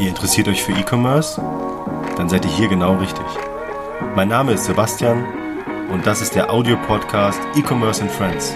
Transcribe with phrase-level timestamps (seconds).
[0.00, 1.38] Ihr interessiert euch für E-Commerce?
[2.16, 3.26] Dann seid ihr hier genau richtig.
[4.16, 5.26] Mein Name ist Sebastian
[5.92, 8.54] und das ist der Audio-Podcast E-Commerce and Friends.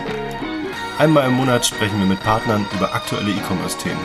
[0.98, 4.00] Einmal im Monat sprechen wir mit Partnern über aktuelle E-Commerce-Themen.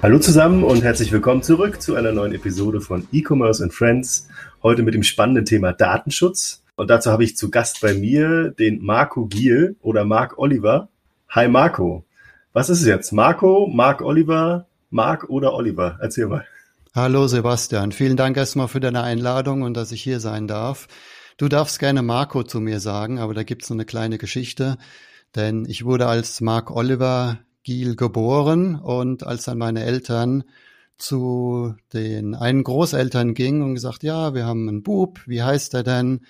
[0.00, 4.26] Hallo zusammen und herzlich willkommen zurück zu einer neuen Episode von E-Commerce and Friends.
[4.62, 6.62] Heute mit dem spannenden Thema Datenschutz.
[6.76, 10.88] Und dazu habe ich zu Gast bei mir den Marco Giel oder Marc Oliver.
[11.28, 12.06] Hi Marco.
[12.58, 13.12] Was ist es jetzt?
[13.12, 15.96] Marco, Marc Oliver, Marc oder Oliver?
[16.00, 16.44] Erzähl mal.
[16.92, 17.92] Hallo Sebastian.
[17.92, 20.88] Vielen Dank erstmal für deine Einladung und dass ich hier sein darf.
[21.36, 24.76] Du darfst gerne Marco zu mir sagen, aber da gibt's noch eine kleine Geschichte.
[25.36, 30.42] Denn ich wurde als Marc Oliver Giel geboren und als dann meine Eltern
[30.96, 35.84] zu den einen Großeltern gingen und gesagt, ja, wir haben einen Bub, wie heißt er
[35.84, 36.22] denn?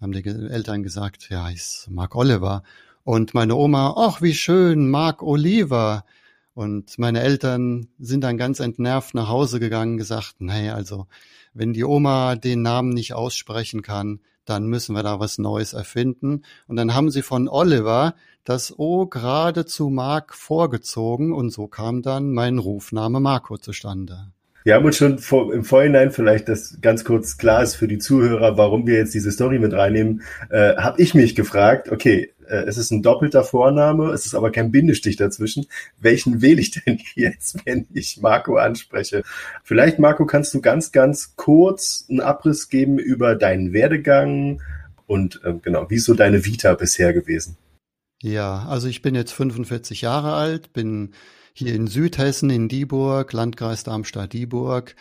[0.00, 2.62] haben die Eltern gesagt, ja, ist Mark Oliver.
[3.08, 6.04] Und meine Oma, ach, wie schön, Mark Oliver.
[6.52, 11.06] Und meine Eltern sind dann ganz entnervt nach Hause gegangen, gesagt, nee, also,
[11.54, 16.42] wenn die Oma den Namen nicht aussprechen kann, dann müssen wir da was Neues erfinden.
[16.66, 22.02] Und dann haben sie von Oliver das O gerade zu Mark vorgezogen und so kam
[22.02, 24.32] dann mein Rufname Marco zustande.
[24.64, 27.96] Wir haben uns schon vor, im Vorhinein vielleicht, das ganz kurz klar ist für die
[27.96, 32.64] Zuhörer, warum wir jetzt diese Story mit reinnehmen, äh, habe ich mich gefragt, okay, äh,
[32.66, 35.66] es ist ein doppelter Vorname, es ist aber kein Bindestich dazwischen.
[36.00, 39.22] Welchen wähle ich denn jetzt, wenn ich Marco anspreche?
[39.62, 44.60] Vielleicht, Marco, kannst du ganz, ganz kurz einen Abriss geben über deinen Werdegang
[45.06, 47.56] und äh, genau, wie ist so deine Vita bisher gewesen?
[48.20, 51.12] Ja, also ich bin jetzt 45 Jahre alt, bin
[51.52, 54.96] hier in Südhessen in Dieburg, Landkreis Darmstadt-Dieburg,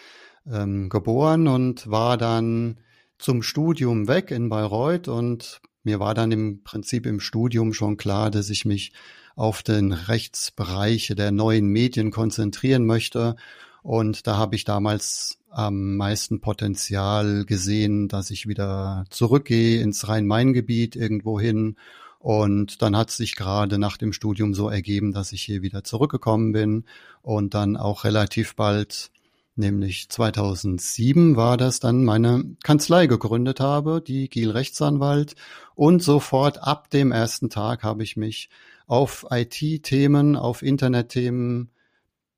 [0.52, 2.78] ähm, geboren und war dann
[3.18, 8.30] zum Studium weg in Bayreuth und mir war dann im Prinzip im Studium schon klar,
[8.30, 8.92] dass ich mich
[9.38, 13.38] auf den Rechtsbereiche der neuen Medien konzentrieren möchte.
[13.84, 20.98] Und da habe ich damals am meisten Potenzial gesehen, dass ich wieder zurückgehe ins Rhein-Main-Gebiet
[20.98, 21.78] irgendwo hin
[22.20, 26.52] und dann hat sich gerade nach dem Studium so ergeben, dass ich hier wieder zurückgekommen
[26.52, 26.84] bin
[27.22, 29.12] und dann auch relativ bald,
[29.58, 35.36] nämlich 2007 war das dann meine Kanzlei gegründet habe, die Giel Rechtsanwalt.
[35.76, 38.50] Und sofort ab dem ersten Tag habe ich mich
[38.88, 41.72] auf IT-Themen, auf Internet-Themen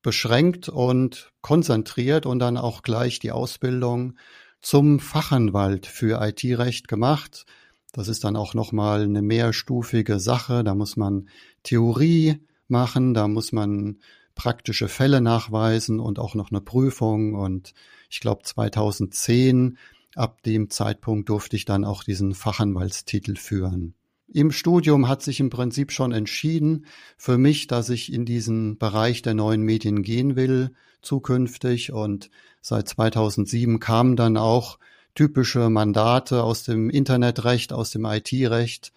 [0.02, 4.18] beschränkt und konzentriert und dann auch gleich die Ausbildung
[4.62, 7.46] zum Fachanwalt für IT-Recht gemacht
[7.91, 10.63] das ist dann auch nochmal eine mehrstufige Sache.
[10.63, 11.30] Da muss man
[11.63, 14.00] Theorie machen, da muss man
[14.40, 17.36] praktische Fälle nachweisen und auch noch eine Prüfung.
[17.36, 17.74] Und
[18.10, 19.78] ich glaube 2010,
[20.16, 23.96] ab dem Zeitpunkt durfte ich dann auch diesen Fachanwaltstitel führen.
[24.32, 26.86] Im Studium hat sich im Prinzip schon entschieden
[27.18, 31.92] für mich, dass ich in diesen Bereich der neuen Medien gehen will zukünftig.
[31.92, 32.30] Und
[32.62, 34.80] seit 2007 kam dann auch
[35.16, 38.94] typische Mandate aus dem Internetrecht, aus dem IT-Recht.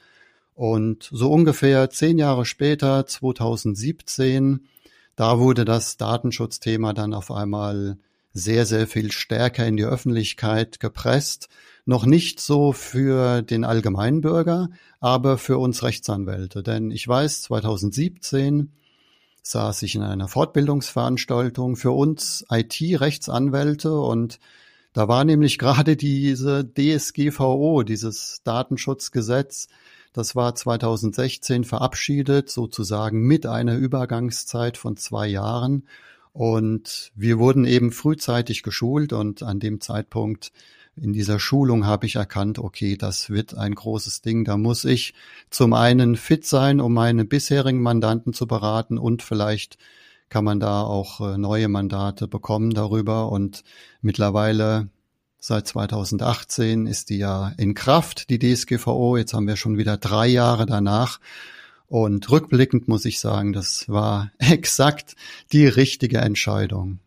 [0.54, 4.69] Und so ungefähr zehn Jahre später, 2017,
[5.16, 7.98] da wurde das Datenschutzthema dann auf einmal
[8.32, 11.48] sehr, sehr viel stärker in die Öffentlichkeit gepresst.
[11.84, 14.70] Noch nicht so für den Allgemeinbürger,
[15.00, 16.62] aber für uns Rechtsanwälte.
[16.62, 18.72] Denn ich weiß, 2017
[19.42, 24.38] saß ich in einer Fortbildungsveranstaltung für uns IT-Rechtsanwälte und
[24.92, 29.68] da war nämlich gerade diese DSGVO, dieses Datenschutzgesetz,
[30.12, 35.86] das war 2016 verabschiedet, sozusagen mit einer Übergangszeit von zwei Jahren.
[36.32, 40.52] Und wir wurden eben frühzeitig geschult und an dem Zeitpunkt
[40.96, 44.44] in dieser Schulung habe ich erkannt, okay, das wird ein großes Ding.
[44.44, 45.14] Da muss ich
[45.48, 49.78] zum einen fit sein, um meine bisherigen Mandanten zu beraten und vielleicht
[50.28, 53.30] kann man da auch äh, neue Mandate bekommen darüber.
[53.30, 53.64] Und
[54.00, 54.88] mittlerweile
[55.42, 59.16] seit 2018 ist die ja in Kraft, die DSGVO.
[59.16, 61.19] Jetzt haben wir schon wieder drei Jahre danach.
[61.88, 65.16] Und rückblickend muss ich sagen, das war exakt
[65.52, 67.00] die richtige Entscheidung.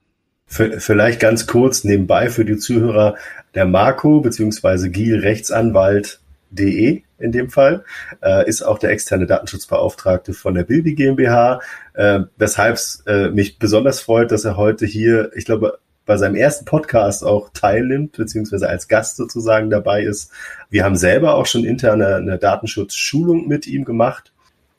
[0.48, 3.16] Vielleicht ganz kurz nebenbei für die Zuhörer,
[3.56, 4.90] der Marco bzw.
[4.90, 6.20] Giel Rechtsanwalt
[6.52, 7.86] De in dem Fall,
[8.22, 11.62] äh, ist auch der externe Datenschutzbeauftragte von der Bildi GmbH,
[11.94, 16.36] äh, weshalb es äh, mich besonders freut, dass er heute hier, ich glaube, bei seinem
[16.36, 20.32] ersten Podcast auch teilnimmt, beziehungsweise als Gast sozusagen dabei ist.
[20.70, 24.32] Wir haben selber auch schon interne eine Datenschutzschulung mit ihm gemacht.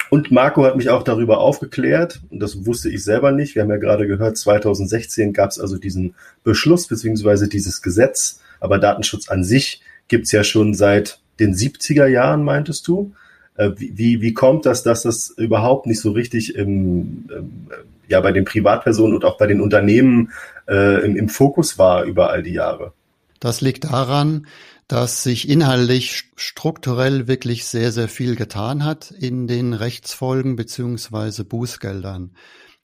[0.08, 3.56] Und Marco hat mich auch darüber aufgeklärt, und das wusste ich selber nicht.
[3.56, 6.14] Wir haben ja gerade gehört, 2016 gab es also diesen
[6.44, 12.44] Beschluss beziehungsweise dieses Gesetz, aber Datenschutz an sich gibt's ja schon seit den 70er Jahren,
[12.44, 13.14] meintest du.
[13.56, 17.66] Äh, wie, wie kommt das, dass das überhaupt nicht so richtig im, ähm,
[18.08, 20.32] ja, bei den Privatpersonen und auch bei den Unternehmen
[20.68, 22.92] äh, im, im Fokus war über all die Jahre?
[23.40, 24.46] Das liegt daran,
[24.88, 32.34] dass sich inhaltlich strukturell wirklich sehr, sehr viel getan hat in den Rechtsfolgen beziehungsweise Bußgeldern.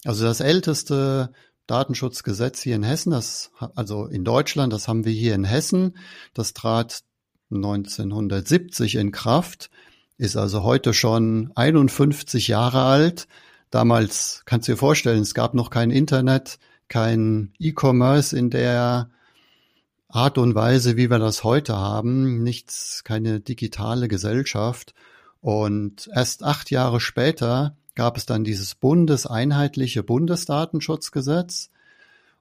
[0.05, 1.33] Also das älteste
[1.69, 5.97] Datenschutzgesetz hier in Hessen, das, also in Deutschland, das haben wir hier in Hessen,
[6.35, 7.03] das trat
[7.51, 9.71] 1970 in Kraft,
[10.19, 13.29] ist also heute schon 51 Jahre alt.
[13.73, 16.59] Damals kannst du dir vorstellen, es gab noch kein Internet,
[16.89, 19.09] kein E-Commerce in der
[20.09, 24.93] Art und Weise, wie wir das heute haben, nichts, keine digitale Gesellschaft.
[25.41, 31.71] Und erst acht Jahre später gab es dann dieses bundeseinheitliche Bundesdatenschutzgesetz.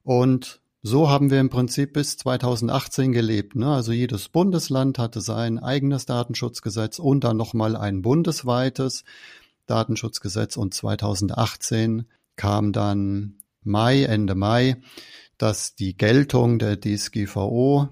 [0.04, 3.56] Und so haben wir im Prinzip bis 2018 gelebt.
[3.56, 3.72] Ne?
[3.72, 9.04] Also jedes Bundesland hatte sein eigenes Datenschutzgesetz und dann nochmal ein bundesweites
[9.72, 10.56] Datenschutzgesetz.
[10.56, 14.76] Und 2018 kam dann Mai, Ende Mai,
[15.38, 17.88] dass die Geltung der DSGVO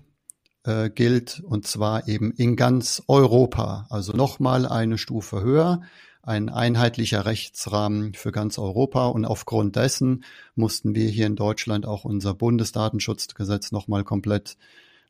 [0.64, 3.86] äh, gilt und zwar eben in ganz Europa.
[3.90, 5.82] Also nochmal eine Stufe höher,
[6.22, 10.24] ein einheitlicher Rechtsrahmen für ganz Europa und aufgrund dessen
[10.54, 14.56] mussten wir hier in Deutschland auch unser Bundesdatenschutzgesetz nochmal komplett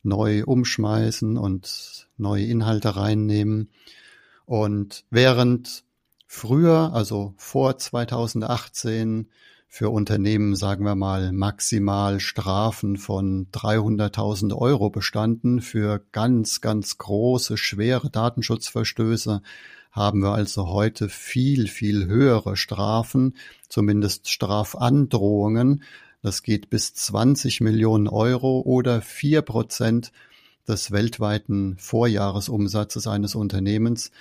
[0.03, 3.71] neu umschmeißen und neue Inhalte reinnehmen.
[4.47, 5.85] Und während
[6.33, 9.27] früher, also vor 2018,
[9.67, 15.61] für Unternehmen, sagen wir mal, maximal Strafen von 300.000 Euro bestanden.
[15.61, 19.43] Für ganz, ganz große, schwere Datenschutzverstöße
[19.91, 23.35] haben wir also heute viel, viel höhere Strafen,
[23.69, 25.83] zumindest Strafandrohungen.
[26.23, 30.13] Das geht bis 20 Millionen Euro oder vier Prozent
[30.69, 34.13] des weltweiten Vorjahresumsatzes eines Unternehmens.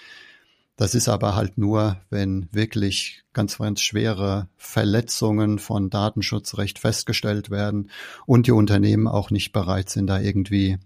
[0.79, 7.89] Das ist aber halt nur, wenn wirklich ganz, ganz schwere Verletzungen von Datenschutzrecht festgestellt werden
[8.25, 10.77] und die Unternehmen auch nicht bereit sind, da irgendwie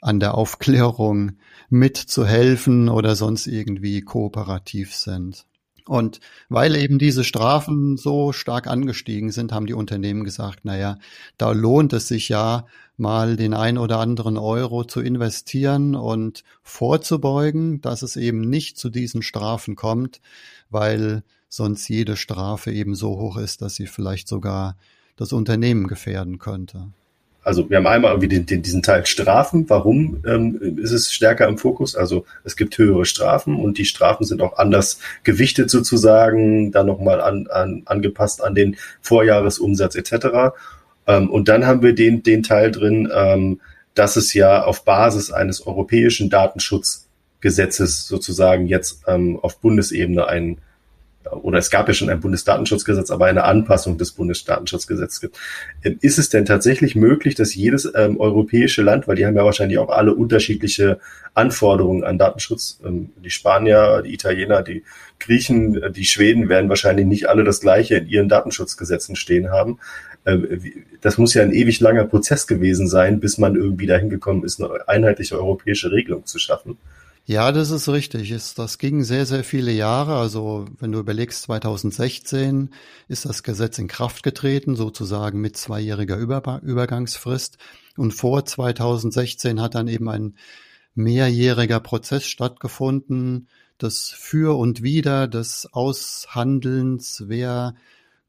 [0.00, 1.32] an der Aufklärung
[1.68, 5.44] mitzuhelfen oder sonst irgendwie kooperativ sind.
[5.90, 10.98] Und weil eben diese Strafen so stark angestiegen sind, haben die Unternehmen gesagt, naja,
[11.36, 12.64] da lohnt es sich ja
[12.96, 18.88] mal den ein oder anderen Euro zu investieren und vorzubeugen, dass es eben nicht zu
[18.88, 20.20] diesen Strafen kommt,
[20.68, 24.76] weil sonst jede Strafe eben so hoch ist, dass sie vielleicht sogar
[25.16, 26.92] das Unternehmen gefährden könnte
[27.42, 29.68] also wir haben einmal irgendwie den, den, diesen Teil Strafen.
[29.68, 31.96] Warum ähm, ist es stärker im Fokus?
[31.96, 37.20] Also es gibt höhere Strafen und die Strafen sind auch anders gewichtet sozusagen, dann nochmal
[37.20, 40.54] an, an, angepasst an den Vorjahresumsatz etc.
[41.06, 43.60] Ähm, und dann haben wir den, den Teil drin, ähm,
[43.94, 50.58] dass es ja auf Basis eines europäischen Datenschutzgesetzes sozusagen jetzt ähm, auf Bundesebene einen
[51.30, 55.38] oder es gab ja schon ein Bundesdatenschutzgesetz, aber eine Anpassung des Bundesdatenschutzgesetzes gibt.
[55.84, 59.44] Ähm, ist es denn tatsächlich möglich, dass jedes ähm, europäische Land, weil die haben ja
[59.44, 60.98] wahrscheinlich auch alle unterschiedliche
[61.34, 64.82] Anforderungen an Datenschutz, ähm, die Spanier, die Italiener, die
[65.18, 69.78] Griechen, äh, die Schweden werden wahrscheinlich nicht alle das Gleiche in ihren Datenschutzgesetzen stehen haben.
[70.24, 70.62] Ähm,
[71.02, 74.60] das muss ja ein ewig langer Prozess gewesen sein, bis man irgendwie dahin gekommen ist,
[74.60, 76.78] eine einheitliche europäische Regelung zu schaffen.
[77.30, 78.34] Ja, das ist richtig.
[78.56, 80.16] Das ging sehr, sehr viele Jahre.
[80.16, 82.70] Also wenn du überlegst, 2016
[83.06, 87.58] ist das Gesetz in Kraft getreten, sozusagen mit zweijähriger Übergangsfrist.
[87.96, 90.34] Und vor 2016 hat dann eben ein
[90.96, 93.46] mehrjähriger Prozess stattgefunden,
[93.78, 97.76] das Für und Wider des Aushandelns, wer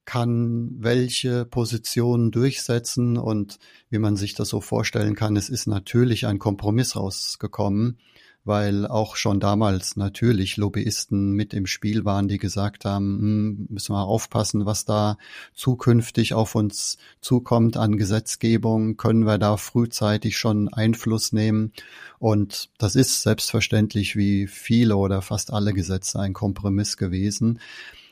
[0.06, 3.58] kann welche Positionen durchsetzen und
[3.90, 7.98] wie man sich das so vorstellen kann, es ist natürlich ein Kompromiss rausgekommen
[8.44, 13.94] weil auch schon damals natürlich Lobbyisten mit im Spiel waren, die gesagt haben, hm, müssen
[13.94, 15.18] wir aufpassen, was da
[15.54, 21.72] zukünftig auf uns zukommt an Gesetzgebung, können wir da frühzeitig schon Einfluss nehmen.
[22.18, 27.60] Und das ist selbstverständlich wie viele oder fast alle Gesetze ein Kompromiss gewesen.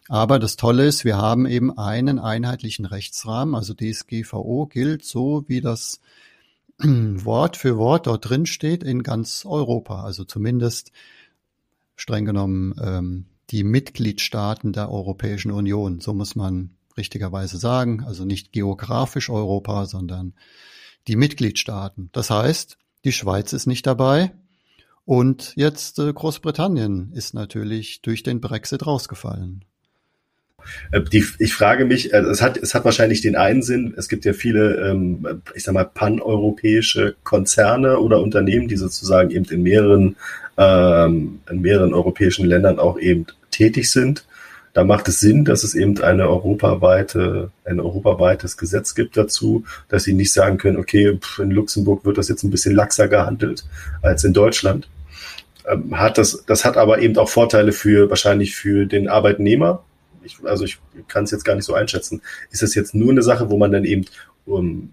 [0.10, 5.62] Aber das Tolle ist, wir haben eben einen einheitlichen Rechtsrahmen, also DSGVO gilt so, wie
[5.62, 6.02] das
[7.26, 10.92] Wort für Wort dort drin steht in ganz Europa, also zumindest
[11.96, 16.00] streng genommen ähm, die Mitgliedstaaten der Europäischen Union.
[16.00, 20.34] So muss man richtigerweise sagen, also nicht geografisch Europa, sondern
[21.08, 22.10] die Mitgliedstaaten.
[22.12, 24.32] Das heißt, die Schweiz ist nicht dabei
[25.06, 29.66] und jetzt äh, Großbritannien ist natürlich durch den Brexit rausgefallen.
[30.92, 34.10] Äh, die, ich frage mich, äh, es hat, es hat wahrscheinlich den einen Sinn, es
[34.10, 39.64] gibt ja viele, ähm, ich sag mal, paneuropäische Konzerne oder Unternehmen, die sozusagen eben in
[39.64, 40.16] mehreren,
[40.58, 44.26] ähm, in mehreren europäischen Ländern auch eben tätig sind.
[44.74, 50.04] Da macht es Sinn, dass es eben eine europaweite, ein europaweites Gesetz gibt dazu, dass
[50.04, 53.66] sie nicht sagen können, okay, in Luxemburg wird das jetzt ein bisschen laxer gehandelt
[54.02, 54.88] als in Deutschland.
[55.68, 59.84] Ähm, hat das, das hat aber eben auch Vorteile für, wahrscheinlich für den Arbeitnehmer.
[60.24, 62.22] Ich, also ich kann es jetzt gar nicht so einschätzen.
[62.52, 64.06] Ist das jetzt nur eine Sache, wo man dann eben
[64.46, 64.92] um,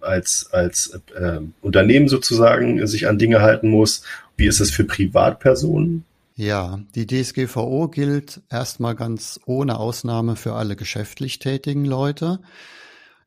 [0.00, 4.02] als, als äh, Unternehmen sozusagen sich an Dinge halten muss?
[4.36, 6.04] Wie ist es für Privatpersonen?
[6.34, 12.40] Ja, die DSGVO gilt erstmal ganz ohne Ausnahme für alle geschäftlich tätigen Leute.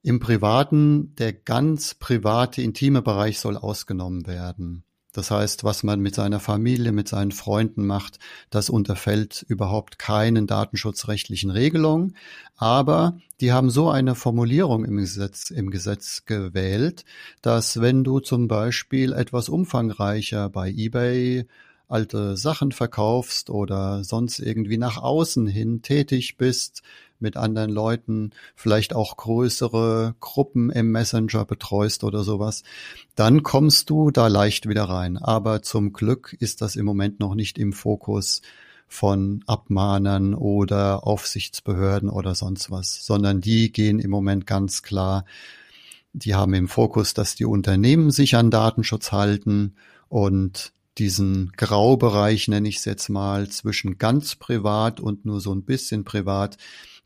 [0.03, 4.83] Im Privaten, der ganz private, intime Bereich soll ausgenommen werden.
[5.11, 8.19] Das heißt, was man mit seiner Familie, mit seinen Freunden macht,
[8.51, 12.15] das unterfällt überhaupt keinen datenschutzrechtlichen Regelungen.
[12.57, 17.05] Aber die haben so eine Formulierung im Gesetz, im Gesetz gewählt,
[17.41, 21.47] dass wenn du zum Beispiel etwas umfangreicher bei eBay
[21.87, 26.83] alte Sachen verkaufst oder sonst irgendwie nach außen hin tätig bist,
[27.21, 32.63] mit anderen Leuten, vielleicht auch größere Gruppen im Messenger betreust oder sowas,
[33.15, 35.17] dann kommst du da leicht wieder rein.
[35.17, 38.41] Aber zum Glück ist das im Moment noch nicht im Fokus
[38.87, 45.25] von Abmahnern oder Aufsichtsbehörden oder sonst was, sondern die gehen im Moment ganz klar,
[46.13, 49.75] die haben im Fokus, dass die Unternehmen sich an Datenschutz halten
[50.07, 55.63] und diesen Graubereich, nenne ich es jetzt mal, zwischen ganz privat und nur so ein
[55.63, 56.57] bisschen privat,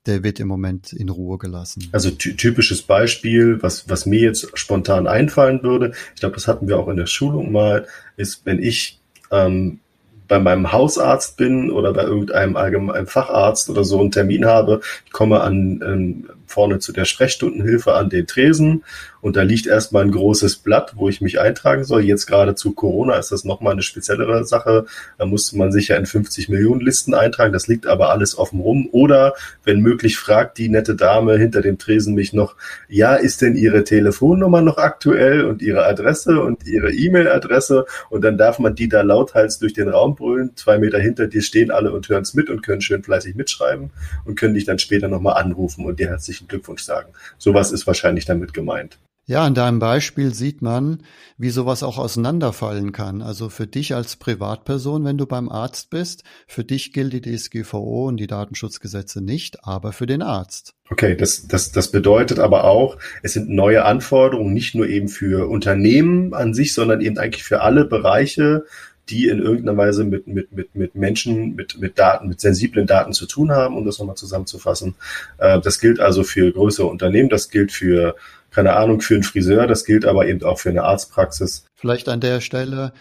[0.05, 1.87] der wird im Moment in Ruhe gelassen.
[1.91, 6.77] Also typisches Beispiel, was, was mir jetzt spontan einfallen würde, ich glaube, das hatten wir
[6.77, 8.99] auch in der Schulung mal, ist, wenn ich
[9.31, 9.79] ähm,
[10.27, 15.11] bei meinem Hausarzt bin oder bei irgendeinem allgemeinen Facharzt oder so einen Termin habe, ich
[15.11, 18.83] komme an ähm, vorne zu der Sprechstundenhilfe an den Tresen
[19.23, 22.03] und da liegt erstmal ein großes Blatt, wo ich mich eintragen soll.
[22.03, 24.85] Jetzt gerade zu Corona ist das nochmal eine speziellere Sache.
[25.17, 27.53] Da musste man sich ja in 50 Millionen Listen eintragen.
[27.53, 28.89] Das liegt aber alles offen rum.
[28.91, 29.33] Oder
[29.63, 32.57] wenn möglich, fragt die nette Dame hinter dem Tresen mich noch,
[32.89, 37.85] ja, ist denn Ihre Telefonnummer noch aktuell und Ihre Adresse und Ihre E-Mail-Adresse?
[38.09, 40.51] Und dann darf man die da lauthals durch den Raum brüllen.
[40.57, 43.91] Zwei Meter hinter dir stehen alle und hören es mit und können schön fleißig mitschreiben
[44.25, 47.13] und können dich dann später nochmal anrufen und dir herzlichen Glückwunsch sagen.
[47.37, 48.97] Sowas ist wahrscheinlich damit gemeint.
[49.25, 51.03] Ja, an deinem Beispiel sieht man,
[51.37, 53.21] wie sowas auch auseinanderfallen kann.
[53.21, 58.09] Also für dich als Privatperson, wenn du beim Arzt bist, für dich gilt die DSGVO
[58.09, 60.73] und die Datenschutzgesetze nicht, aber für den Arzt.
[60.89, 65.49] Okay, das, das, das bedeutet aber auch, es sind neue Anforderungen, nicht nur eben für
[65.49, 68.65] Unternehmen an sich, sondern eben eigentlich für alle Bereiche,
[69.09, 73.13] die in irgendeiner Weise mit, mit, mit, mit Menschen, mit, mit Daten, mit sensiblen Daten
[73.13, 74.95] zu tun haben, um das nochmal zusammenzufassen.
[75.37, 78.15] Äh, das gilt also für größere Unternehmen, das gilt für
[78.53, 81.65] keine Ahnung, für einen Friseur, das gilt aber eben auch für eine Arztpraxis.
[81.75, 82.93] Vielleicht an der Stelle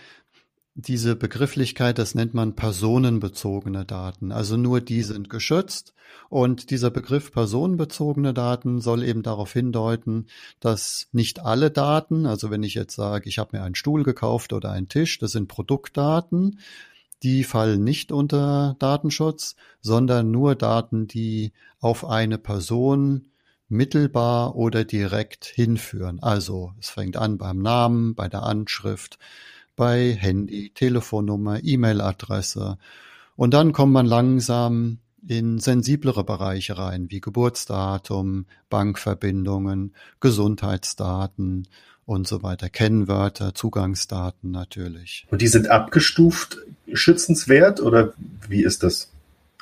[0.74, 4.32] diese Begrifflichkeit, das nennt man personenbezogene Daten.
[4.32, 5.94] Also nur die sind geschützt.
[6.28, 10.26] Und dieser Begriff personenbezogene Daten soll eben darauf hindeuten,
[10.60, 14.52] dass nicht alle Daten, also wenn ich jetzt sage, ich habe mir einen Stuhl gekauft
[14.52, 16.58] oder einen Tisch, das sind Produktdaten,
[17.22, 23.28] die fallen nicht unter Datenschutz, sondern nur Daten, die auf eine Person
[23.68, 26.20] mittelbar oder direkt hinführen.
[26.20, 29.18] Also es fängt an beim Namen, bei der Anschrift,
[29.82, 32.78] bei Handy, Telefonnummer, E-Mail-Adresse.
[33.34, 41.66] Und dann kommt man langsam in sensiblere Bereiche rein, wie Geburtsdatum, Bankverbindungen, Gesundheitsdaten
[42.06, 45.26] und so weiter, Kennwörter, Zugangsdaten natürlich.
[45.32, 46.58] Und die sind abgestuft
[46.92, 48.12] schützenswert oder
[48.48, 49.10] wie ist das?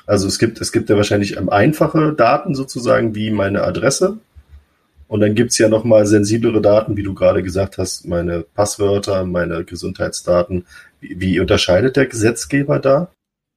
[0.05, 4.19] Also es gibt, es gibt ja wahrscheinlich einfache Daten sozusagen wie meine Adresse.
[5.11, 9.65] Und dann gibt's ja nochmal sensiblere Daten, wie du gerade gesagt hast, meine Passwörter, meine
[9.65, 10.65] Gesundheitsdaten.
[11.01, 13.11] Wie, wie unterscheidet der Gesetzgeber da?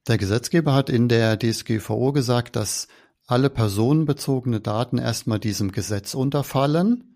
[0.05, 2.89] Der Gesetzgeber hat in der DSGVO gesagt, dass
[3.25, 7.15] alle personenbezogene Daten erstmal diesem Gesetz unterfallen.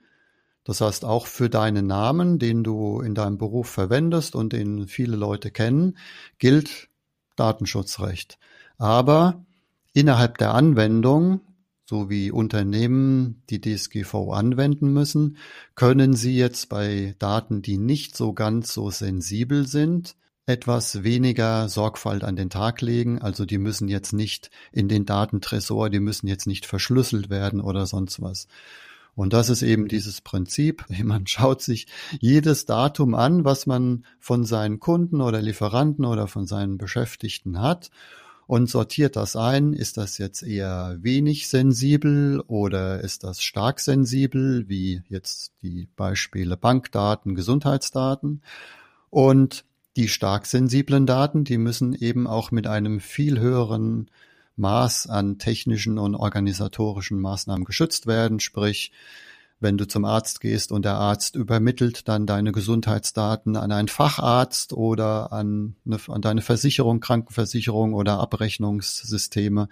[0.64, 5.18] Das heißt, auch für deinen Namen, den du in deinem Beruf verwendest und den viele
[5.18, 5.98] Leute kennen,
[6.38, 6.88] gilt
[7.36, 8.38] Datenschutzrecht.
[8.78, 9.44] Aber
[9.92, 11.42] innerhalb der Anwendung,
[11.90, 15.38] so wie Unternehmen die DSGVO anwenden müssen,
[15.74, 20.16] können sie jetzt bei Daten, die nicht so ganz so sensibel sind,
[20.46, 23.20] etwas weniger Sorgfalt an den Tag legen.
[23.24, 27.88] Also die müssen jetzt nicht in den Datentresor, die müssen jetzt nicht verschlüsselt werden oder
[27.88, 28.48] sonst was.
[29.16, 30.86] Und das ist eben dieses Prinzip.
[31.04, 31.88] Man schaut sich
[32.20, 37.90] jedes Datum an, was man von seinen Kunden oder Lieferanten oder von seinen Beschäftigten hat
[38.50, 39.74] und sortiert das ein.
[39.74, 46.58] Ist das jetzt eher wenig sensibel oder ist das stark sensibel, wie jetzt die Beispiele
[46.58, 48.42] Bankdaten, Gesundheitsdaten?
[49.12, 49.66] Und
[49.98, 54.10] die stark sensiblen Daten, die müssen eben auch mit einem viel höheren
[54.56, 58.92] Maß an technischen und organisatorischen Maßnahmen geschützt werden, sprich
[59.60, 64.74] wenn du zum Arzt gehst und der Arzt übermittelt dann deine Gesundheitsdaten an einen Facharzt
[64.74, 69.68] oder an, eine, an deine Versicherung, Krankenversicherung oder Abrechnungssysteme,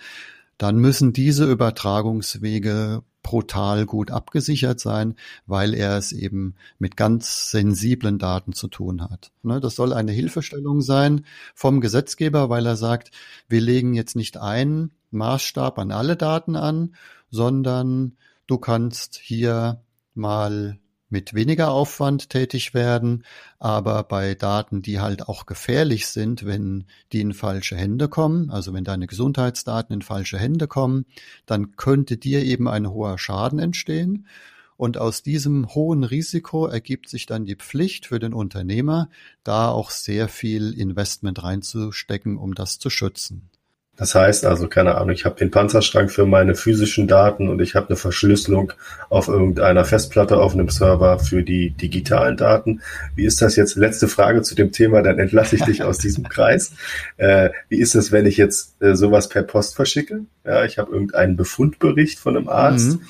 [0.58, 5.16] dann müssen diese Übertragungswege brutal gut abgesichert sein,
[5.46, 9.32] weil er es eben mit ganz sensiblen Daten zu tun hat.
[9.44, 13.12] Ne, das soll eine Hilfestellung sein vom Gesetzgeber, weil er sagt,
[13.50, 16.96] wir legen jetzt nicht einen Maßstab an alle Daten an,
[17.30, 18.16] sondern
[18.48, 23.24] Du kannst hier mal mit weniger Aufwand tätig werden,
[23.60, 28.74] aber bei Daten, die halt auch gefährlich sind, wenn die in falsche Hände kommen, also
[28.74, 31.06] wenn deine Gesundheitsdaten in falsche Hände kommen,
[31.46, 34.28] dann könnte dir eben ein hoher Schaden entstehen.
[34.76, 39.10] Und aus diesem hohen Risiko ergibt sich dann die Pflicht für den Unternehmer,
[39.44, 43.50] da auch sehr viel Investment reinzustecken, um das zu schützen.
[43.98, 47.74] Das heißt also, keine Ahnung, ich habe den Panzerschrank für meine physischen Daten und ich
[47.74, 48.74] habe eine Verschlüsselung
[49.10, 52.82] auf irgendeiner Festplatte auf einem Server für die digitalen Daten.
[53.16, 53.76] Wie ist das jetzt?
[53.76, 56.74] Letzte Frage zu dem Thema, dann entlasse ich dich aus diesem Kreis.
[57.18, 60.22] Äh, wie ist es, wenn ich jetzt äh, sowas per Post verschicke?
[60.46, 63.00] Ja, ich habe irgendeinen Befundbericht von einem Arzt.
[63.00, 63.02] Mhm.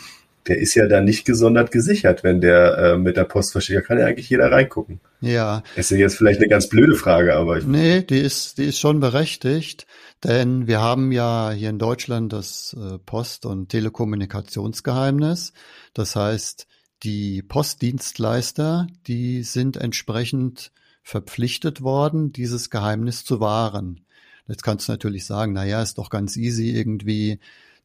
[0.48, 3.78] Der ist ja dann nicht gesondert gesichert, wenn der äh, mit der Post verschickt.
[3.78, 5.02] Da kann ja eigentlich jeder reingucken.
[5.20, 5.64] Ja.
[5.76, 8.80] Das ist jetzt vielleicht eine ganz blöde Frage, aber ich Nee, die ist, die ist
[8.80, 9.86] schon berechtigt.
[10.24, 15.54] Denn wir haben ja hier in Deutschland das äh, Post- und Telekommunikationsgeheimnis.
[15.94, 16.68] Das heißt,
[17.04, 20.72] die Postdienstleister, die sind entsprechend
[21.04, 24.06] verpflichtet worden, dieses Geheimnis zu wahren.
[24.48, 27.40] Jetzt kannst du natürlich sagen, na ja, ist doch ganz easy irgendwie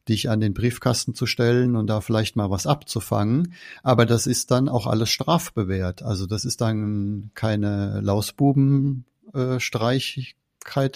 [0.09, 3.53] dich an den Briefkasten zu stellen und da vielleicht mal was abzufangen.
[3.83, 6.03] Aber das ist dann auch alles strafbewehrt.
[6.03, 10.35] Also das ist dann keine Lausbubenstreich,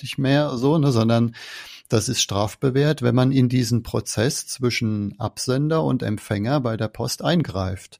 [0.04, 1.36] nicht mehr so, ne, sondern
[1.90, 7.24] das ist strafbewehrt, wenn man in diesen Prozess zwischen Absender und Empfänger bei der Post
[7.24, 8.00] eingreift.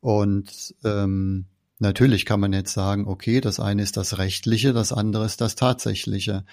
[0.00, 1.46] Und ähm,
[1.78, 5.56] natürlich kann man jetzt sagen, okay, das eine ist das Rechtliche, das andere ist das
[5.56, 6.44] Tatsächliche.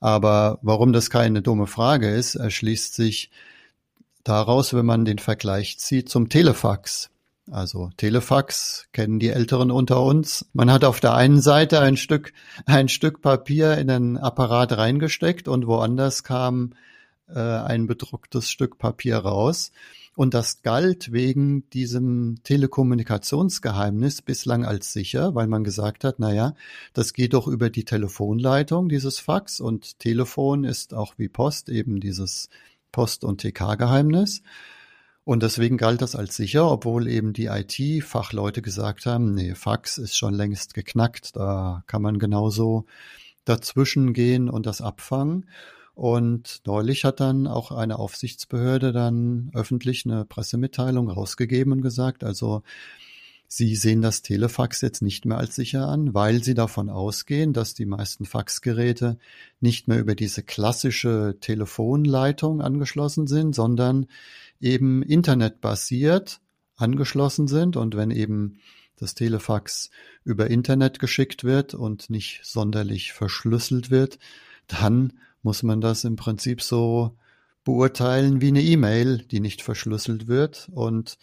[0.00, 3.30] Aber warum das keine dumme Frage ist, erschließt sich
[4.24, 7.10] daraus, wenn man den Vergleich zieht zum Telefax.
[7.50, 10.46] Also Telefax kennen die Älteren unter uns.
[10.54, 12.32] Man hat auf der einen Seite ein Stück,
[12.64, 16.72] ein Stück Papier in einen Apparat reingesteckt und woanders kam
[17.28, 19.72] äh, ein bedrucktes Stück Papier raus.
[20.16, 26.54] Und das galt wegen diesem Telekommunikationsgeheimnis bislang als sicher, weil man gesagt hat, na ja,
[26.92, 31.98] das geht doch über die Telefonleitung, dieses Fax und Telefon ist auch wie Post eben
[31.98, 32.48] dieses
[32.92, 34.42] Post- und TK-Geheimnis.
[35.24, 40.16] Und deswegen galt das als sicher, obwohl eben die IT-Fachleute gesagt haben, nee, Fax ist
[40.16, 42.84] schon längst geknackt, da kann man genauso
[43.46, 45.46] dazwischen gehen und das abfangen.
[45.94, 52.62] Und neulich hat dann auch eine Aufsichtsbehörde dann öffentlich eine Pressemitteilung rausgegeben und gesagt, also
[53.46, 57.74] Sie sehen das Telefax jetzt nicht mehr als sicher an, weil Sie davon ausgehen, dass
[57.74, 59.18] die meisten Faxgeräte
[59.60, 64.06] nicht mehr über diese klassische Telefonleitung angeschlossen sind, sondern
[64.60, 66.40] eben internetbasiert
[66.76, 67.76] angeschlossen sind.
[67.76, 68.60] Und wenn eben
[68.96, 69.90] das Telefax
[70.24, 74.18] über Internet geschickt wird und nicht sonderlich verschlüsselt wird,
[74.66, 77.16] dann muss man das im Prinzip so
[77.64, 80.68] beurteilen wie eine E-Mail, die nicht verschlüsselt wird.
[80.72, 81.18] Und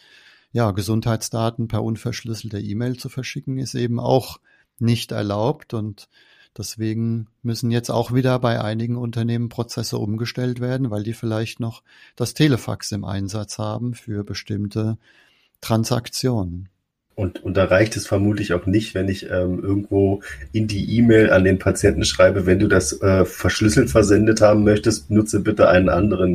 [0.52, 4.38] ja, Gesundheitsdaten per unverschlüsselter E-Mail zu verschicken ist eben auch
[4.78, 6.08] nicht erlaubt und
[6.56, 11.82] Deswegen müssen jetzt auch wieder bei einigen Unternehmen Prozesse umgestellt werden, weil die vielleicht noch
[12.14, 14.98] das Telefax im Einsatz haben für bestimmte
[15.62, 16.68] Transaktionen.
[17.14, 21.30] Und, und da reicht es vermutlich auch nicht, wenn ich ähm, irgendwo in die E-Mail
[21.30, 25.88] an den Patienten schreibe, wenn du das äh, verschlüsselt versendet haben möchtest, nutze bitte einen
[25.88, 26.34] anderen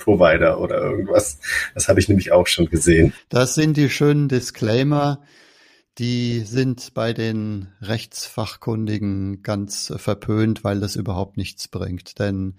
[0.00, 1.38] Mail-Provider oder irgendwas.
[1.74, 3.12] Das habe ich nämlich auch schon gesehen.
[3.28, 5.22] Das sind die schönen Disclaimer,
[5.98, 12.18] die sind bei den Rechtsfachkundigen ganz verpönt, weil das überhaupt nichts bringt.
[12.18, 12.54] Denn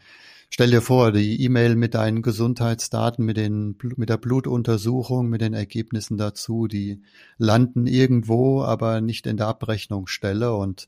[0.49, 5.53] stell dir vor, die E-Mail mit deinen Gesundheitsdaten, mit, den, mit der Blutuntersuchung, mit den
[5.53, 7.01] Ergebnissen dazu, die
[7.37, 10.87] landen irgendwo, aber nicht in der Abrechnungsstelle und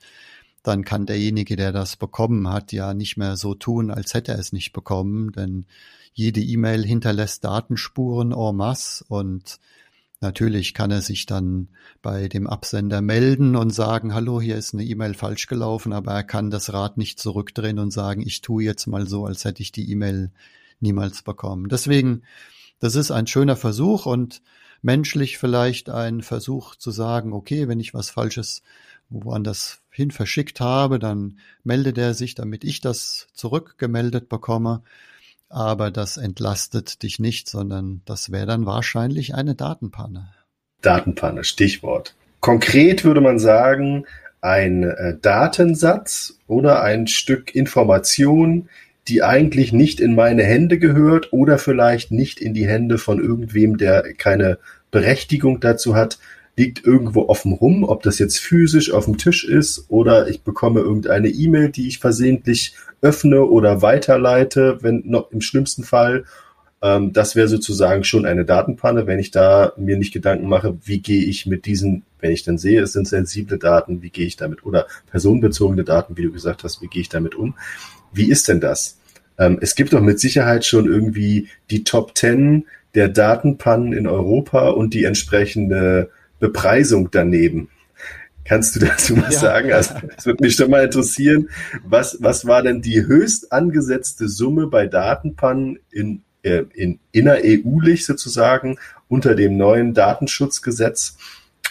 [0.64, 4.40] dann kann derjenige, der das bekommen hat, ja nicht mehr so tun, als hätte er
[4.40, 5.66] es nicht bekommen, denn
[6.14, 9.60] jede E-Mail hinterlässt Datenspuren en masse und
[10.24, 11.68] Natürlich kann er sich dann
[12.02, 16.24] bei dem Absender melden und sagen, hallo, hier ist eine E-Mail falsch gelaufen, aber er
[16.24, 19.74] kann das Rad nicht zurückdrehen und sagen, ich tue jetzt mal so, als hätte ich
[19.74, 20.32] die E-Mail
[20.80, 21.68] niemals bekommen.
[21.68, 22.22] Deswegen,
[22.80, 24.42] das ist ein schöner Versuch und
[24.82, 28.64] menschlich vielleicht ein Versuch zu sagen, okay, wenn ich was Falsches
[29.14, 34.82] woanders hin verschickt habe, dann meldet er sich, damit ich das zurückgemeldet bekomme
[35.54, 40.30] aber das entlastet dich nicht, sondern das wäre dann wahrscheinlich eine Datenpanne.
[40.82, 42.16] Datenpanne, Stichwort.
[42.40, 44.06] Konkret würde man sagen,
[44.42, 48.68] ein äh, Datensatz oder ein Stück Information,
[49.08, 53.78] die eigentlich nicht in meine Hände gehört oder vielleicht nicht in die Hände von irgendwem,
[53.78, 54.58] der keine
[54.90, 56.18] Berechtigung dazu hat,
[56.56, 60.82] liegt irgendwo offen rum, ob das jetzt physisch auf dem Tisch ist oder ich bekomme
[60.82, 66.26] irgendeine E-Mail, die ich versehentlich öffne oder weiterleite, wenn noch im schlimmsten Fall.
[66.82, 71.00] Ähm, das wäre sozusagen schon eine Datenpanne, wenn ich da mir nicht Gedanken mache, wie
[71.00, 74.38] gehe ich mit diesen, wenn ich dann sehe, es sind sensible Daten, wie gehe ich
[74.38, 77.56] damit oder personenbezogene Daten, wie du gesagt hast, wie gehe ich damit um?
[78.14, 78.98] Wie ist denn das?
[79.40, 84.70] Ähm, es gibt doch mit Sicherheit schon irgendwie die Top 10 der Datenpannen in Europa
[84.70, 86.12] und die entsprechende
[86.44, 87.70] Bepreisung daneben.
[88.44, 89.40] Kannst du dazu was ja.
[89.40, 89.72] sagen?
[89.72, 91.48] Also, es würde mich schon mal interessieren,
[91.86, 98.06] was, was war denn die höchst angesetzte Summe bei Datenpannen in, äh, in inner EU-lich
[98.06, 98.78] sozusagen
[99.08, 101.16] unter dem neuen Datenschutzgesetz,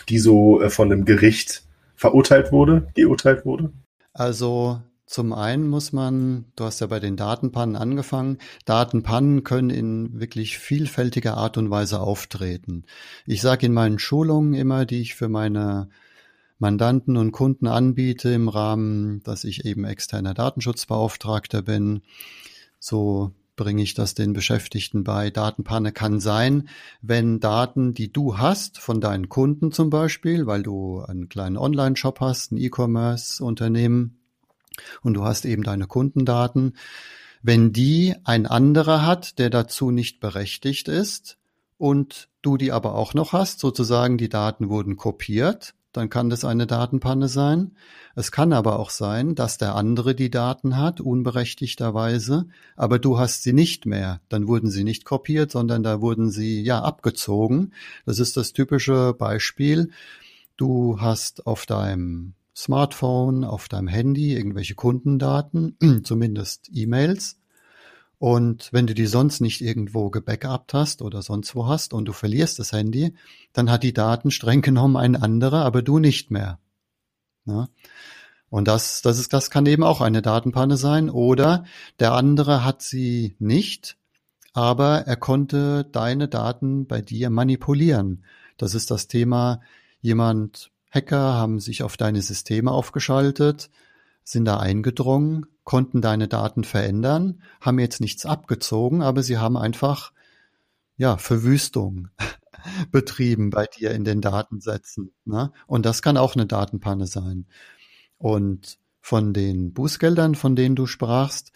[0.09, 3.73] die so äh, von einem Gericht verurteilt wurde, geurteilt wurde?
[4.15, 4.81] Also
[5.13, 10.57] zum einen muss man, du hast ja bei den Datenpannen angefangen, Datenpannen können in wirklich
[10.57, 12.85] vielfältiger Art und Weise auftreten.
[13.27, 15.91] Ich sage in meinen Schulungen immer, die ich für meine
[16.59, 22.01] Mandanten und Kunden anbiete im Rahmen, dass ich eben externer Datenschutzbeauftragter bin,
[22.79, 25.29] so bringe ich das den Beschäftigten bei.
[25.29, 26.71] Datenpanne kann sein,
[27.03, 32.19] wenn Daten, die du hast von deinen Kunden zum Beispiel, weil du einen kleinen Online-Shop
[32.21, 34.22] hast, ein E-Commerce-Unternehmen,
[35.03, 36.77] und du hast eben deine Kundendaten.
[37.43, 41.39] Wenn die ein anderer hat, der dazu nicht berechtigt ist
[41.77, 46.45] und du die aber auch noch hast, sozusagen die Daten wurden kopiert, dann kann das
[46.45, 47.73] eine Datenpanne sein.
[48.15, 53.43] Es kann aber auch sein, dass der andere die Daten hat, unberechtigterweise, aber du hast
[53.43, 54.21] sie nicht mehr.
[54.29, 57.73] Dann wurden sie nicht kopiert, sondern da wurden sie ja abgezogen.
[58.07, 59.91] Das ist das typische Beispiel.
[60.57, 67.39] Du hast auf deinem Smartphone, auf deinem Handy irgendwelche Kundendaten, zumindest E-Mails.
[68.19, 72.13] Und wenn du die sonst nicht irgendwo gebackupt hast oder sonst wo hast und du
[72.13, 73.15] verlierst das Handy,
[73.53, 76.61] dann hat die Daten streng genommen ein anderer, aber du nicht mehr.
[77.47, 77.69] Ja?
[78.49, 81.09] Und das, das ist, das kann eben auch eine Datenpanne sein.
[81.09, 81.65] Oder
[82.01, 83.97] der andere hat sie nicht,
[84.53, 88.25] aber er konnte deine Daten bei dir manipulieren.
[88.59, 89.63] Das ist das Thema,
[90.03, 93.71] jemand Hacker haben sich auf deine Systeme aufgeschaltet,
[94.25, 100.13] sind da eingedrungen, konnten deine Daten verändern, haben jetzt nichts abgezogen, aber sie haben einfach
[100.97, 102.09] ja Verwüstung
[102.91, 105.13] betrieben bei dir in den Datensätzen.
[105.25, 105.53] Ne?
[105.67, 107.47] Und das kann auch eine Datenpanne sein.
[108.19, 111.53] Und von den Bußgeldern, von denen du sprachst,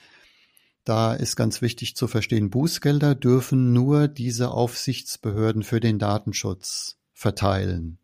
[0.85, 7.99] da ist ganz wichtig zu verstehen, Bußgelder dürfen nur diese Aufsichtsbehörden für den Datenschutz verteilen.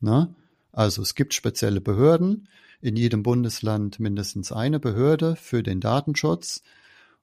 [0.00, 0.34] Ne?
[0.72, 2.48] Also es gibt spezielle Behörden,
[2.80, 6.62] in jedem Bundesland mindestens eine Behörde für den Datenschutz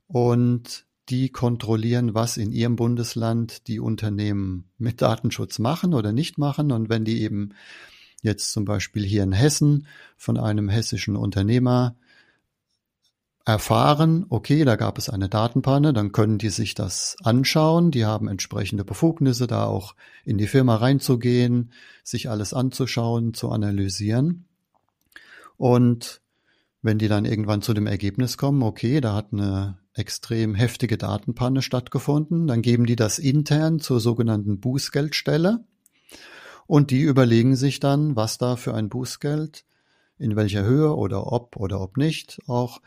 [0.07, 6.71] und die kontrollieren, was in ihrem Bundesland die Unternehmen mit Datenschutz machen oder nicht machen.
[6.71, 7.49] Und wenn die eben
[8.21, 11.95] jetzt zum Beispiel hier in Hessen von einem hessischen Unternehmer
[13.49, 17.89] erfahren, okay, da gab es eine Datenpanne, dann können die sich das anschauen.
[17.89, 21.71] Die haben entsprechende Befugnisse, da auch in die Firma reinzugehen,
[22.03, 24.45] sich alles anzuschauen, zu analysieren.
[25.57, 26.21] Und
[26.83, 31.63] wenn die dann irgendwann zu dem Ergebnis kommen, okay, da hat eine extrem heftige Datenpanne
[31.63, 35.65] stattgefunden, dann geben die das intern zur sogenannten Bußgeldstelle
[36.67, 39.65] und die überlegen sich dann, was da für ein Bußgeld,
[40.19, 42.79] in welcher Höhe oder ob oder ob nicht auch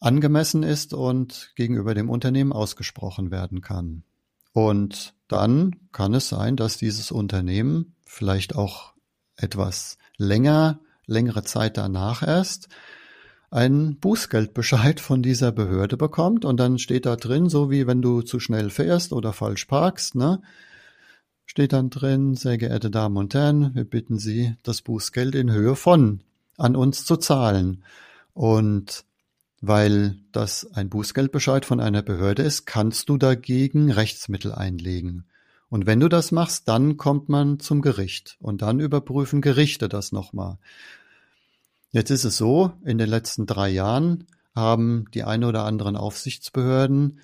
[0.00, 4.02] angemessen ist und gegenüber dem Unternehmen ausgesprochen werden kann.
[4.52, 8.94] Und dann kann es sein, dass dieses Unternehmen vielleicht auch
[9.36, 12.68] etwas länger, längere Zeit danach erst
[13.50, 18.22] einen Bußgeldbescheid von dieser Behörde bekommt und dann steht da drin, so wie wenn du
[18.22, 20.40] zu schnell fährst oder falsch parkst, ne?
[21.46, 25.74] Steht dann drin, sehr geehrte Damen und Herren, wir bitten Sie, das Bußgeld in Höhe
[25.74, 26.22] von
[26.56, 27.82] an uns zu zahlen.
[28.34, 29.04] Und
[29.60, 35.26] weil das ein Bußgeldbescheid von einer Behörde ist, kannst du dagegen Rechtsmittel einlegen.
[35.68, 40.12] Und wenn du das machst, dann kommt man zum Gericht und dann überprüfen Gerichte das
[40.12, 40.58] nochmal.
[41.92, 47.20] Jetzt ist es so, in den letzten drei Jahren haben die ein oder anderen Aufsichtsbehörden,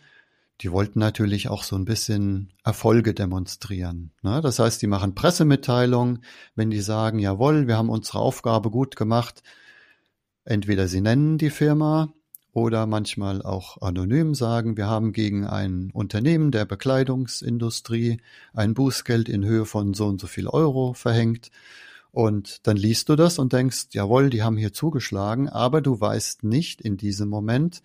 [0.63, 4.13] die wollten natürlich auch so ein bisschen Erfolge demonstrieren.
[4.23, 4.41] Ne?
[4.41, 9.43] Das heißt, die machen Pressemitteilungen, wenn die sagen, jawohl, wir haben unsere Aufgabe gut gemacht.
[10.45, 12.13] Entweder sie nennen die Firma
[12.57, 18.17] oder manchmal auch anonym sagen, wir haben gegen ein Unternehmen der Bekleidungsindustrie
[18.55, 21.51] ein Bußgeld in Höhe von so und so viel Euro verhängt.
[22.13, 26.45] Und dann liest du das und denkst, jawohl, die haben hier zugeschlagen, aber du weißt
[26.45, 27.83] nicht in diesem Moment,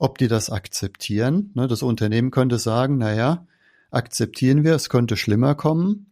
[0.00, 1.52] ob die das akzeptieren.
[1.54, 3.46] Ne, das Unternehmen könnte sagen, naja,
[3.92, 6.06] akzeptieren wir, es könnte schlimmer kommen.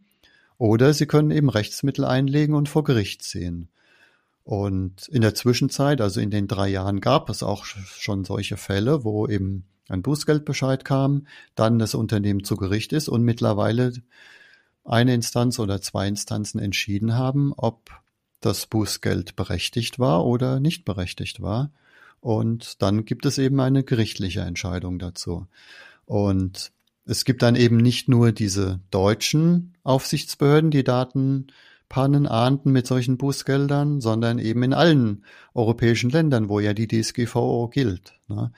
[0.59, 3.69] Oder sie können eben Rechtsmittel einlegen und vor Gericht ziehen.
[4.45, 9.05] Und in der Zwischenzeit, also in den drei Jahren, gab es auch schon solche Fälle,
[9.05, 13.93] wo eben ein Bußgeldbescheid kam, dann das Unternehmen zu Gericht ist und mittlerweile
[14.85, 17.91] eine Instanz oder zwei Instanzen entschieden haben, ob
[18.41, 21.71] das Bußgeld berechtigt war oder nicht berechtigt war.
[22.21, 25.47] Und dann gibt es eben eine gerichtliche Entscheidung dazu.
[26.07, 26.73] Und
[27.05, 31.49] es gibt dann eben nicht nur diese deutschen Aufsichtsbehörden, die Daten
[31.91, 37.69] Pannen ahnden mit solchen Bußgeldern, sondern eben in allen europäischen Ländern, wo ja die DSGVO
[37.69, 38.15] gilt.
[38.29, 38.53] Ne?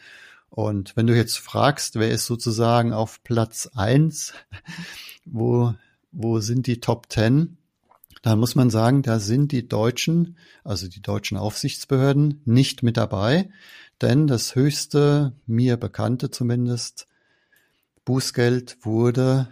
[0.51, 4.35] Und wenn du jetzt fragst, wer ist sozusagen auf Platz eins,
[5.25, 5.75] wo,
[6.13, 7.57] wo sind die Top Ten,
[8.21, 13.49] dann muss man sagen, da sind die Deutschen, also die deutschen Aufsichtsbehörden, nicht mit dabei,
[14.03, 17.09] denn das höchste, mir bekannte zumindest,
[18.05, 19.49] Bußgeld wurde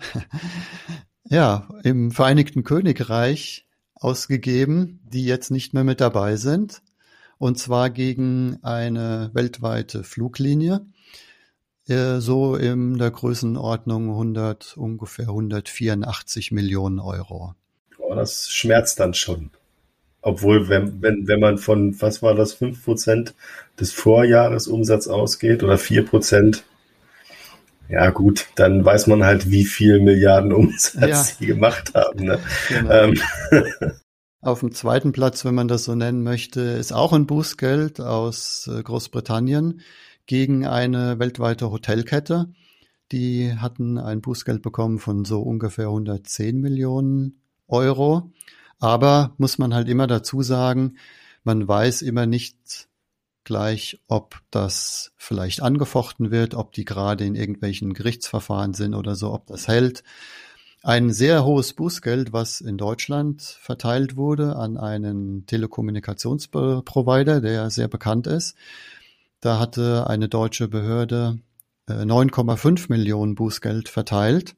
[1.25, 3.66] ja im Vereinigten Königreich
[4.00, 6.82] ausgegeben, die jetzt nicht mehr mit dabei sind.
[7.38, 10.80] Und zwar gegen eine weltweite Fluglinie,
[11.88, 17.54] äh, so in der Größenordnung 100, ungefähr 184 Millionen Euro.
[17.98, 19.50] Oh, das schmerzt dann schon.
[20.22, 23.32] Obwohl, wenn, wenn, wenn man von, was war das, 5%
[23.78, 26.62] des Vorjahresumsatz ausgeht oder 4%,
[27.90, 31.22] ja gut, dann weiß man halt, wie viel Milliarden Umsatz ja.
[31.22, 32.24] sie gemacht haben.
[32.24, 32.38] Ne?
[32.68, 32.90] Genau.
[32.90, 33.20] Ähm.
[34.42, 38.70] Auf dem zweiten Platz, wenn man das so nennen möchte, ist auch ein Bußgeld aus
[38.72, 39.83] äh, Großbritannien
[40.24, 42.46] gegen eine weltweite Hotelkette.
[43.12, 48.33] Die hatten ein Bußgeld bekommen von so ungefähr 110 Millionen Euro.
[48.79, 50.96] Aber muss man halt immer dazu sagen,
[51.44, 52.88] man weiß immer nicht,
[53.44, 59.33] gleich, ob das vielleicht angefochten wird, ob die gerade in irgendwelchen Gerichtsverfahren sind oder so,
[59.33, 60.03] ob das hält.
[60.83, 68.26] Ein sehr hohes Bußgeld, was in Deutschland verteilt wurde an einen Telekommunikationsprovider, der sehr bekannt
[68.26, 68.57] ist.
[69.40, 71.38] Da hatte eine deutsche Behörde
[71.88, 74.55] 9,5 äh, Millionen Bußgeld verteilt.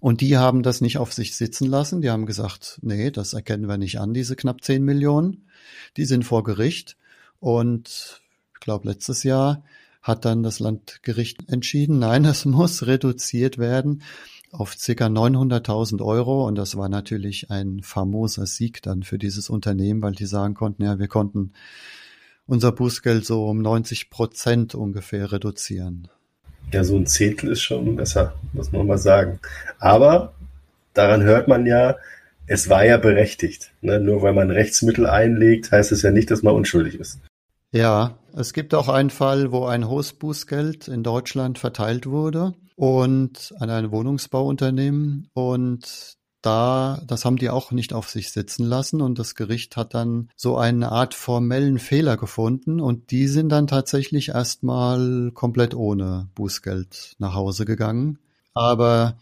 [0.00, 2.00] Und die haben das nicht auf sich sitzen lassen.
[2.00, 5.48] Die haben gesagt, nee, das erkennen wir nicht an, diese knapp 10 Millionen.
[5.96, 6.96] Die sind vor Gericht.
[7.44, 8.22] Und
[8.54, 9.62] ich glaube, letztes Jahr
[10.00, 14.00] hat dann das Landgericht entschieden, nein, es muss reduziert werden
[14.50, 16.46] auf circa 900.000 Euro.
[16.46, 20.84] Und das war natürlich ein famoser Sieg dann für dieses Unternehmen, weil die sagen konnten,
[20.84, 21.52] ja, wir konnten
[22.46, 26.08] unser Bußgeld so um 90 Prozent ungefähr reduzieren.
[26.72, 29.38] Ja, so ein Zehntel ist schon besser, muss man mal sagen.
[29.78, 30.32] Aber
[30.94, 31.96] daran hört man ja,
[32.46, 33.70] es war ja berechtigt.
[33.82, 34.00] Ne?
[34.00, 37.20] Nur weil man Rechtsmittel einlegt, heißt es ja nicht, dass man unschuldig ist.
[37.74, 43.52] Ja, es gibt auch einen Fall, wo ein hohes Bußgeld in Deutschland verteilt wurde und
[43.58, 49.18] an ein Wohnungsbauunternehmen und da, das haben die auch nicht auf sich sitzen lassen und
[49.18, 54.28] das Gericht hat dann so eine Art formellen Fehler gefunden und die sind dann tatsächlich
[54.28, 58.20] erstmal komplett ohne Bußgeld nach Hause gegangen.
[58.52, 59.18] Aber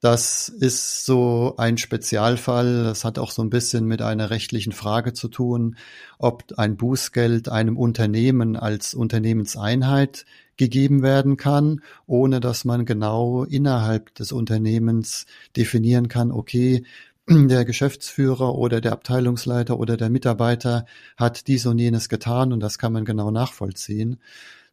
[0.00, 2.84] das ist so ein Spezialfall.
[2.84, 5.76] Das hat auch so ein bisschen mit einer rechtlichen Frage zu tun,
[6.18, 14.14] ob ein Bußgeld einem Unternehmen als Unternehmenseinheit gegeben werden kann, ohne dass man genau innerhalb
[14.14, 16.84] des Unternehmens definieren kann, okay,
[17.28, 22.78] der Geschäftsführer oder der Abteilungsleiter oder der Mitarbeiter hat dies und jenes getan und das
[22.78, 24.20] kann man genau nachvollziehen,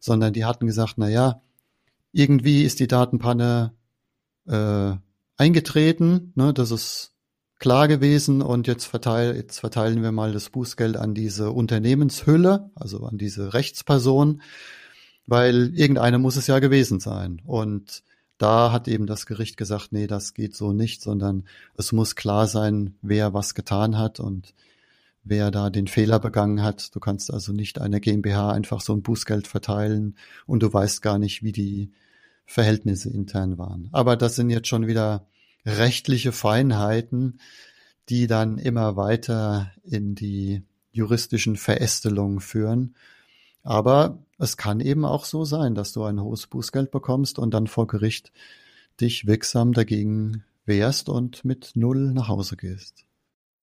[0.00, 1.42] sondern die hatten gesagt, na ja,
[2.12, 3.72] irgendwie ist die Datenpanne
[4.46, 4.92] äh,
[5.36, 7.12] eingetreten, ne, das ist
[7.58, 13.04] klar gewesen und jetzt, verteil, jetzt verteilen wir mal das Bußgeld an diese Unternehmenshülle, also
[13.04, 14.42] an diese Rechtsperson,
[15.26, 17.40] weil irgendeine muss es ja gewesen sein.
[17.44, 18.02] Und
[18.38, 21.44] da hat eben das Gericht gesagt, nee, das geht so nicht, sondern
[21.76, 24.54] es muss klar sein, wer was getan hat und
[25.22, 26.94] wer da den Fehler begangen hat.
[26.94, 30.16] Du kannst also nicht einer GmbH einfach so ein Bußgeld verteilen
[30.46, 31.92] und du weißt gar nicht, wie die
[32.46, 33.88] Verhältnisse intern waren.
[33.92, 35.26] Aber das sind jetzt schon wieder
[35.66, 37.40] rechtliche Feinheiten,
[38.08, 42.94] die dann immer weiter in die juristischen Verästelungen führen.
[43.62, 47.66] Aber es kann eben auch so sein, dass du ein hohes Bußgeld bekommst und dann
[47.66, 48.32] vor Gericht
[49.00, 53.04] dich wirksam dagegen wehrst und mit Null nach Hause gehst.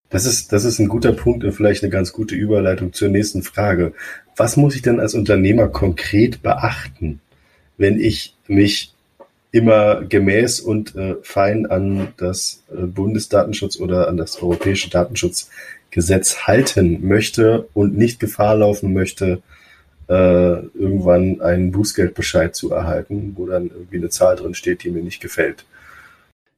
[0.10, 3.44] Das ist, das ist ein guter Punkt und vielleicht eine ganz gute Überleitung zur nächsten
[3.44, 3.94] Frage.
[4.36, 7.22] Was muss ich denn als Unternehmer konkret beachten,
[7.82, 8.94] wenn ich mich
[9.52, 17.06] immer gemäß und äh, fein an das äh, Bundesdatenschutz oder an das europäische Datenschutzgesetz halten
[17.06, 19.41] möchte und nicht Gefahr laufen möchte,
[20.08, 25.04] äh, irgendwann einen Bußgeldbescheid zu erhalten, wo dann irgendwie eine Zahl drin steht, die mir
[25.04, 25.65] nicht gefällt.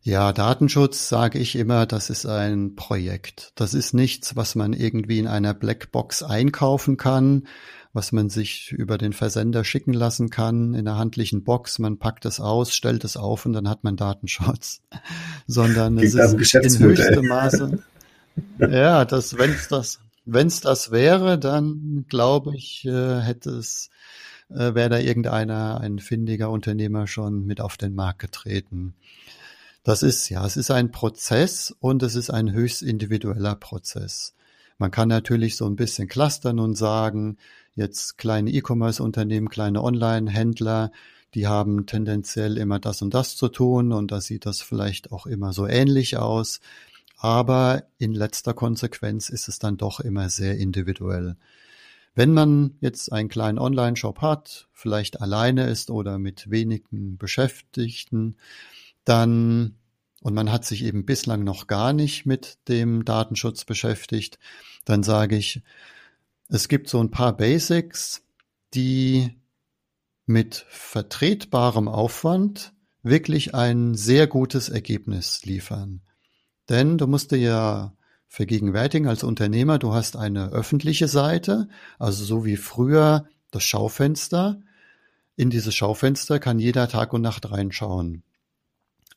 [0.06, 3.54] Ja, Datenschutz sage ich immer, das ist ein Projekt.
[3.56, 7.48] Das ist nichts, was man irgendwie in einer Blackbox einkaufen kann,
[7.93, 11.77] was man sich über den Versender schicken lassen kann in einer handlichen Box.
[11.77, 14.82] Man packt es aus, stellt es auf und dann hat man Datenschutz.
[15.47, 17.84] Sondern es ist in höchstem Maße.
[18.60, 23.91] ja, das, wenn es das, wenn es das wäre, dann glaube ich, äh, hätte es,
[24.49, 28.95] äh, wäre da irgendeiner, ein findiger Unternehmer schon mit auf den Markt getreten.
[29.84, 34.34] Das ist, ja, es ist ein Prozess und es ist ein höchst individueller Prozess.
[34.84, 37.38] Man kann natürlich so ein bisschen clustern und sagen,
[37.74, 40.91] jetzt kleine E-Commerce-Unternehmen, kleine Online-Händler,
[41.36, 45.26] die haben tendenziell immer das und das zu tun und da sieht das vielleicht auch
[45.26, 46.60] immer so ähnlich aus.
[47.15, 51.38] Aber in letzter Konsequenz ist es dann doch immer sehr individuell.
[52.13, 58.36] Wenn man jetzt einen kleinen Online-Shop hat, vielleicht alleine ist oder mit wenigen Beschäftigten,
[59.06, 59.76] dann
[60.24, 64.40] und man hat sich eben bislang noch gar nicht mit dem Datenschutz beschäftigt,
[64.86, 65.62] dann sage ich,
[66.48, 68.24] es gibt so ein paar Basics,
[68.74, 69.38] die
[70.26, 76.02] mit vertretbarem Aufwand wirklich ein sehr gutes Ergebnis liefern.
[76.70, 77.94] Denn du musst dir ja
[78.30, 81.68] vergegenwärtigen als Unternehmer, du hast eine öffentliche Seite,
[82.00, 84.62] also so wie früher das Schaufenster.
[85.36, 88.24] In dieses Schaufenster kann jeder Tag und Nacht reinschauen.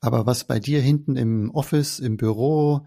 [0.07, 2.87] Aber was bei dir hinten im Office, im Büro,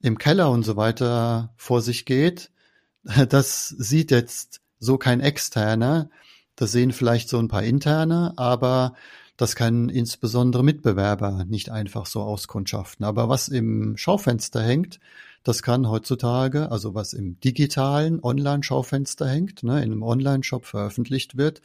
[0.00, 2.50] im Keller und so weiter vor sich geht,
[3.28, 6.10] das sieht jetzt so kein externer.
[6.56, 8.94] Das sehen vielleicht so ein paar interne, aber
[9.36, 13.04] das kann insbesondere Mitbewerber nicht einfach so auskundschaften.
[13.04, 14.98] Aber was im Schaufenster hängt,
[15.44, 21.62] das kann heutzutage, also was im digitalen Online-Schaufenster hängt, ne, in einem Online-Shop veröffentlicht wird,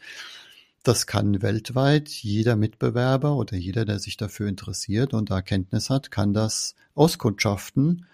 [0.83, 6.11] das kann weltweit jeder Mitbewerber oder jeder, der sich dafür interessiert und da Kenntnis hat,
[6.11, 8.05] kann das auskundschaften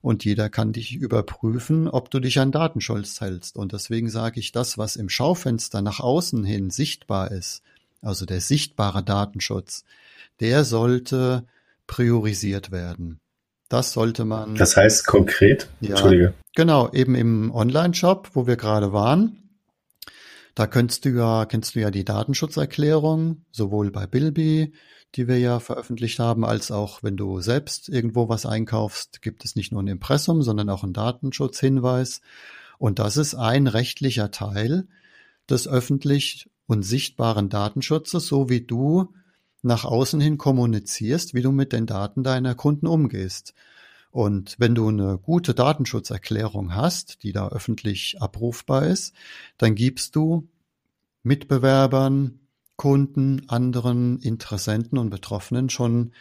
[0.00, 3.56] und jeder kann dich überprüfen, ob du dich an Datenschutz hältst.
[3.56, 7.62] Und deswegen sage ich, das, was im Schaufenster nach außen hin sichtbar ist,
[8.02, 9.84] also der sichtbare Datenschutz,
[10.40, 11.44] der sollte
[11.86, 13.20] priorisiert werden.
[13.68, 14.54] Das sollte man.
[14.54, 15.68] Das heißt konkret?
[15.80, 16.34] Ja, Entschuldige.
[16.54, 19.45] Genau, eben im Online-Shop, wo wir gerade waren,
[20.56, 24.72] da kennst du ja, kennst du ja die Datenschutzerklärung, sowohl bei Bilby,
[25.14, 29.54] die wir ja veröffentlicht haben, als auch wenn du selbst irgendwo was einkaufst, gibt es
[29.54, 32.22] nicht nur ein Impressum, sondern auch einen Datenschutzhinweis.
[32.78, 34.88] Und das ist ein rechtlicher Teil
[35.48, 39.12] des öffentlich und sichtbaren Datenschutzes, so wie du
[39.60, 43.52] nach außen hin kommunizierst, wie du mit den Daten deiner Kunden umgehst.
[44.16, 49.14] Und wenn du eine gute Datenschutzerklärung hast, die da öffentlich abrufbar ist,
[49.58, 50.48] dann gibst du
[51.22, 52.40] Mitbewerbern,
[52.76, 56.12] Kunden, anderen Interessenten und Betroffenen schon,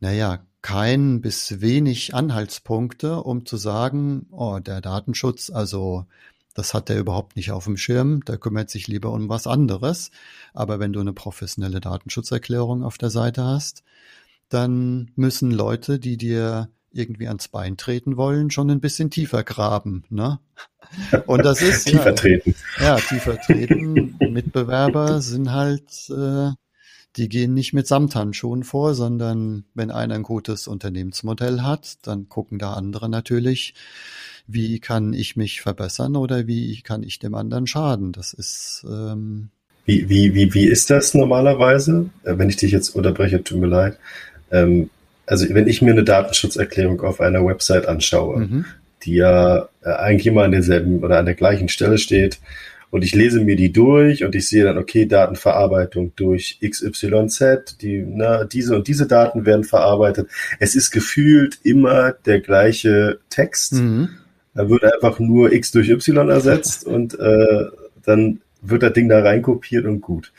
[0.00, 6.06] naja, kein bis wenig Anhaltspunkte, um zu sagen, oh, der Datenschutz, also
[6.54, 10.10] das hat er überhaupt nicht auf dem Schirm, der kümmert sich lieber um was anderes.
[10.54, 13.84] Aber wenn du eine professionelle Datenschutzerklärung auf der Seite hast,
[14.48, 20.04] dann müssen Leute, die dir irgendwie ans Bein treten wollen, schon ein bisschen tiefer graben.
[20.10, 20.38] Ne?
[21.26, 22.54] Und das ist tiefer ja, treten.
[22.80, 24.16] Ja, tiefer treten.
[24.30, 26.50] Mitbewerber sind halt, äh,
[27.16, 32.58] die gehen nicht mit Samthandschuhen vor, sondern wenn einer ein gutes Unternehmensmodell hat, dann gucken
[32.58, 33.74] da andere natürlich,
[34.46, 38.12] wie kann ich mich verbessern oder wie kann ich dem anderen schaden.
[38.12, 39.50] Das ist ähm,
[39.84, 42.10] wie, wie, wie, wie ist das normalerweise?
[42.24, 43.98] Äh, wenn ich dich jetzt unterbreche, tut mir leid.
[44.50, 44.90] Ähm,
[45.26, 48.64] also wenn ich mir eine Datenschutzerklärung auf einer Website anschaue, mhm.
[49.04, 52.38] die ja äh, eigentlich immer an derselben oder an der gleichen Stelle steht,
[52.92, 58.04] und ich lese mir die durch und ich sehe dann, okay, Datenverarbeitung durch XYZ, die,
[58.06, 60.28] na, diese und diese Daten werden verarbeitet.
[60.60, 63.72] Es ist gefühlt immer der gleiche Text.
[63.72, 64.10] Mhm.
[64.54, 67.64] Da wird einfach nur X durch Y ersetzt und äh,
[68.04, 70.30] dann wird das Ding da reinkopiert und gut.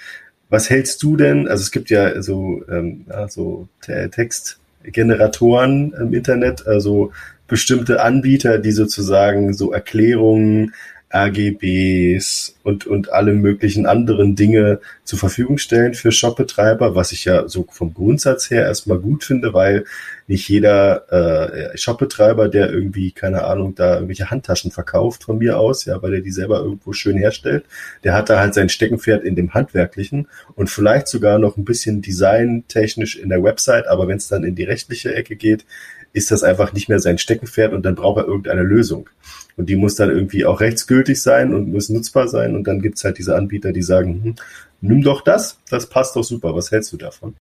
[0.49, 1.47] Was hältst du denn?
[1.47, 7.11] Also es gibt ja so, ähm, ja, so Text, Generatoren im Internet, also
[7.47, 10.73] bestimmte Anbieter, die sozusagen so Erklärungen
[11.13, 17.47] AGBs und, und alle möglichen anderen Dinge zur Verfügung stellen für Shopbetreiber, was ich ja
[17.47, 19.85] so vom Grundsatz her erstmal gut finde, weil
[20.27, 25.85] nicht jeder äh, Shopbetreiber, der irgendwie, keine Ahnung, da irgendwelche Handtaschen verkauft von mir aus,
[25.85, 27.65] ja, weil er die selber irgendwo schön herstellt,
[28.03, 32.01] der hat da halt sein Steckenpferd in dem Handwerklichen und vielleicht sogar noch ein bisschen
[32.01, 35.65] designtechnisch in der Website, aber wenn es dann in die rechtliche Ecke geht,
[36.13, 39.09] ist das einfach nicht mehr sein Steckenpferd und dann braucht er irgendeine Lösung.
[39.57, 42.55] Und die muss dann irgendwie auch rechtsgültig sein und muss nutzbar sein.
[42.55, 44.35] Und dann gibt's halt diese Anbieter, die sagen, hm,
[44.81, 46.55] nimm doch das, das passt doch super.
[46.55, 47.35] Was hältst du davon?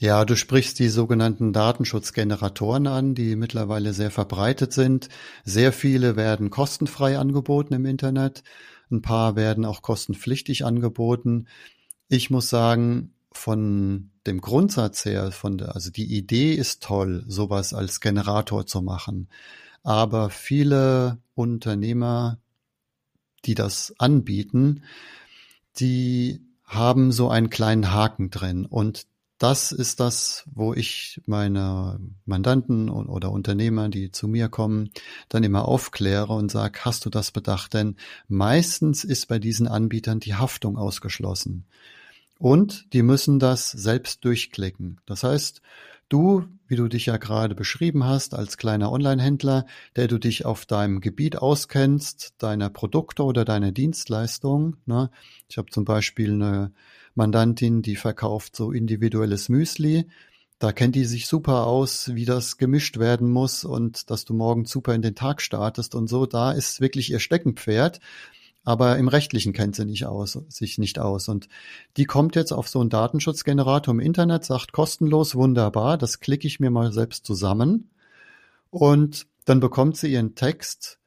[0.00, 5.08] Ja, du sprichst die sogenannten Datenschutzgeneratoren an, die mittlerweile sehr verbreitet sind.
[5.44, 8.42] Sehr viele werden kostenfrei angeboten im Internet.
[8.90, 11.46] Ein paar werden auch kostenpflichtig angeboten.
[12.08, 17.74] Ich muss sagen, von dem Grundsatz her, von der, also die Idee ist toll, sowas
[17.74, 19.28] als Generator zu machen.
[19.82, 22.38] Aber viele Unternehmer,
[23.44, 24.82] die das anbieten,
[25.78, 28.64] die haben so einen kleinen Haken drin.
[28.64, 29.06] Und
[29.38, 34.90] das ist das, wo ich meine Mandanten oder Unternehmer, die zu mir kommen,
[35.28, 37.74] dann immer aufkläre und sage, hast du das bedacht?
[37.74, 37.96] Denn
[38.28, 41.66] meistens ist bei diesen Anbietern die Haftung ausgeschlossen.
[42.44, 45.00] Und die müssen das selbst durchklicken.
[45.06, 45.62] Das heißt,
[46.10, 49.64] Du, wie du dich ja gerade beschrieben hast, als kleiner Online-Händler,
[49.96, 54.76] der du dich auf deinem Gebiet auskennst, deiner Produkte oder deiner Dienstleistungen.
[54.84, 55.10] Ne?
[55.48, 56.72] Ich habe zum Beispiel eine
[57.14, 60.06] Mandantin, die verkauft so individuelles Müsli.
[60.58, 64.66] Da kennt die sich super aus, wie das gemischt werden muss und dass du morgen
[64.66, 66.26] super in den Tag startest und so.
[66.26, 68.00] Da ist wirklich ihr Steckenpferd
[68.64, 71.28] aber im Rechtlichen kennt sie nicht aus, sich nicht aus.
[71.28, 71.48] Und
[71.96, 76.60] die kommt jetzt auf so einen Datenschutzgenerator im Internet, sagt kostenlos, wunderbar, das klicke ich
[76.60, 77.90] mir mal selbst zusammen.
[78.70, 80.98] Und dann bekommt sie ihren Text,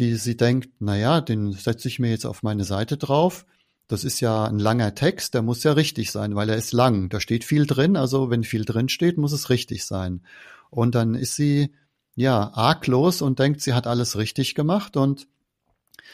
[0.00, 3.46] die sie denkt, na ja, den setze ich mir jetzt auf meine Seite drauf.
[3.86, 7.10] Das ist ja ein langer Text, der muss ja richtig sein, weil er ist lang.
[7.10, 10.22] Da steht viel drin, also wenn viel drin steht, muss es richtig sein.
[10.70, 11.70] Und dann ist sie
[12.16, 15.28] ja arglos und denkt, sie hat alles richtig gemacht und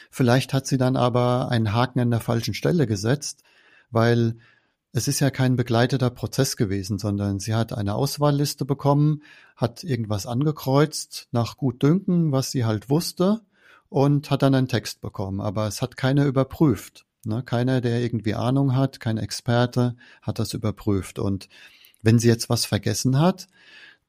[0.09, 3.43] Vielleicht hat sie dann aber einen Haken an der falschen Stelle gesetzt,
[3.89, 4.35] weil
[4.93, 9.23] es ist ja kein begleiteter Prozess gewesen, sondern sie hat eine Auswahlliste bekommen,
[9.55, 13.41] hat irgendwas angekreuzt nach Gutdünken, was sie halt wusste
[13.87, 15.39] und hat dann einen Text bekommen.
[15.39, 17.05] Aber es hat keiner überprüft.
[17.23, 17.43] Ne?
[17.43, 21.19] Keiner, der irgendwie Ahnung hat, kein Experte, hat das überprüft.
[21.19, 21.47] Und
[22.01, 23.47] wenn sie jetzt was vergessen hat,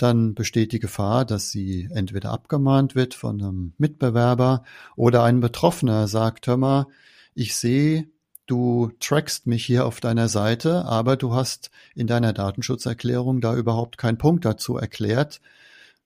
[0.03, 4.65] dann besteht die Gefahr, dass sie entweder abgemahnt wird von einem Mitbewerber
[4.97, 6.87] oder ein Betroffener sagt, hör mal,
[7.35, 8.09] ich sehe,
[8.47, 13.97] du trackst mich hier auf deiner Seite, aber du hast in deiner Datenschutzerklärung da überhaupt
[13.97, 15.41] keinen Punkt dazu erklärt,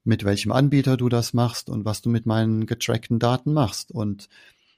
[0.04, 3.90] mit welchem Anbieter du das machst und was du mit meinen getrackten Daten machst.
[3.90, 4.28] Und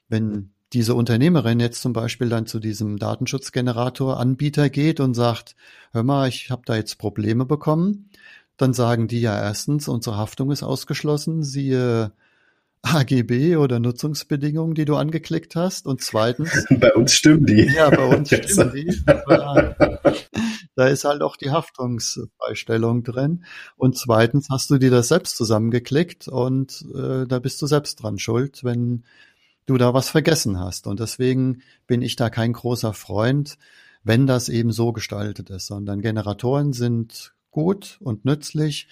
[0.07, 5.55] wenn diese Unternehmerin jetzt zum Beispiel dann zu diesem Datenschutzgenerator Anbieter geht und sagt,
[5.91, 8.09] hör mal, ich habe da jetzt Probleme bekommen,
[8.59, 12.11] dann sagen die ja erstens, unsere Haftung ist ausgeschlossen, siehe
[12.81, 15.87] AGB oder Nutzungsbedingungen, die du angeklickt hast.
[15.87, 16.65] Und zweitens.
[16.79, 17.63] Bei uns stimmen die.
[17.73, 19.01] Ja, bei uns stimmen die.
[20.75, 23.45] da ist halt auch die Haftungsfreistellung drin.
[23.75, 28.17] Und zweitens hast du dir das selbst zusammengeklickt und äh, da bist du selbst dran
[28.17, 29.03] schuld, wenn
[29.65, 30.87] du da was vergessen hast.
[30.87, 33.57] Und deswegen bin ich da kein großer Freund,
[34.03, 38.87] wenn das eben so gestaltet ist, sondern Generatoren sind gut und nützlich,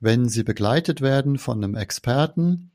[0.00, 2.70] wenn sie begleitet werden von einem Experten,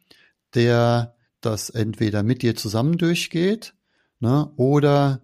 [0.53, 3.73] der das entweder mit dir zusammen durchgeht
[4.19, 5.21] ne, oder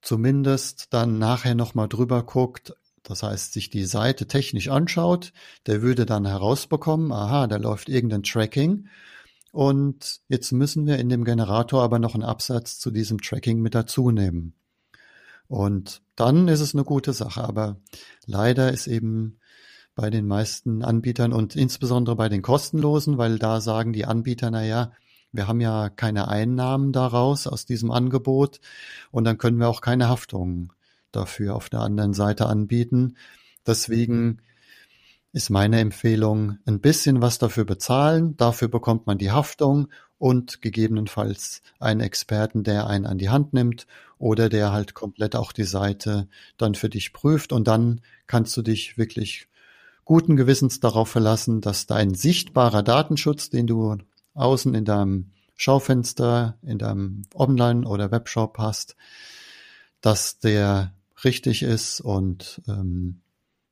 [0.00, 5.32] zumindest dann nachher nochmal drüber guckt, das heißt, sich die Seite technisch anschaut,
[5.66, 8.88] der würde dann herausbekommen, aha, da läuft irgendein Tracking
[9.50, 13.74] und jetzt müssen wir in dem Generator aber noch einen Absatz zu diesem Tracking mit
[13.74, 14.54] dazu nehmen.
[15.48, 17.44] Und dann ist es eine gute Sache.
[17.44, 17.76] Aber
[18.26, 19.38] leider ist eben
[19.94, 24.64] bei den meisten Anbietern und insbesondere bei den kostenlosen, weil da sagen die Anbieter, na
[24.64, 24.92] ja,
[25.32, 28.60] wir haben ja keine Einnahmen daraus aus diesem Angebot
[29.10, 30.72] und dann können wir auch keine Haftung
[31.12, 33.16] dafür auf der anderen Seite anbieten.
[33.66, 34.42] Deswegen
[35.32, 39.88] ist meine Empfehlung, ein bisschen was dafür bezahlen, dafür bekommt man die Haftung
[40.18, 43.86] und gegebenenfalls einen Experten, der einen an die Hand nimmt
[44.18, 48.62] oder der halt komplett auch die Seite dann für dich prüft und dann kannst du
[48.62, 49.48] dich wirklich
[50.04, 53.96] guten Gewissens darauf verlassen, dass dein sichtbarer Datenschutz, den du
[54.34, 58.96] außen in deinem Schaufenster, in deinem Online- oder Webshop hast,
[60.00, 60.92] dass der
[61.24, 63.20] richtig ist und ähm,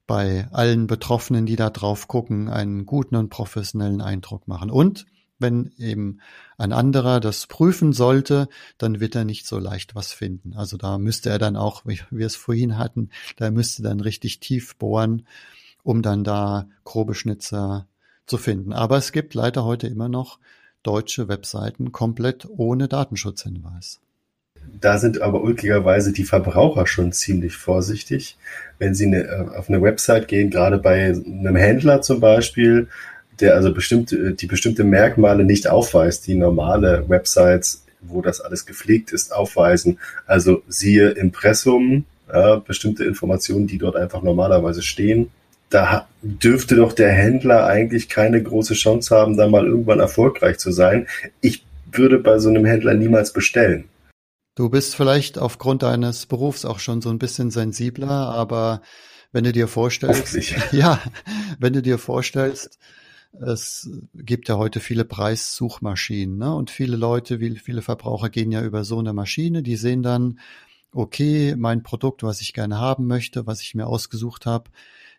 [0.07, 4.71] bei allen Betroffenen, die da drauf gucken, einen guten und professionellen Eindruck machen.
[4.71, 5.07] Und
[5.45, 6.21] wenn eben
[6.57, 10.55] ein anderer das prüfen sollte, dann wird er nicht so leicht was finden.
[10.55, 14.41] Also da müsste er dann auch, wie wir es vorhin hatten, da müsste dann richtig
[14.41, 15.27] tief bohren,
[15.83, 17.87] um dann da grobe Schnitzer
[18.27, 18.73] zu finden.
[18.73, 20.39] Aber es gibt leider heute immer noch
[20.83, 24.01] deutsche Webseiten komplett ohne Datenschutzhinweis.
[24.81, 28.39] Da sind aber ulkigerweise die Verbraucher schon ziemlich vorsichtig.
[28.79, 32.89] Wenn sie eine, äh, auf eine Website gehen, gerade bei einem Händler zum Beispiel,
[33.41, 39.13] der also bestimmte, die bestimmte Merkmale nicht aufweist, die normale Websites, wo das alles gepflegt
[39.13, 39.99] ist, aufweisen.
[40.27, 45.31] Also siehe Impressum, ja, bestimmte Informationen, die dort einfach normalerweise stehen.
[45.71, 50.71] Da dürfte doch der Händler eigentlich keine große Chance haben, da mal irgendwann erfolgreich zu
[50.71, 51.07] sein.
[51.41, 53.85] Ich würde bei so einem Händler niemals bestellen.
[54.57, 58.83] Du bist vielleicht aufgrund deines Berufs auch schon so ein bisschen sensibler, aber
[59.33, 60.39] wenn du dir vorstellst,
[60.73, 61.01] ja,
[61.59, 62.79] wenn du dir vorstellst,
[63.41, 66.55] es gibt ja heute viele Preissuchmaschinen, ne?
[66.55, 70.39] Und viele Leute, viele Verbraucher gehen ja über so eine Maschine, die sehen dann,
[70.93, 74.71] okay, mein Produkt, was ich gerne haben möchte, was ich mir ausgesucht habe,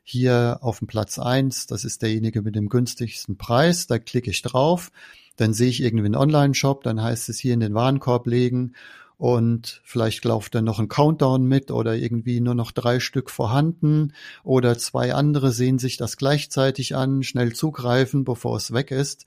[0.03, 4.41] hier auf dem Platz eins, das ist derjenige mit dem günstigsten Preis, da klicke ich
[4.41, 4.91] drauf,
[5.35, 8.73] dann sehe ich irgendwie einen Online-Shop, dann heißt es hier in den Warenkorb legen
[9.17, 14.13] und vielleicht läuft dann noch ein Countdown mit oder irgendwie nur noch drei Stück vorhanden
[14.43, 19.25] oder zwei andere sehen sich das gleichzeitig an, schnell zugreifen, bevor es weg ist.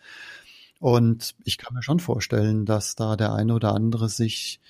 [0.78, 4.61] Und ich kann mir schon vorstellen, dass da der eine oder andere sich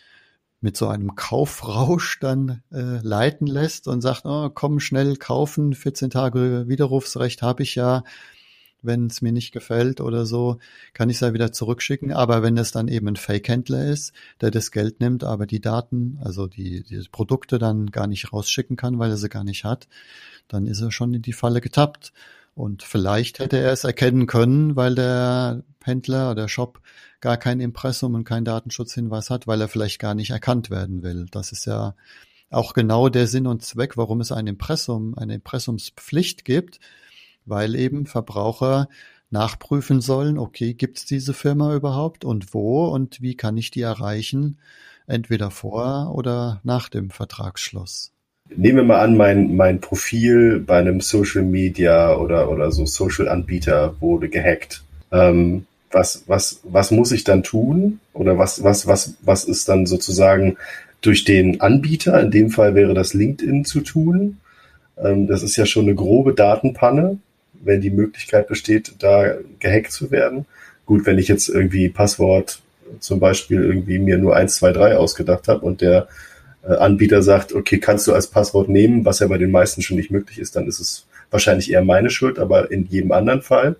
[0.60, 6.10] mit so einem Kaufrausch dann äh, leiten lässt und sagt, oh, komm schnell kaufen, 14
[6.10, 8.02] Tage Widerrufsrecht habe ich ja,
[8.82, 10.58] wenn es mir nicht gefällt oder so,
[10.92, 12.12] kann ich es ja wieder zurückschicken.
[12.12, 16.18] Aber wenn es dann eben ein Fake-Händler ist, der das Geld nimmt, aber die Daten,
[16.22, 19.88] also die, die Produkte dann gar nicht rausschicken kann, weil er sie gar nicht hat,
[20.48, 22.12] dann ist er schon in die Falle getappt.
[22.54, 26.80] Und vielleicht hätte er es erkennen können, weil der Händler oder der Shop
[27.20, 31.26] gar kein Impressum und kein Datenschutzhinweis hat, weil er vielleicht gar nicht erkannt werden will.
[31.30, 31.94] Das ist ja
[32.50, 36.80] auch genau der Sinn und Zweck, warum es ein Impressum, eine Impressumspflicht gibt,
[37.48, 38.88] weil eben Verbraucher
[39.30, 43.82] nachprüfen sollen, okay, gibt es diese Firma überhaupt und wo und wie kann ich die
[43.82, 44.58] erreichen,
[45.06, 48.12] entweder vor oder nach dem Vertragsschluss.
[48.54, 53.28] Nehmen wir mal an, mein, mein Profil bei einem Social Media oder, oder so Social
[53.28, 54.82] Anbieter wurde gehackt.
[55.12, 58.00] Ähm, was, was, was muss ich dann tun?
[58.14, 60.56] Oder was, was, was, was ist dann sozusagen
[61.02, 64.38] durch den Anbieter, in dem Fall wäre das LinkedIn zu tun?
[64.96, 67.18] Ähm, das ist ja schon eine grobe Datenpanne
[67.62, 70.46] wenn die Möglichkeit besteht, da gehackt zu werden.
[70.86, 72.60] Gut, wenn ich jetzt irgendwie Passwort
[73.00, 76.08] zum Beispiel irgendwie mir nur eins, zwei, drei ausgedacht habe und der
[76.62, 79.96] äh, Anbieter sagt, okay, kannst du als Passwort nehmen, was ja bei den meisten schon
[79.96, 83.76] nicht möglich ist, dann ist es wahrscheinlich eher meine Schuld, aber in jedem anderen Fall,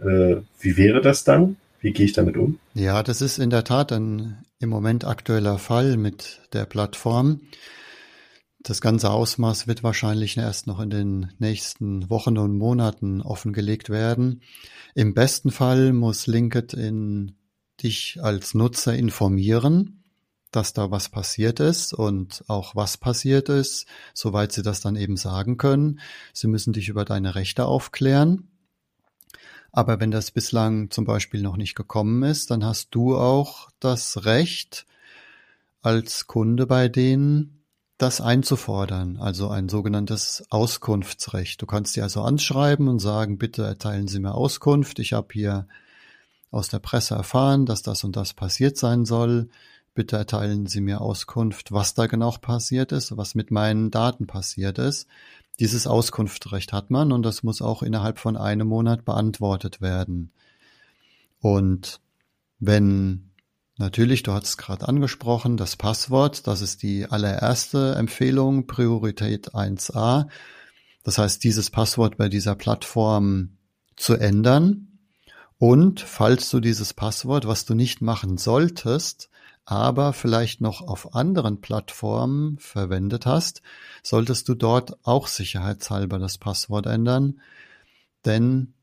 [0.00, 1.56] äh, wie wäre das dann?
[1.80, 2.58] Wie gehe ich damit um?
[2.74, 7.40] Ja, das ist in der Tat ein im Moment aktueller Fall mit der Plattform.
[8.62, 14.42] Das ganze Ausmaß wird wahrscheinlich erst noch in den nächsten Wochen und Monaten offengelegt werden.
[14.94, 17.36] Im besten Fall muss LinkedIn
[17.82, 20.04] dich als Nutzer informieren,
[20.50, 25.16] dass da was passiert ist und auch was passiert ist, soweit sie das dann eben
[25.16, 26.00] sagen können.
[26.34, 28.48] Sie müssen dich über deine Rechte aufklären.
[29.72, 34.26] Aber wenn das bislang zum Beispiel noch nicht gekommen ist, dann hast du auch das
[34.26, 34.84] Recht
[35.80, 37.59] als Kunde bei denen,
[38.00, 41.60] das einzufordern, also ein sogenanntes Auskunftsrecht.
[41.60, 44.98] Du kannst sie also anschreiben und sagen, bitte erteilen Sie mir Auskunft.
[44.98, 45.68] Ich habe hier
[46.50, 49.50] aus der Presse erfahren, dass das und das passiert sein soll.
[49.94, 54.78] Bitte erteilen Sie mir Auskunft, was da genau passiert ist, was mit meinen Daten passiert
[54.78, 55.06] ist.
[55.58, 60.32] Dieses Auskunftsrecht hat man und das muss auch innerhalb von einem Monat beantwortet werden.
[61.40, 62.00] Und
[62.60, 63.29] wenn
[63.80, 70.26] Natürlich, du hast es gerade angesprochen, das Passwort, das ist die allererste Empfehlung, Priorität 1a.
[71.02, 73.56] Das heißt, dieses Passwort bei dieser Plattform
[73.96, 74.98] zu ändern.
[75.56, 79.30] Und falls du dieses Passwort, was du nicht machen solltest,
[79.64, 83.62] aber vielleicht noch auf anderen Plattformen verwendet hast,
[84.02, 87.40] solltest du dort auch sicherheitshalber das Passwort ändern.
[88.26, 88.74] Denn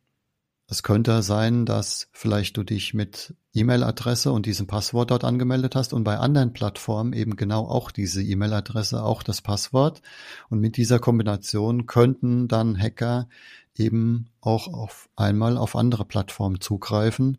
[0.70, 5.94] es könnte sein, dass vielleicht du dich mit E-Mail-Adresse und diesem Passwort dort angemeldet hast
[5.94, 10.02] und bei anderen Plattformen eben genau auch diese E-Mail-Adresse, auch das Passwort.
[10.50, 13.30] Und mit dieser Kombination könnten dann Hacker
[13.78, 17.38] eben auch auf einmal auf andere Plattformen zugreifen,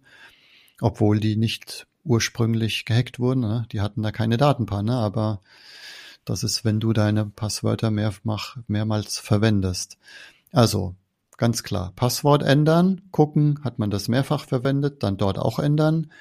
[0.81, 3.41] obwohl die nicht ursprünglich gehackt wurden.
[3.41, 3.67] Ne?
[3.73, 5.41] Die hatten da keine Datenpanne, aber
[6.25, 9.97] Das ist, wenn du deine Passwörter mehrmals verwendest.
[10.53, 10.95] Also,
[11.39, 16.13] ganz klar, Passwort ändern, gucken, hat man das mehrfach verwendet, dann dort auch ändern.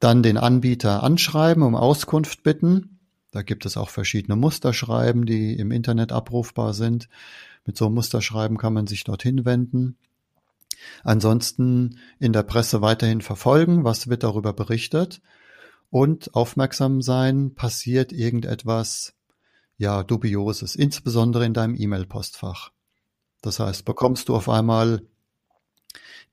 [0.00, 2.98] Dann den Anbieter anschreiben, um Auskunft bitten.
[3.30, 7.08] Da gibt es auch verschiedene Musterschreiben, die im Internet abrufbar sind.
[7.64, 9.96] Mit so einem Musterschreiben kann man sich dorthin wenden.
[11.04, 15.20] Ansonsten in der Presse weiterhin verfolgen, was wird darüber berichtet
[15.90, 19.14] und aufmerksam sein, passiert irgendetwas,
[19.78, 22.72] ja, dubioses, insbesondere in deinem E-Mail-Postfach.
[23.46, 25.02] Das heißt, bekommst du auf einmal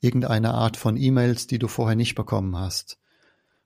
[0.01, 2.97] irgendeine Art von E-Mails, die du vorher nicht bekommen hast,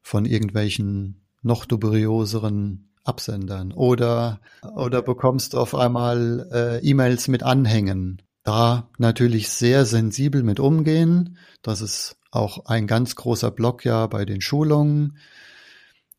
[0.02, 4.42] von irgendwelchen noch dubioseren Absendern oder
[4.76, 8.22] oder bekommst du auf einmal äh, E-Mails mit Anhängen.
[8.44, 11.38] Da natürlich sehr sensibel mit umgehen.
[11.62, 15.20] Das ist auch ein ganz großer Block ja bei den Schulungen.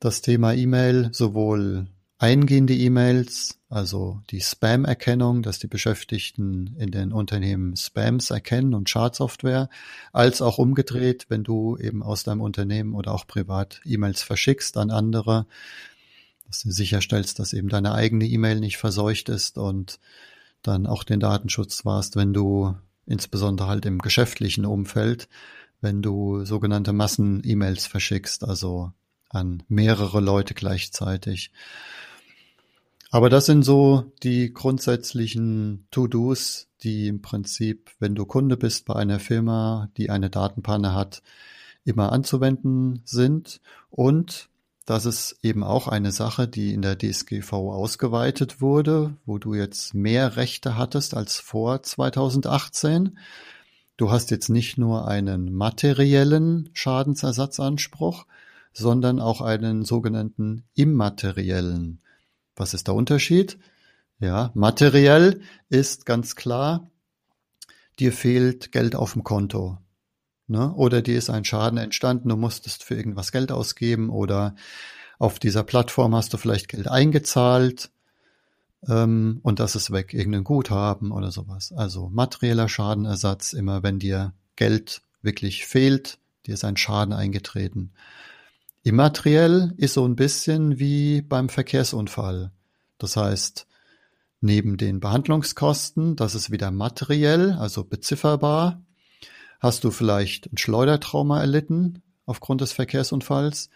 [0.00, 7.76] Das Thema E-Mail, sowohl eingehende E-Mails, also die Spam-Erkennung, dass die Beschäftigten in den Unternehmen
[7.76, 9.68] Spams erkennen und Schadsoftware,
[10.12, 14.90] als auch umgedreht, wenn du eben aus deinem Unternehmen oder auch privat E-Mails verschickst an
[14.90, 15.46] andere,
[16.46, 20.00] dass du sicherstellst, dass eben deine eigene E-Mail nicht verseucht ist und
[20.62, 22.74] dann auch den Datenschutz warst, wenn du
[23.06, 25.28] insbesondere halt im geschäftlichen Umfeld,
[25.80, 28.92] wenn du sogenannte Massen-E-Mails verschickst, also
[29.30, 31.52] an mehrere Leute gleichzeitig.
[33.10, 38.96] Aber das sind so die grundsätzlichen To-Dos, die im Prinzip, wenn du Kunde bist bei
[38.96, 41.22] einer Firma, die eine Datenpanne hat,
[41.84, 43.60] immer anzuwenden sind.
[43.88, 44.50] Und
[44.84, 49.94] das ist eben auch eine Sache, die in der DSGV ausgeweitet wurde, wo du jetzt
[49.94, 53.18] mehr Rechte hattest als vor 2018.
[53.96, 58.26] Du hast jetzt nicht nur einen materiellen Schadensersatzanspruch,
[58.72, 62.00] sondern auch einen sogenannten immateriellen.
[62.58, 63.58] Was ist der Unterschied?
[64.20, 66.90] Ja, materiell ist ganz klar,
[67.98, 69.78] dir fehlt Geld auf dem Konto.
[70.48, 70.72] Ne?
[70.74, 74.56] Oder dir ist ein Schaden entstanden, du musstest für irgendwas Geld ausgeben oder
[75.18, 77.90] auf dieser Plattform hast du vielleicht Geld eingezahlt
[78.86, 81.72] ähm, und das ist weg, irgendein Guthaben oder sowas.
[81.72, 87.92] Also materieller Schadenersatz, immer wenn dir Geld wirklich fehlt, dir ist ein Schaden eingetreten.
[88.82, 92.52] Immateriell ist so ein bisschen wie beim Verkehrsunfall.
[92.98, 93.66] Das heißt,
[94.40, 98.82] neben den Behandlungskosten, das ist wieder materiell, also bezifferbar,
[99.60, 103.70] hast du vielleicht ein Schleudertrauma erlitten aufgrund des Verkehrsunfalls.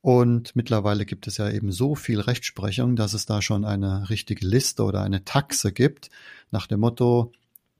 [0.00, 4.46] Und mittlerweile gibt es ja eben so viel Rechtsprechung, dass es da schon eine richtige
[4.46, 6.10] Liste oder eine Taxe gibt,
[6.52, 7.32] nach dem Motto,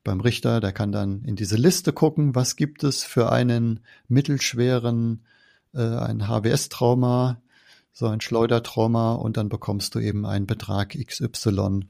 [0.02, 5.24] beim Richter, der kann dann in diese Liste gucken, was gibt es für einen mittelschweren
[5.76, 7.40] ein HWS-Trauma,
[7.92, 11.86] so ein Schleudertrauma und dann bekommst du eben einen Betrag XY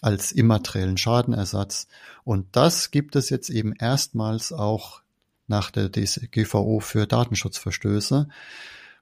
[0.00, 1.86] als immateriellen Schadenersatz.
[2.24, 5.02] Und das gibt es jetzt eben erstmals auch
[5.46, 8.28] nach der DSGVO für Datenschutzverstöße.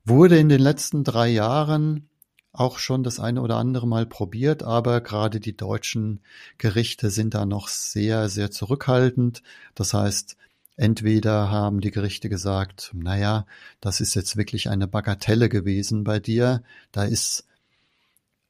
[0.05, 2.09] Wurde in den letzten drei Jahren
[2.53, 6.21] auch schon das eine oder andere Mal probiert, aber gerade die deutschen
[6.57, 9.43] Gerichte sind da noch sehr, sehr zurückhaltend.
[9.75, 10.38] Das heißt,
[10.79, 13.47] Entweder haben die Gerichte gesagt, naja,
[13.81, 16.63] das ist jetzt wirklich eine Bagatelle gewesen bei dir,
[16.93, 17.49] da ist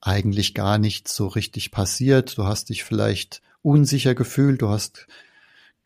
[0.02, 5.06] eigentlich gar nichts so richtig passiert, du hast dich vielleicht unsicher gefühlt, du hast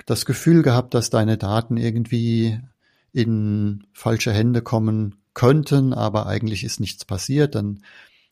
[0.05, 2.59] das Gefühl gehabt, dass deine Daten irgendwie
[3.13, 7.85] in falsche Hände kommen könnten, aber eigentlich ist nichts passiert, dann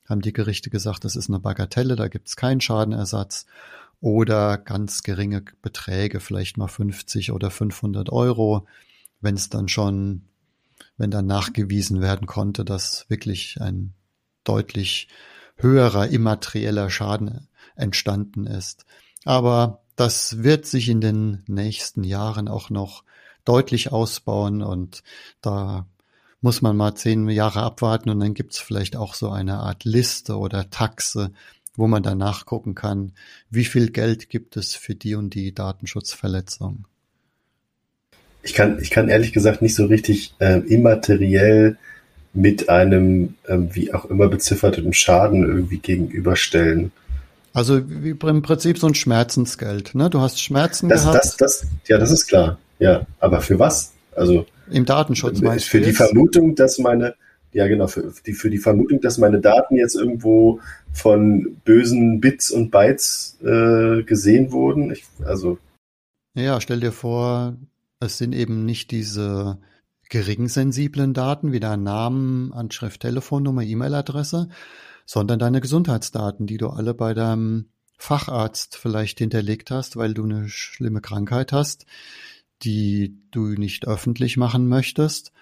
[0.08, 3.46] haben die Gerichte gesagt, das ist eine Bagatelle, da gibt es keinen Schadenersatz
[4.00, 8.66] oder ganz geringe Beträge, vielleicht mal 50 oder 500 Euro,
[9.20, 10.22] wenn es dann schon,
[10.96, 13.94] wenn dann nachgewiesen werden konnte, dass wirklich ein
[14.44, 15.08] deutlich
[15.56, 18.86] höherer immaterieller Schaden entstanden ist.
[19.24, 23.04] Aber das wird sich in den nächsten Jahren auch noch
[23.44, 25.02] deutlich ausbauen und
[25.42, 25.86] da
[26.40, 30.38] muss man mal zehn Jahre abwarten und dann gibt's vielleicht auch so eine Art Liste
[30.38, 31.32] oder Taxe,
[31.80, 33.12] wo man dann nachgucken kann,
[33.50, 36.86] wie viel Geld gibt es für die und die Datenschutzverletzung.
[38.42, 41.76] Ich kann, ich kann ehrlich gesagt nicht so richtig äh, immateriell
[42.32, 46.92] mit einem äh, wie auch immer bezifferten Schaden irgendwie gegenüberstellen.
[47.52, 49.94] Also wie im Prinzip so ein Schmerzensgeld.
[49.94, 50.08] Ne?
[50.08, 51.16] Du hast Schmerzen das, gehabt.
[51.16, 52.58] Das, das, ja, das ist klar.
[52.78, 53.92] Ja, aber für was?
[54.14, 57.14] Also im Datenschutz meinst Für die Vermutung, dass meine,
[57.52, 60.60] ja genau, für die, für die Vermutung, dass meine Daten jetzt irgendwo
[60.92, 64.90] von bösen Bits und Bytes äh, gesehen wurden.
[64.92, 65.58] Ich, also.
[66.34, 67.56] Ja, stell dir vor,
[68.00, 69.58] es sind eben nicht diese
[70.08, 74.48] gering sensiblen Daten wie dein Namen, Anschrift, Telefonnummer, E-Mail-Adresse,
[75.06, 80.48] sondern deine Gesundheitsdaten, die du alle bei deinem Facharzt vielleicht hinterlegt hast, weil du eine
[80.48, 81.86] schlimme Krankheit hast,
[82.62, 85.32] die du nicht öffentlich machen möchtest.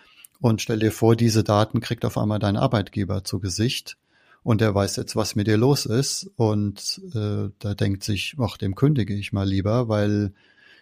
[0.41, 3.97] Und stell dir vor, diese Daten kriegt auf einmal dein Arbeitgeber zu Gesicht
[4.43, 6.30] und er weiß jetzt, was mit dir los ist.
[6.36, 10.32] Und äh, da denkt sich, ach, dem kündige ich mal lieber, weil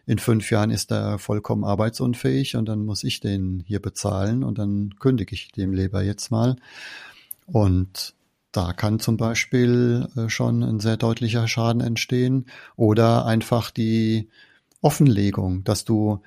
[0.06, 4.58] in fünf Jahren ist er vollkommen arbeitsunfähig und dann muss ich den hier bezahlen und
[4.58, 6.56] dann kündige ich dem lieber jetzt mal.
[7.46, 8.14] Und
[8.52, 12.46] da kann zum Beispiel äh, schon ein sehr deutlicher Schaden entstehen
[12.76, 14.28] oder einfach die
[14.80, 16.22] Offenlegung, dass du,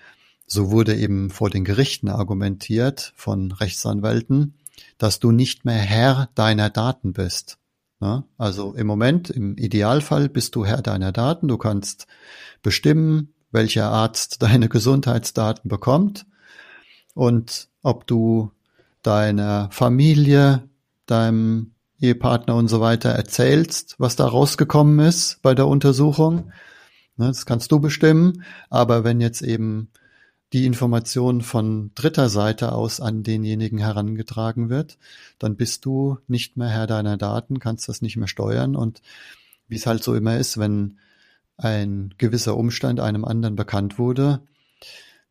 [0.51, 4.55] so wurde eben vor den Gerichten argumentiert von Rechtsanwälten,
[4.97, 7.57] dass du nicht mehr Herr deiner Daten bist.
[8.37, 11.49] Also im Moment, im Idealfall bist du Herr deiner Daten.
[11.49, 12.07] Du kannst
[12.63, 16.25] bestimmen, welcher Arzt deine Gesundheitsdaten bekommt
[17.13, 18.51] und ob du
[19.01, 20.69] deiner Familie,
[21.05, 26.51] deinem Ehepartner und so weiter erzählst, was da rausgekommen ist bei der Untersuchung.
[27.17, 28.45] Ne, das kannst du bestimmen.
[28.69, 29.89] Aber wenn jetzt eben
[30.53, 34.97] die Information von dritter Seite aus an denjenigen herangetragen wird,
[35.37, 38.75] dann bist du nicht mehr Herr deiner Daten, kannst das nicht mehr steuern.
[38.75, 39.01] Und
[39.67, 40.97] wie es halt so immer ist, wenn
[41.57, 44.41] ein gewisser Umstand einem anderen bekannt wurde,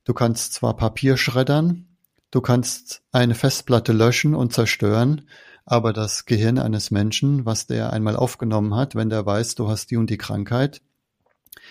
[0.05, 1.87] du kannst zwar Papier schreddern,
[2.31, 5.23] du kannst eine Festplatte löschen und zerstören,
[5.65, 9.91] aber das Gehirn eines Menschen, was der einmal aufgenommen hat, wenn der weiß, du hast
[9.91, 10.81] die und die Krankheit,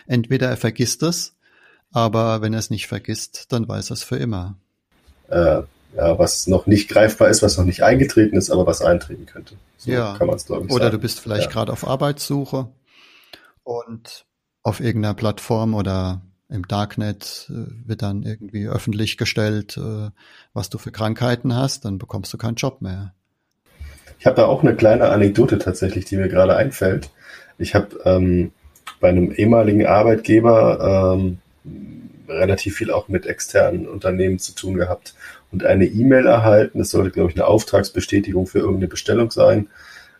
[0.06, 1.37] entweder er vergisst es,
[1.92, 4.56] aber wenn er es nicht vergisst, dann weiß er es für immer.
[5.30, 5.62] Äh,
[5.96, 9.56] ja, was noch nicht greifbar ist, was noch nicht eingetreten ist, aber was eintreten könnte.
[9.78, 10.16] So ja.
[10.18, 10.98] kann man es, glaube ich, Oder sagen.
[10.98, 11.52] du bist vielleicht ja.
[11.52, 12.68] gerade auf Arbeitssuche
[13.64, 14.26] und
[14.64, 20.10] auf irgendeiner Plattform oder im Darknet äh, wird dann irgendwie öffentlich gestellt, äh,
[20.54, 23.14] was du für Krankheiten hast, dann bekommst du keinen Job mehr.
[24.20, 27.12] Ich habe da auch eine kleine Anekdote tatsächlich, die mir gerade einfällt.
[27.58, 28.52] Ich habe ähm,
[29.00, 31.40] bei einem ehemaligen Arbeitgeber ähm,
[32.28, 35.16] relativ viel auch mit externen Unternehmen zu tun gehabt
[35.52, 36.80] und eine E-Mail erhalten.
[36.80, 39.68] Das sollte, glaube ich, eine Auftragsbestätigung für irgendeine Bestellung sein,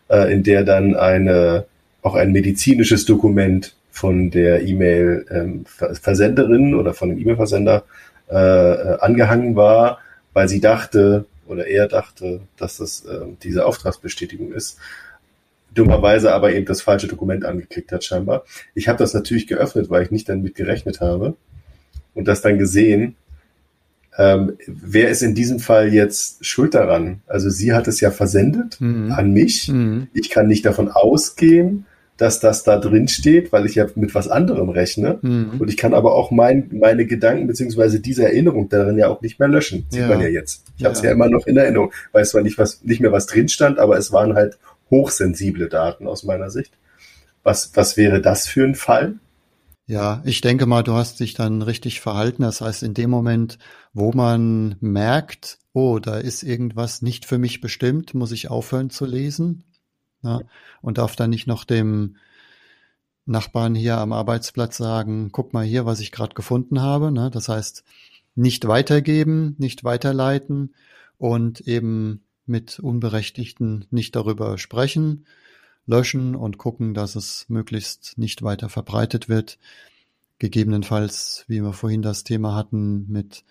[0.08, 1.66] äh, in der dann eine
[2.02, 7.84] auch ein medizinisches Dokument von der E-Mail-Versenderin ähm, oder von dem E-Mail-Versender
[8.30, 9.98] äh, äh, angehangen war,
[10.32, 14.78] weil sie dachte, oder er dachte, dass das äh, diese Auftragsbestätigung ist.
[15.78, 18.44] Dummerweise aber eben das falsche Dokument angeklickt hat scheinbar.
[18.74, 21.34] Ich habe das natürlich geöffnet, weil ich nicht damit gerechnet habe
[22.14, 23.16] und das dann gesehen.
[24.16, 27.20] Ähm, wer ist in diesem Fall jetzt schuld daran?
[27.28, 29.12] Also sie hat es ja versendet mhm.
[29.12, 29.68] an mich.
[29.68, 30.08] Mhm.
[30.12, 34.26] Ich kann nicht davon ausgehen, dass das da drin steht, weil ich ja mit was
[34.26, 35.20] anderem rechne.
[35.22, 35.60] Mhm.
[35.60, 39.38] Und ich kann aber auch mein, meine Gedanken beziehungsweise diese Erinnerung darin ja auch nicht
[39.38, 39.86] mehr löschen.
[39.90, 40.08] Sieht ja.
[40.08, 40.64] man ja jetzt.
[40.74, 40.86] Ich ja.
[40.86, 41.92] habe es ja immer noch in Erinnerung.
[42.10, 44.58] Weiß zwar nicht, was, nicht mehr was drin stand, aber es waren halt
[44.90, 46.72] hochsensible Daten aus meiner Sicht.
[47.42, 49.18] Was, was wäre das für ein Fall?
[49.86, 52.42] Ja, ich denke mal, du hast dich dann richtig verhalten.
[52.42, 53.58] Das heißt, in dem Moment,
[53.94, 59.06] wo man merkt, oh, da ist irgendwas nicht für mich bestimmt, muss ich aufhören zu
[59.06, 59.64] lesen
[60.22, 60.46] Ne?
[60.80, 62.16] Und darf dann nicht noch dem
[63.26, 67.12] Nachbarn hier am Arbeitsplatz sagen, guck mal hier, was ich gerade gefunden habe.
[67.12, 67.30] Ne?
[67.30, 67.84] Das heißt,
[68.34, 70.74] nicht weitergeben, nicht weiterleiten
[71.18, 75.26] und eben mit Unberechtigten nicht darüber sprechen,
[75.86, 79.58] löschen und gucken, dass es möglichst nicht weiter verbreitet wird.
[80.38, 83.44] Gegebenenfalls, wie wir vorhin das Thema hatten, mit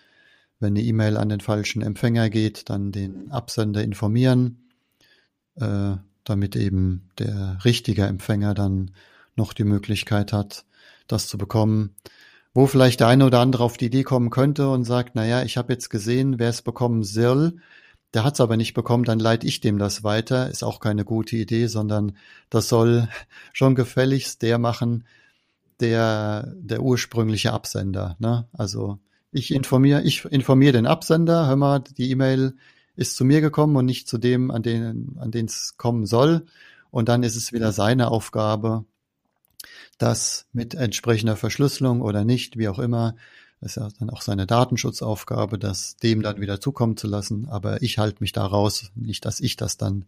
[0.60, 4.68] wenn eine E-Mail an den falschen Empfänger geht, dann den Absender informieren,
[5.56, 8.90] äh, damit eben der richtige Empfänger dann
[9.36, 10.64] noch die Möglichkeit hat,
[11.06, 11.94] das zu bekommen.
[12.54, 15.42] Wo vielleicht der eine oder andere auf die Idee kommen könnte und sagt, na ja,
[15.42, 17.58] ich habe jetzt gesehen, wer es bekommen soll,
[18.14, 21.04] der hat es aber nicht bekommen, dann leite ich dem das weiter, ist auch keine
[21.04, 22.16] gute Idee, sondern
[22.50, 23.08] das soll
[23.52, 25.04] schon gefälligst der machen,
[25.80, 28.16] der der ursprüngliche Absender.
[28.18, 28.46] Ne?
[28.52, 28.98] Also
[29.30, 32.54] ich informiere, ich informiere den Absender, hör mal, die E-Mail
[32.96, 36.46] ist zu mir gekommen und nicht zu dem, an den, an den es kommen soll.
[36.90, 38.84] Und dann ist es wieder seine Aufgabe,
[39.98, 43.14] das mit entsprechender Verschlüsselung oder nicht, wie auch immer,
[43.60, 47.48] das ist ja dann auch seine Datenschutzaufgabe, das dem dann wieder zukommen zu lassen.
[47.50, 50.04] Aber ich halte mich da raus, nicht, dass ich das dann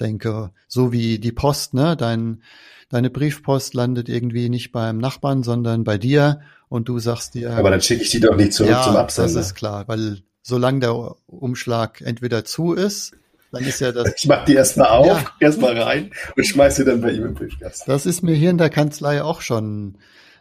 [0.00, 2.42] denke, so wie die Post, ne, dein,
[2.88, 7.52] deine Briefpost landet irgendwie nicht beim Nachbarn, sondern bei dir und du sagst dir.
[7.52, 9.34] Aber dann schicke ich die doch nicht zurück ja, zum Absender.
[9.34, 13.12] Das ist klar, weil solange der Umschlag entweder zu ist,
[13.52, 14.12] dann ist ja das.
[14.16, 15.32] Ich mach die erstmal auf, ja.
[15.40, 17.90] erstmal rein und schmeiße dann bei ihm im Briefkasten.
[17.90, 19.98] Das ist mir hier in der Kanzlei auch schon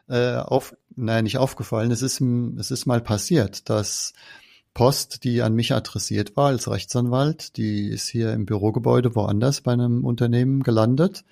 [0.09, 1.91] äh, auf, nein, nicht aufgefallen.
[1.91, 4.13] Es ist, es ist mal passiert, dass
[4.73, 9.71] Post, die an mich adressiert war als Rechtsanwalt, die ist hier im Bürogebäude woanders bei
[9.71, 11.23] einem Unternehmen gelandet.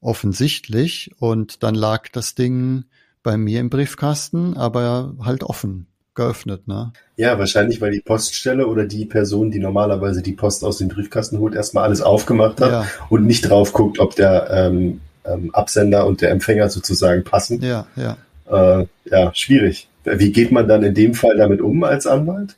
[0.00, 1.10] Offensichtlich.
[1.18, 2.84] Und dann lag das Ding
[3.22, 6.92] bei mir im Briefkasten, aber halt offen geöffnet, ne?
[7.16, 11.38] Ja, wahrscheinlich, weil die Poststelle oder die Person, die normalerweise die Post aus dem Briefkasten
[11.38, 12.86] holt, erstmal alles aufgemacht hat ja.
[13.08, 15.00] und nicht drauf guckt, ob der ähm,
[15.30, 17.60] ähm, Absender und der Empfänger sozusagen passen.
[17.62, 18.16] Ja, ja.
[18.50, 19.88] Äh, ja, schwierig.
[20.04, 22.56] Wie geht man dann in dem Fall damit um als Anwalt?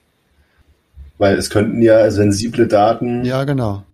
[1.18, 3.25] Weil es könnten ja sensible Daten.
[3.25, 3.85] Ja, genau.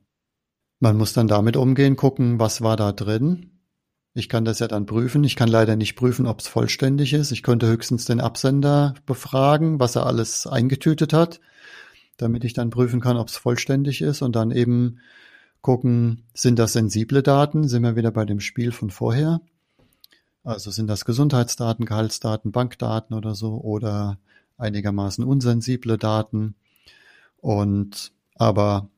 [0.79, 3.51] Man muss dann damit umgehen, gucken, was war da drin.
[4.14, 5.24] Ich kann das ja dann prüfen.
[5.24, 7.33] Ich kann leider nicht prüfen, ob es vollständig ist.
[7.33, 11.41] Ich könnte höchstens den Absender befragen, was er alles eingetütet hat,
[12.16, 15.01] damit ich dann prüfen kann, ob es vollständig ist und dann eben
[15.61, 17.68] gucken, sind das sensible Daten?
[17.68, 19.40] Sind wir wieder bei dem Spiel von vorher?
[20.44, 24.18] Also sind das Gesundheitsdaten, Gehaltsdaten, Bankdaten oder so oder
[24.59, 26.54] einigermaßen unsensible Daten?
[27.38, 28.88] Und aber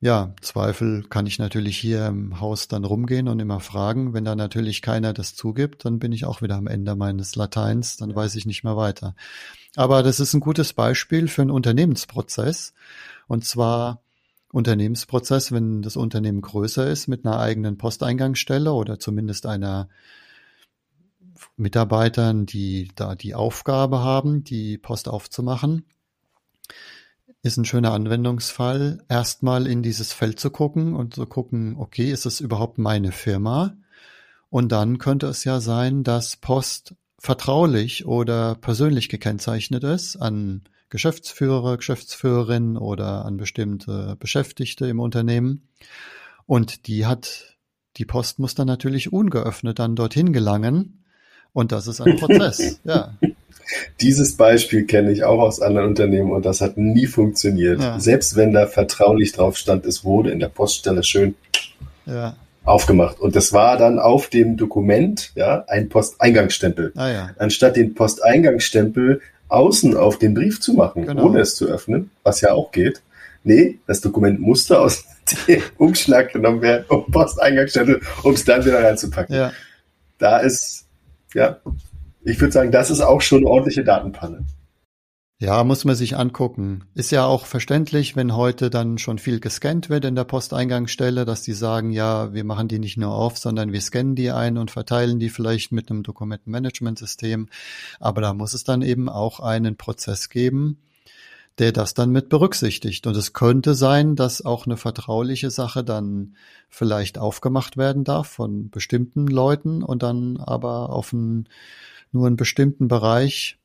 [0.00, 4.14] ja, Zweifel kann ich natürlich hier im Haus dann rumgehen und immer fragen.
[4.14, 7.96] Wenn da natürlich keiner das zugibt, dann bin ich auch wieder am Ende meines Lateins,
[7.96, 9.16] dann weiß ich nicht mehr weiter.
[9.74, 12.74] Aber das ist ein gutes Beispiel für einen Unternehmensprozess.
[13.26, 14.02] Und zwar
[14.52, 19.88] Unternehmensprozess, wenn das Unternehmen größer ist mit einer eigenen Posteingangsstelle oder zumindest einer
[21.56, 25.84] Mitarbeitern, die da die Aufgabe haben, die Post aufzumachen
[27.42, 32.26] ist ein schöner Anwendungsfall, erstmal in dieses Feld zu gucken und zu gucken, okay, ist
[32.26, 33.76] es überhaupt meine Firma?
[34.50, 41.76] Und dann könnte es ja sein, dass Post vertraulich oder persönlich gekennzeichnet ist an Geschäftsführer,
[41.76, 45.68] Geschäftsführerin oder an bestimmte Beschäftigte im Unternehmen.
[46.46, 47.56] Und die hat,
[47.96, 51.04] die Post muss dann natürlich ungeöffnet dann dorthin gelangen.
[51.52, 53.14] Und das ist ein Prozess, ja.
[54.00, 57.80] Dieses Beispiel kenne ich auch aus anderen Unternehmen und das hat nie funktioniert.
[57.80, 58.00] Ja.
[58.00, 61.34] Selbst wenn da vertraulich drauf stand, es wurde in der Poststelle schön
[62.06, 62.34] ja.
[62.64, 63.20] aufgemacht.
[63.20, 66.92] Und das war dann auf dem Dokument ja, ein Posteingangsstempel.
[66.96, 67.30] Ah, ja.
[67.38, 71.26] Anstatt den Posteingangsstempel außen auf den Brief zu machen, genau.
[71.26, 73.02] ohne es zu öffnen, was ja auch geht.
[73.44, 75.04] Nee, das Dokument musste aus
[75.48, 79.34] dem Umschlag genommen werden, um Posteingangsstempel, um es dann wieder reinzupacken.
[79.34, 79.52] Ja.
[80.18, 80.86] Da ist,
[81.34, 81.58] ja,
[82.24, 84.44] ich würde sagen, das ist auch schon eine ordentliche Datenpanne.
[85.40, 86.86] Ja, muss man sich angucken.
[86.94, 91.42] Ist ja auch verständlich, wenn heute dann schon viel gescannt wird in der Posteingangsstelle, dass
[91.42, 94.72] die sagen, ja, wir machen die nicht nur auf, sondern wir scannen die ein und
[94.72, 97.48] verteilen die vielleicht mit einem Dokumentenmanagementsystem.
[98.00, 100.78] Aber da muss es dann eben auch einen Prozess geben,
[101.58, 103.06] der das dann mit berücksichtigt.
[103.06, 106.34] Und es könnte sein, dass auch eine vertrauliche Sache dann
[106.68, 111.48] vielleicht aufgemacht werden darf von bestimmten Leuten und dann aber auf ein
[112.10, 113.57] nur einen bestimmten Bereich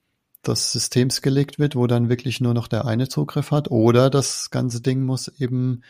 [0.47, 4.49] des Systems gelegt wird, wo dann wirklich nur noch der eine Zugriff hat, oder das
[4.51, 5.81] ganze Ding muss eben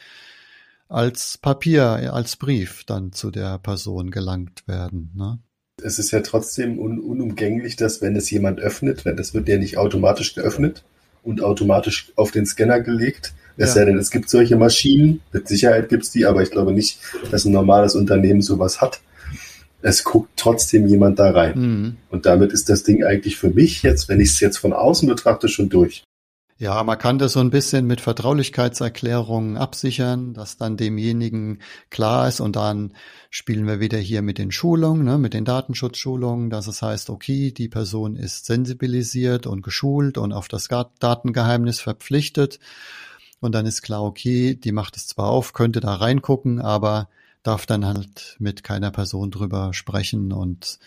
[0.90, 5.12] als Papier, als Brief dann zu der Person gelangt werden.
[5.16, 5.40] Ne?
[5.82, 9.58] Es ist ja trotzdem un unumgänglich, dass wenn es jemand öffnet, wenn das wird ja
[9.58, 10.84] nicht automatisch geöffnet
[11.24, 13.34] und automatisch auf den Scanner gelegt.
[13.58, 13.76] Es ja.
[13.76, 17.00] sei denn, es gibt solche Maschinen, mit Sicherheit gibt es die, aber ich glaube nicht,
[17.32, 19.02] dass ein normales Unternehmen sowas hat
[19.84, 21.60] es guckt trotzdem jemand da rein.
[21.60, 21.98] Mhm.
[22.10, 25.08] Und damit ist das Ding eigentlich für mich jetzt, wenn ich es jetzt von außen
[25.08, 26.04] betrachte, schon durch.
[26.58, 31.60] Ja, man kann das so ein bisschen mit Vertraulichkeitserklärungen absichern, dass dann demjenigen
[31.90, 32.94] klar ist und dann
[33.32, 37.52] spielen wir wieder hier mit den Schulungen, ne, mit den Datenschutzschulungen, dass es heißt, okay,
[37.52, 40.70] die Person ist sensibilisiert und geschult und auf das
[41.00, 42.60] Datengeheimnis verpflichtet
[43.42, 47.10] und dann ist klar, okay, die macht es zwar auf, könnte da reingucken, aber
[47.44, 50.80] darf dann halt mit keiner Person drüber sprechen und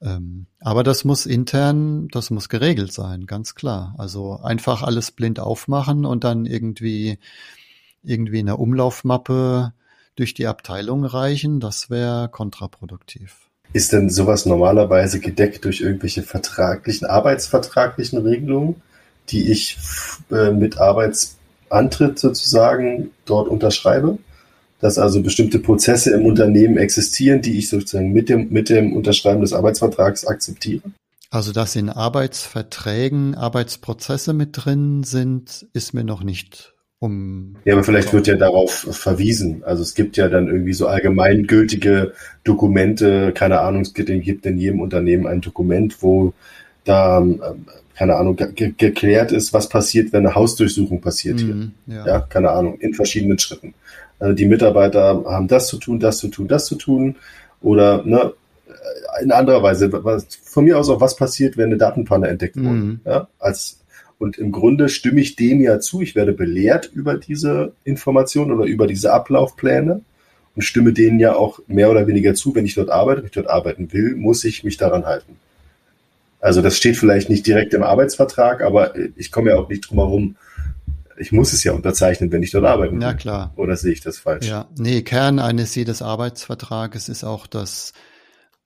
[0.00, 3.94] ähm, aber das muss intern, das muss geregelt sein, ganz klar.
[3.98, 7.18] Also einfach alles blind aufmachen und dann irgendwie
[8.04, 9.72] irgendwie eine Umlaufmappe
[10.14, 13.48] durch die Abteilung reichen, das wäre kontraproduktiv.
[13.72, 18.82] Ist denn sowas normalerweise gedeckt durch irgendwelche vertraglichen, arbeitsvertraglichen Regelungen,
[19.28, 19.76] die ich
[20.30, 24.18] äh, mit Arbeitsantritt sozusagen dort unterschreibe?
[24.80, 29.40] Dass also bestimmte Prozesse im Unternehmen existieren, die ich sozusagen mit dem, mit dem Unterschreiben
[29.40, 30.82] des Arbeitsvertrags akzeptiere?
[31.30, 37.56] Also, dass in Arbeitsverträgen Arbeitsprozesse mit drin sind, ist mir noch nicht um.
[37.64, 39.62] Ja, aber vielleicht wird ja darauf verwiesen.
[39.64, 42.12] Also es gibt ja dann irgendwie so allgemeingültige
[42.44, 46.32] Dokumente, keine Ahnung, es gibt in jedem Unternehmen ein Dokument, wo
[46.84, 47.40] da, ähm,
[47.94, 51.96] keine Ahnung, ge geklärt ist, was passiert, wenn eine Hausdurchsuchung passiert mhm, hier.
[51.96, 52.06] Ja.
[52.06, 53.74] ja, keine Ahnung, in verschiedenen Schritten.
[54.18, 57.16] Also die Mitarbeiter haben das zu tun, das zu tun, das zu tun.
[57.60, 58.32] Oder ne,
[59.22, 62.68] in anderer Weise, was, von mir aus auch, was passiert, wenn eine Datenpanne entdeckt wurde.
[62.68, 63.00] Mhm.
[63.04, 63.80] Ja, als,
[64.18, 66.02] Und im Grunde stimme ich dem ja zu.
[66.02, 70.00] Ich werde belehrt über diese Informationen oder über diese Ablaufpläne
[70.56, 72.54] und stimme denen ja auch mehr oder weniger zu.
[72.54, 75.36] Wenn ich dort arbeite, wenn ich dort arbeiten will, muss ich mich daran halten.
[76.40, 79.98] Also das steht vielleicht nicht direkt im Arbeitsvertrag, aber ich komme ja auch nicht drum
[79.98, 80.36] herum,
[81.18, 83.02] ich muss es ja unterzeichnen, wenn ich dort arbeiten will.
[83.02, 83.52] Ja, klar.
[83.56, 84.46] Oder sehe ich das falsch?
[84.46, 87.92] Ja, nee, Kern eines jedes Arbeitsvertrages ist auch das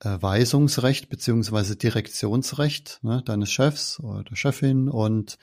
[0.00, 5.38] äh, Weisungsrecht beziehungsweise Direktionsrecht ne, deines Chefs oder der Chefin und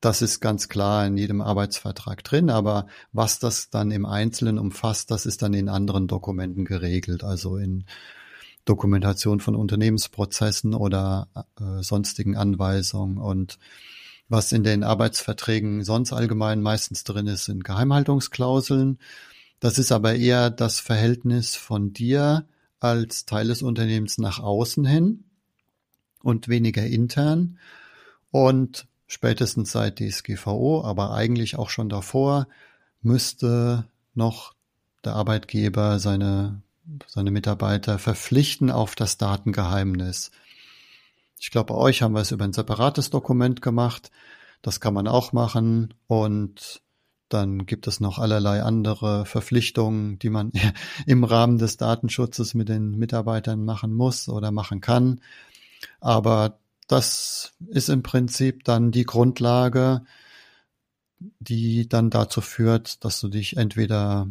[0.00, 5.12] das ist ganz klar in jedem Arbeitsvertrag drin, aber was das dann im Einzelnen umfasst,
[5.12, 7.84] das ist dann in anderen Dokumenten geregelt, also in
[8.64, 11.28] Dokumentation von Unternehmensprozessen oder
[11.60, 13.60] äh, sonstigen Anweisungen und
[14.32, 18.98] was in den Arbeitsverträgen sonst allgemein meistens drin ist, sind Geheimhaltungsklauseln.
[19.60, 22.46] Das ist aber eher das Verhältnis von dir
[22.80, 25.24] als Teil des Unternehmens nach außen hin
[26.22, 27.58] und weniger intern.
[28.30, 32.48] Und spätestens seit DSGVO, aber eigentlich auch schon davor,
[33.02, 34.54] müsste noch
[35.04, 36.62] der Arbeitgeber seine,
[37.06, 40.30] seine Mitarbeiter verpflichten auf das Datengeheimnis.
[41.42, 44.12] Ich glaube, bei euch haben wir es über ein separates Dokument gemacht.
[44.62, 45.92] Das kann man auch machen.
[46.06, 46.82] Und
[47.28, 50.52] dann gibt es noch allerlei andere Verpflichtungen, die man
[51.06, 55.20] im Rahmen des Datenschutzes mit den Mitarbeitern machen muss oder machen kann.
[55.98, 60.02] Aber das ist im Prinzip dann die Grundlage,
[61.40, 64.28] die dann dazu führt, dass du dich entweder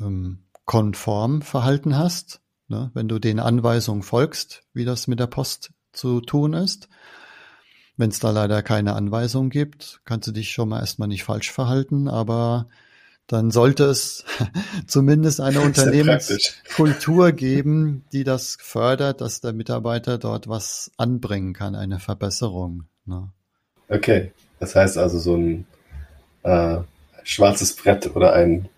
[0.00, 5.72] ähm, konform verhalten hast, ne, wenn du den Anweisungen folgst, wie das mit der Post
[5.92, 6.88] zu tun ist,
[7.96, 11.52] wenn es da leider keine Anweisung gibt, kannst du dich schon mal erstmal nicht falsch
[11.52, 12.68] verhalten, aber
[13.26, 14.24] dann sollte es
[14.86, 21.98] zumindest eine Unternehmenskultur geben, die das fördert, dass der Mitarbeiter dort was anbringen kann, eine
[21.98, 22.84] Verbesserung.
[23.06, 23.28] Ne?
[23.88, 25.66] Okay, das heißt also so ein
[26.42, 26.78] äh,
[27.24, 28.68] schwarzes Brett oder ein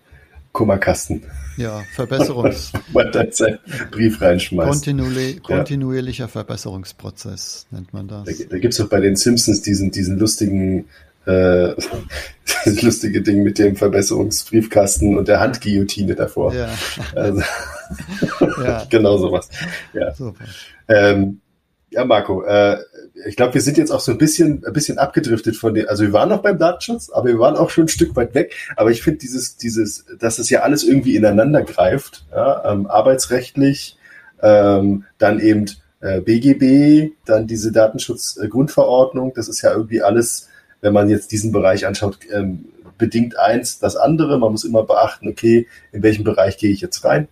[0.55, 1.21] Kummerkasten.
[1.57, 2.71] Ja, Verbesserungs.
[2.93, 3.59] man da seinen
[3.91, 4.71] Brief reinschmeißt.
[4.71, 6.27] Kontinuierli kontinuierlicher ja.
[6.27, 8.25] Verbesserungsprozess nennt man das.
[8.25, 10.85] Da, da gibt es doch bei den Simpsons diesen, diesen lustigen,
[11.25, 11.73] äh,
[12.65, 16.53] das lustige Ding mit dem Verbesserungsbriefkasten und der Handguillotine davor.
[16.53, 16.69] Ja.
[17.13, 17.41] Also,
[18.63, 18.85] ja.
[18.89, 19.49] genau sowas.
[19.93, 20.15] Ja.
[20.15, 20.45] Super.
[20.87, 21.41] Ähm,
[21.95, 22.77] ja, Marco, äh,
[23.25, 26.03] ich glaube, wir sind jetzt auch so ein bisschen, ein bisschen abgedriftet von dem, also
[26.03, 28.53] wir waren noch beim Datenschutz, aber wir waren auch schon ein Stück weit weg.
[28.75, 33.97] Aber ich finde dieses, dieses, dass es ja alles irgendwie ineinander greift, ja, ähm, arbeitsrechtlich,
[34.41, 35.67] ähm, dann eben
[36.01, 40.49] äh, BGB, dann diese Datenschutzgrundverordnung, das ist ja irgendwie alles,
[40.81, 42.65] wenn man jetzt diesen Bereich anschaut, ähm,
[42.97, 44.37] bedingt eins das andere.
[44.37, 47.29] Man muss immer beachten, okay, in welchem Bereich gehe ich jetzt rein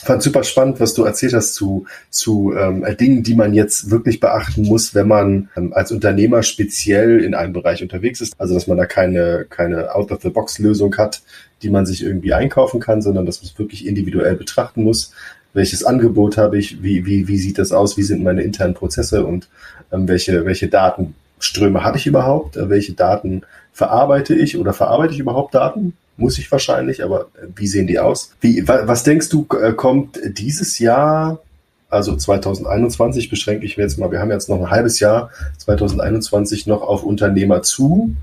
[0.00, 4.20] fand super spannend, was du erzählt hast zu, zu ähm, Dingen, die man jetzt wirklich
[4.20, 8.34] beachten muss, wenn man ähm, als Unternehmer speziell in einem Bereich unterwegs ist.
[8.38, 11.22] Also, dass man da keine, keine Out-of-the-Box-Lösung hat,
[11.62, 15.12] die man sich irgendwie einkaufen kann, sondern dass man es wirklich individuell betrachten muss.
[15.54, 16.82] Welches Angebot habe ich?
[16.82, 17.96] Wie, wie, wie sieht das aus?
[17.96, 19.48] Wie sind meine internen Prozesse und
[19.92, 22.56] ähm, welche, welche Datenströme habe ich überhaupt?
[22.56, 23.42] Äh, welche Daten
[23.72, 25.94] verarbeite ich oder verarbeite ich überhaupt Daten?
[26.18, 28.32] Muss ich wahrscheinlich, aber äh, wie sehen die aus?
[28.40, 31.40] Wie, was denkst du, äh, kommt dieses Jahr,
[31.88, 36.66] also 2021 beschränke ich mir jetzt mal, wir haben jetzt noch ein halbes Jahr 2021
[36.66, 38.14] noch auf Unternehmer zu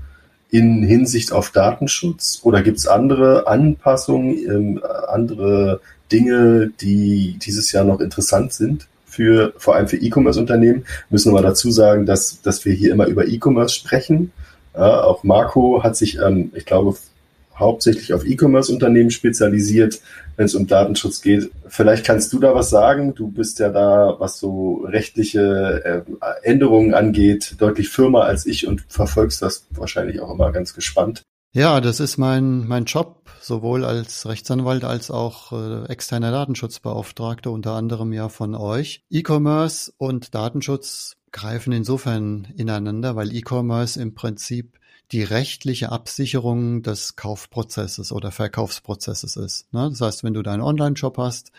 [0.50, 5.80] in Hinsicht auf Datenschutz oder gibt es andere Anpassungen, ähm, andere
[6.12, 8.86] Dinge, die dieses Jahr noch interessant sind?
[9.06, 13.26] Für, vor allem für E-Commerce-Unternehmen müssen wir dazu sagen, dass, dass wir hier immer über
[13.26, 14.30] E-Commerce sprechen.
[14.74, 16.94] Ja, auch Marco hat sich, ähm, ich glaube,
[17.58, 20.00] hauptsächlich auf E-Commerce-Unternehmen spezialisiert,
[20.36, 21.50] wenn es um Datenschutz geht.
[21.68, 23.14] Vielleicht kannst du da was sagen.
[23.14, 28.84] Du bist ja da, was so rechtliche äh, Änderungen angeht, deutlich firmer als ich und
[28.88, 31.22] verfolgst das wahrscheinlich auch immer ganz gespannt.
[31.52, 37.72] Ja, das ist mein, mein Job, sowohl als Rechtsanwalt als auch äh, externer Datenschutzbeauftragter, unter
[37.72, 39.04] anderem ja von euch.
[39.08, 44.78] E-Commerce und Datenschutz greifen insofern ineinander, weil E-Commerce im Prinzip
[45.12, 49.72] die rechtliche Absicherung des Kaufprozesses oder Verkaufsprozesses ist.
[49.72, 49.88] Ne?
[49.90, 51.52] Das heißt, wenn du deinen Online-Shop hast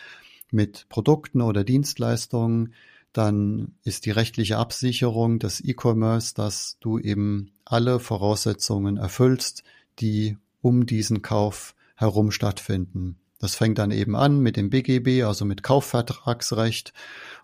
[0.52, 2.74] mit Produkten oder Dienstleistungen,
[3.14, 9.64] dann ist die rechtliche Absicherung des E-Commerce, dass du eben alle Voraussetzungen erfüllst,
[10.00, 13.18] die um diesen Kauf herum stattfinden.
[13.40, 16.94] Das fängt dann eben an mit dem BGB, also mit Kaufvertragsrecht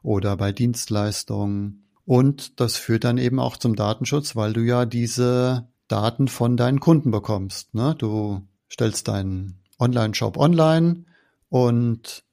[0.02, 1.86] oder bei Dienstleistungen.
[2.06, 6.80] Und das führt dann eben auch zum Datenschutz, weil du ja diese Daten von deinen
[6.80, 7.76] Kunden bekommst.
[7.76, 7.94] Ne?
[7.96, 11.06] Du stellst deinen Online-Shop online
[11.50, 12.24] und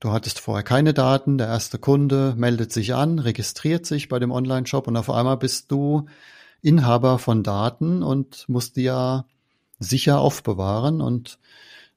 [0.00, 1.38] du hattest vorher keine Daten.
[1.38, 5.72] Der erste Kunde meldet sich an, registriert sich bei dem Online-Shop und auf einmal bist
[5.72, 6.04] du
[6.60, 9.24] Inhaber von Daten und musst die ja
[9.78, 11.38] sicher aufbewahren und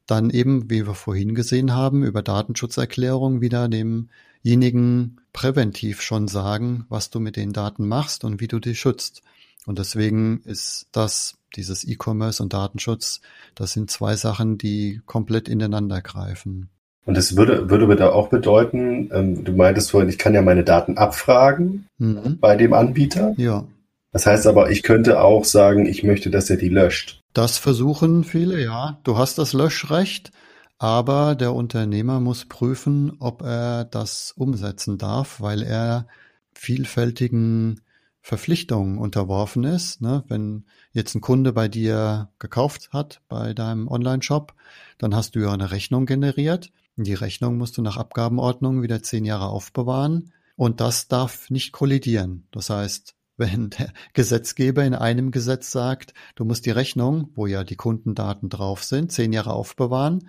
[0.05, 7.09] dann eben, wie wir vorhin gesehen haben, über Datenschutzerklärung wieder demjenigen präventiv schon sagen, was
[7.09, 9.21] du mit den Daten machst und wie du die schützt.
[9.65, 13.21] Und deswegen ist das, dieses E-Commerce und Datenschutz,
[13.55, 16.69] das sind zwei Sachen, die komplett ineinander greifen.
[17.05, 20.63] Und das würde, würde da auch bedeuten, ähm, du meintest vorhin, ich kann ja meine
[20.63, 22.37] Daten abfragen mhm.
[22.39, 23.33] bei dem Anbieter.
[23.37, 23.65] Ja.
[24.11, 27.21] Das heißt aber, ich könnte auch sagen, ich möchte, dass er die löscht.
[27.33, 28.99] Das versuchen viele, ja.
[29.03, 30.31] Du hast das Löschrecht,
[30.77, 36.07] aber der Unternehmer muss prüfen, ob er das umsetzen darf, weil er
[36.53, 37.81] vielfältigen
[38.21, 40.01] Verpflichtungen unterworfen ist.
[40.01, 40.23] Ne?
[40.27, 44.53] Wenn jetzt ein Kunde bei dir gekauft hat, bei deinem Online-Shop,
[44.97, 46.71] dann hast du ja eine Rechnung generiert.
[46.95, 52.45] Die Rechnung musst du nach Abgabenordnung wieder zehn Jahre aufbewahren und das darf nicht kollidieren.
[52.51, 57.63] Das heißt, wenn der Gesetzgeber in einem Gesetz sagt, du musst die Rechnung, wo ja
[57.63, 60.27] die Kundendaten drauf sind, zehn Jahre aufbewahren,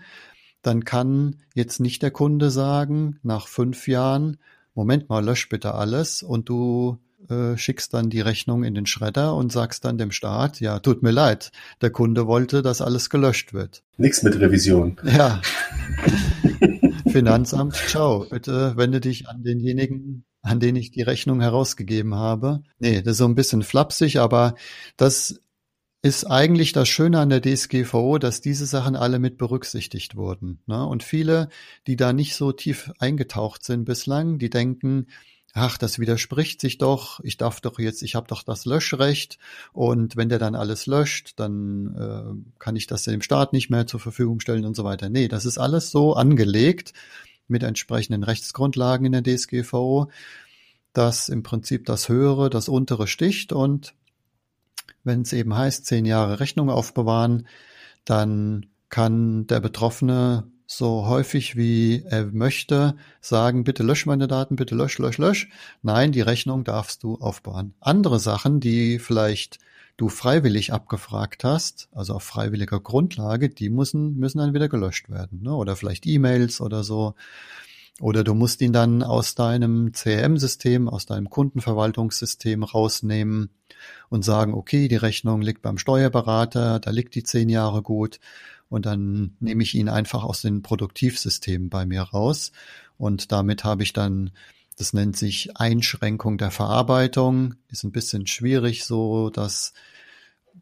[0.63, 4.37] dann kann jetzt nicht der Kunde sagen, nach fünf Jahren,
[4.75, 6.99] Moment mal, lösch bitte alles und du
[7.29, 11.03] äh, schickst dann die Rechnung in den Schredder und sagst dann dem Staat, ja, tut
[11.03, 13.83] mir leid, der Kunde wollte, dass alles gelöscht wird.
[13.97, 14.97] Nix mit Revision.
[15.05, 15.41] Ja.
[17.11, 22.63] Finanzamt, ciao, bitte wende dich an denjenigen, an den ich die Rechnung herausgegeben habe.
[22.79, 24.55] Nee, das ist so ein bisschen flapsig, aber
[24.97, 25.41] das
[26.03, 30.61] ist eigentlich das Schöne an der DSGVO, dass diese Sachen alle mit berücksichtigt wurden.
[30.67, 30.87] Ne?
[30.87, 31.49] Und viele,
[31.87, 35.09] die da nicht so tief eingetaucht sind bislang, die denken,
[35.55, 39.39] ach, das widerspricht sich doch, ich darf doch jetzt, ich habe doch das Löschrecht.
[39.73, 43.87] Und wenn der dann alles löscht, dann äh, kann ich das dem Staat nicht mehr
[43.87, 45.09] zur Verfügung stellen und so weiter.
[45.09, 46.93] Nee, das ist alles so angelegt
[47.49, 50.11] mit entsprechenden Rechtsgrundlagen in der DSGVO,
[50.93, 53.53] dass im Prinzip das Höhere das Untere sticht.
[53.53, 53.95] Und
[55.03, 57.47] wenn es eben heißt, zehn Jahre Rechnung aufbewahren,
[58.05, 64.77] dann kann der Betroffene so häufig wie er möchte sagen, bitte lösch meine Daten, bitte
[64.77, 65.49] lösch, lösch, lösch.
[65.83, 67.75] Nein, die Rechnung darfst du aufbauen.
[67.81, 69.59] Andere Sachen, die vielleicht
[69.97, 75.43] du freiwillig abgefragt hast, also auf freiwilliger Grundlage, die müssen, müssen dann wieder gelöscht werden.
[75.43, 75.53] Ne?
[75.53, 77.15] Oder vielleicht E-Mails oder so.
[78.01, 83.51] Oder du musst ihn dann aus deinem CRM-System, aus deinem Kundenverwaltungssystem rausnehmen
[84.09, 88.21] und sagen, okay, die Rechnung liegt beim Steuerberater, da liegt die zehn Jahre gut
[88.71, 92.53] und dann nehme ich ihn einfach aus den Produktivsystemen bei mir raus
[92.97, 94.31] und damit habe ich dann
[94.81, 97.57] das nennt sich Einschränkung der Verarbeitung.
[97.69, 99.75] Ist ein bisschen schwierig, so das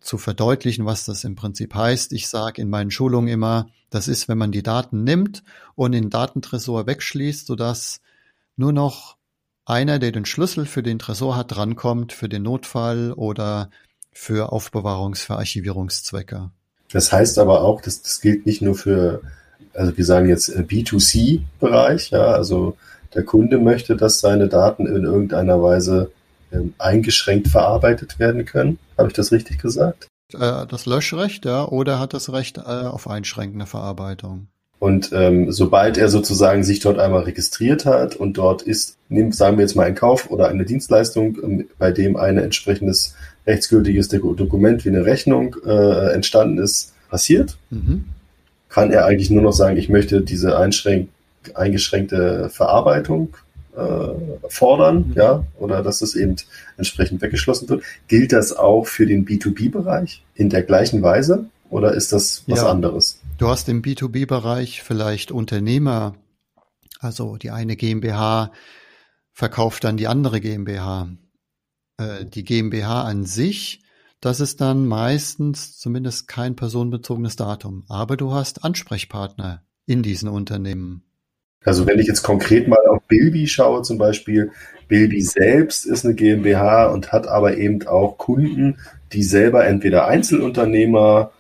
[0.01, 2.13] zu verdeutlichen, was das im Prinzip heißt.
[2.13, 5.45] Ich sage in meinen Schulungen immer, das ist, wenn man die Daten nimmt
[5.77, 8.01] und den Datentresor wegschließt, sodass
[8.57, 9.17] nur noch
[9.65, 13.71] einer, der den Schlüssel für den Tresor hat, drankommt für den Notfall oder
[14.11, 16.51] für Aufbewahrungs-, für Archivierungszwecke.
[16.93, 19.20] Das heißt aber auch, dass das gilt nicht nur für,
[19.74, 22.76] also wir sagen jetzt äh, B2C-Bereich, ja, also
[23.14, 26.11] der Kunde möchte, dass seine Daten in irgendeiner Weise
[26.53, 28.78] ähm, eingeschränkt verarbeitet werden können.
[28.97, 30.09] Habe ich das richtig gesagt?
[30.32, 34.49] Äh, das Löschrecht, ja, oder hat das Recht äh, auf einschränkende Verarbeitung?
[34.78, 39.57] Und ähm, sobald er sozusagen sich dort einmal registriert hat und dort ist, nehmen, sagen
[39.57, 43.14] wir jetzt mal ein Kauf oder eine Dienstleistung, ähm, bei dem ein entsprechendes
[43.49, 48.05] rechtsgültiges Dokument wie eine Rechnung äh, entstanden ist, passiert, mhm.
[48.69, 53.37] kann er eigentlich nur noch sagen, ich möchte diese eingeschränkte Verarbeitung
[53.77, 54.09] äh,
[54.49, 55.13] fordern, mhm.
[55.15, 56.37] ja, oder dass es eben
[56.77, 57.83] entsprechend weggeschlossen wird.
[58.07, 62.69] Gilt das auch für den B2B-Bereich in der gleichen Weise oder ist das was ja.
[62.69, 63.21] anderes?
[63.39, 66.15] Du hast im B2B-Bereich vielleicht Unternehmer,
[67.01, 68.53] also die eine GmbH
[69.33, 71.09] verkauft dann die andere GmbH.
[71.99, 73.83] Äh, die GmbH an sich,
[74.21, 77.85] das ist dann meistens zumindest kein personenbezogenes Datum.
[77.89, 81.03] Aber du hast Ansprechpartner in diesen Unternehmen.
[81.65, 84.53] Also wenn ich jetzt konkret mal auf Bilby schaue zum Beispiel,
[84.87, 88.79] Bilby selbst ist eine GmbH und hat aber eben auch Kunden,
[89.12, 91.33] die selber entweder Einzelunternehmer,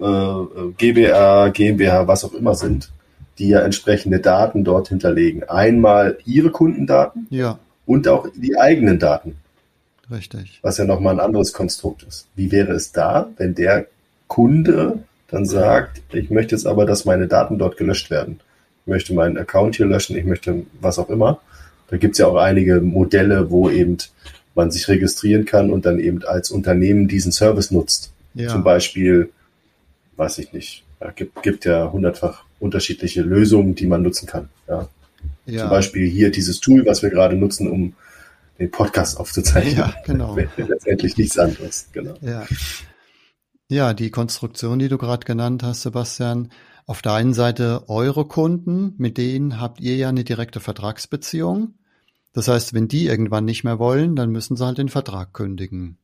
[0.00, 2.92] äh, GBR, GmbH, was auch immer sind,
[3.38, 5.44] die ja entsprechende Daten dort hinterlegen.
[5.44, 7.58] Einmal ihre Kundendaten ja.
[7.84, 9.36] und auch die eigenen Daten.
[10.10, 10.58] Richtig.
[10.62, 12.26] Was ja nochmal ein anderes Konstrukt ist.
[12.34, 13.86] Wie wäre es da, wenn der
[14.28, 18.40] Kunde dann sagt, ich möchte jetzt aber, dass meine Daten dort gelöscht werden.
[18.82, 21.40] Ich möchte meinen Account hier löschen, ich möchte was auch immer.
[21.88, 23.98] Da gibt es ja auch einige Modelle, wo eben
[24.54, 28.12] man sich registrieren kann und dann eben als Unternehmen diesen Service nutzt.
[28.34, 28.48] Ja.
[28.48, 29.30] Zum Beispiel,
[30.16, 34.48] weiß ich nicht, ja, gibt, gibt ja hundertfach unterschiedliche Lösungen, die man nutzen kann.
[34.68, 34.88] Ja.
[35.46, 35.60] ja.
[35.62, 37.94] Zum Beispiel hier dieses Tool, was wir gerade nutzen, um
[38.58, 39.76] den Podcast aufzuzeichnen.
[39.76, 40.36] Ja, genau.
[40.56, 42.14] Letztendlich nichts anderes, genau.
[42.20, 42.46] Ja.
[43.68, 46.50] Ja, die Konstruktion, die du gerade genannt hast, Sebastian,
[46.86, 51.74] auf der einen Seite eure Kunden, mit denen habt ihr ja eine direkte Vertragsbeziehung.
[52.34, 55.98] Das heißt, wenn die irgendwann nicht mehr wollen, dann müssen sie halt den Vertrag kündigen.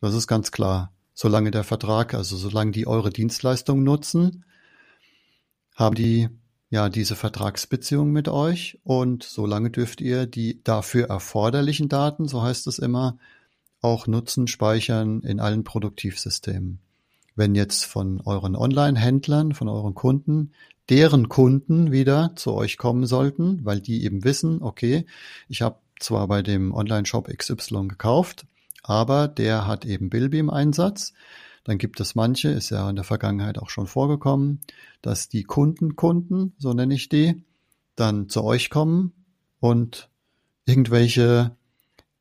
[0.00, 0.92] Das ist ganz klar.
[1.14, 4.44] Solange der Vertrag, also solange die eure Dienstleistung nutzen,
[5.76, 6.28] haben die
[6.70, 12.66] ja diese Vertragsbeziehung mit euch und solange dürft ihr die dafür erforderlichen Daten, so heißt
[12.68, 13.18] es immer,
[13.82, 16.78] auch nutzen, speichern in allen Produktivsystemen.
[17.34, 20.52] Wenn jetzt von euren Online-Händlern, von euren Kunden,
[20.90, 25.06] deren Kunden wieder zu euch kommen sollten, weil die eben wissen, okay,
[25.48, 28.46] ich habe zwar bei dem Online-Shop XY gekauft,
[28.82, 31.12] aber der hat eben Bilby im Einsatz.
[31.64, 34.60] Dann gibt es manche, ist ja in der Vergangenheit auch schon vorgekommen,
[35.02, 37.44] dass die Kundenkunden, so nenne ich die,
[37.96, 39.12] dann zu euch kommen
[39.60, 40.08] und
[40.64, 41.56] irgendwelche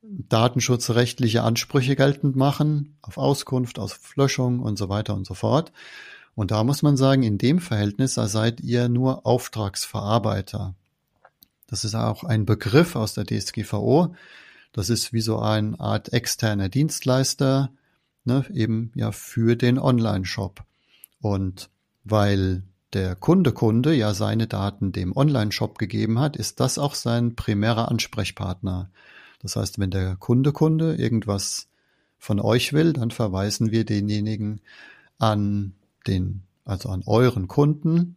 [0.02, 5.72] datenschutzrechtliche Ansprüche geltend machen, auf Auskunft, auf Löschung und so weiter und so fort.
[6.36, 10.74] Und da muss man sagen, in dem Verhältnis seid ihr nur Auftragsverarbeiter.
[11.68, 14.16] Das ist auch ein Begriff aus der DSGVO.
[14.72, 17.72] Das ist wie so eine Art externer Dienstleister,
[18.30, 20.64] ne, eben ja für den Online-Shop.
[21.20, 21.70] Und
[22.06, 27.36] weil der Kunde Kunde ja seine Daten dem Online-Shop gegeben hat, ist das auch sein
[27.36, 28.90] primärer Ansprechpartner.
[29.42, 31.68] Das heißt, wenn der Kunde Kunde irgendwas
[32.18, 34.62] von euch will, dann verweisen wir denjenigen
[35.18, 35.74] an
[36.08, 38.16] den, also an euren Kunden,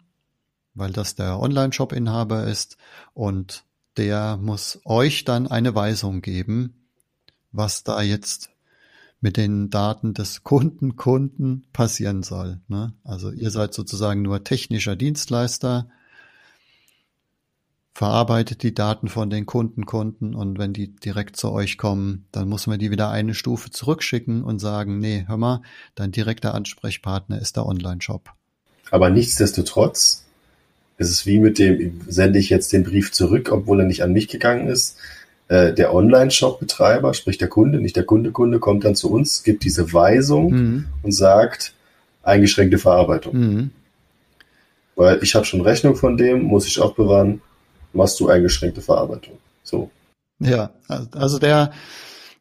[0.74, 2.76] weil das der Online-Shop-Inhaber ist
[3.14, 3.64] und
[3.96, 6.86] der muss euch dann eine Weisung geben,
[7.52, 8.51] was da jetzt
[9.22, 12.60] mit den Daten des Kunden Kunden passieren soll.
[12.68, 12.92] Ne?
[13.04, 15.88] Also ihr seid sozusagen nur technischer Dienstleister,
[17.94, 22.66] verarbeitet die Daten von den Kundenkunden und wenn die direkt zu euch kommen, dann muss
[22.66, 25.62] man die wieder eine Stufe zurückschicken und sagen, nee, hör mal,
[25.94, 28.30] dein direkter Ansprechpartner ist der Online-Shop.
[28.90, 30.24] Aber nichtsdestotrotz
[30.98, 34.12] ist es wie mit dem, sende ich jetzt den Brief zurück, obwohl er nicht an
[34.12, 34.96] mich gegangen ist.
[35.48, 39.92] Äh, der Online-Shop-Betreiber, sprich der Kunde, nicht der Kunde-Kunde, kommt dann zu uns, gibt diese
[39.92, 40.86] Weisung mhm.
[41.02, 41.74] und sagt,
[42.22, 43.34] eingeschränkte Verarbeitung.
[43.36, 43.70] Mhm.
[44.96, 47.40] Weil ich habe schon Rechnung von dem, muss ich aufbewahren,
[47.92, 49.38] machst du eingeschränkte Verarbeitung.
[49.62, 49.90] So.
[50.38, 51.72] Ja, also der,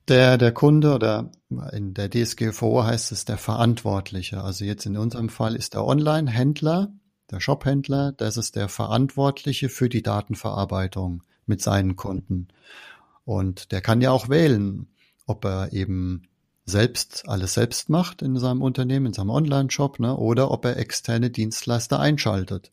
[0.08, 1.30] der, der Kunde oder
[1.72, 4.42] in der DSGVO heißt es der Verantwortliche.
[4.42, 6.92] Also jetzt in unserem Fall ist der Online-Händler,
[7.30, 12.48] der Shop-Händler, das ist der Verantwortliche für die Datenverarbeitung mit seinen Kunden.
[13.32, 14.88] Und der kann ja auch wählen,
[15.26, 16.24] ob er eben
[16.66, 21.30] selbst alles selbst macht in seinem Unternehmen, in seinem Online-Shop, ne, oder ob er externe
[21.30, 22.72] Dienstleister einschaltet.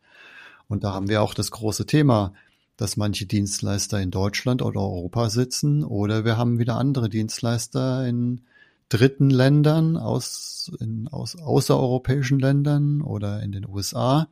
[0.66, 2.32] Und da haben wir auch das große Thema
[2.78, 8.42] dass manche Dienstleister in Deutschland oder Europa sitzen oder wir haben wieder andere Dienstleister in
[8.88, 14.28] dritten Ländern aus, in, aus außereuropäischen Ländern oder in den USA.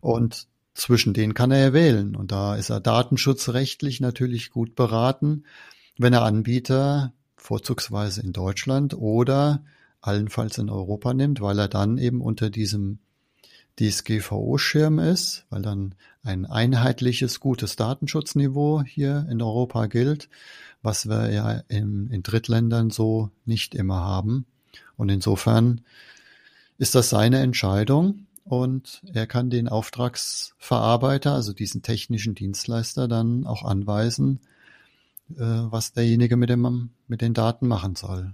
[0.00, 0.46] Und
[0.78, 2.14] zwischen denen kann er ja wählen.
[2.14, 5.44] Und da ist er datenschutzrechtlich natürlich gut beraten,
[5.98, 9.64] wenn er Anbieter vorzugsweise in Deutschland oder
[10.00, 13.00] allenfalls in Europa nimmt, weil er dann eben unter diesem
[13.80, 20.28] DSGVO-Schirm ist, weil dann ein einheitliches, gutes Datenschutzniveau hier in Europa gilt,
[20.82, 24.46] was wir ja in, in Drittländern so nicht immer haben.
[24.96, 25.80] Und insofern
[26.76, 33.62] ist das seine Entscheidung und er kann den Auftragsverarbeiter, also diesen technischen Dienstleister, dann auch
[33.64, 34.40] anweisen,
[35.36, 38.32] äh, was derjenige mit, dem, mit den Daten machen soll.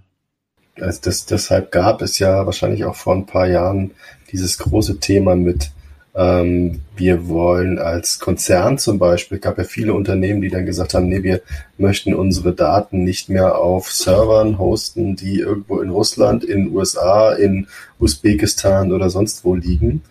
[0.79, 3.91] Also das, deshalb gab es ja wahrscheinlich auch vor ein paar Jahren
[4.31, 5.71] dieses große Thema mit,
[6.15, 11.09] ähm, wir wollen als Konzern zum Beispiel, gab ja viele Unternehmen, die dann gesagt haben,
[11.09, 11.41] nee, wir
[11.77, 17.67] möchten unsere Daten nicht mehr auf Servern hosten, die irgendwo in Russland, in USA, in
[17.99, 20.03] Usbekistan oder sonst wo liegen,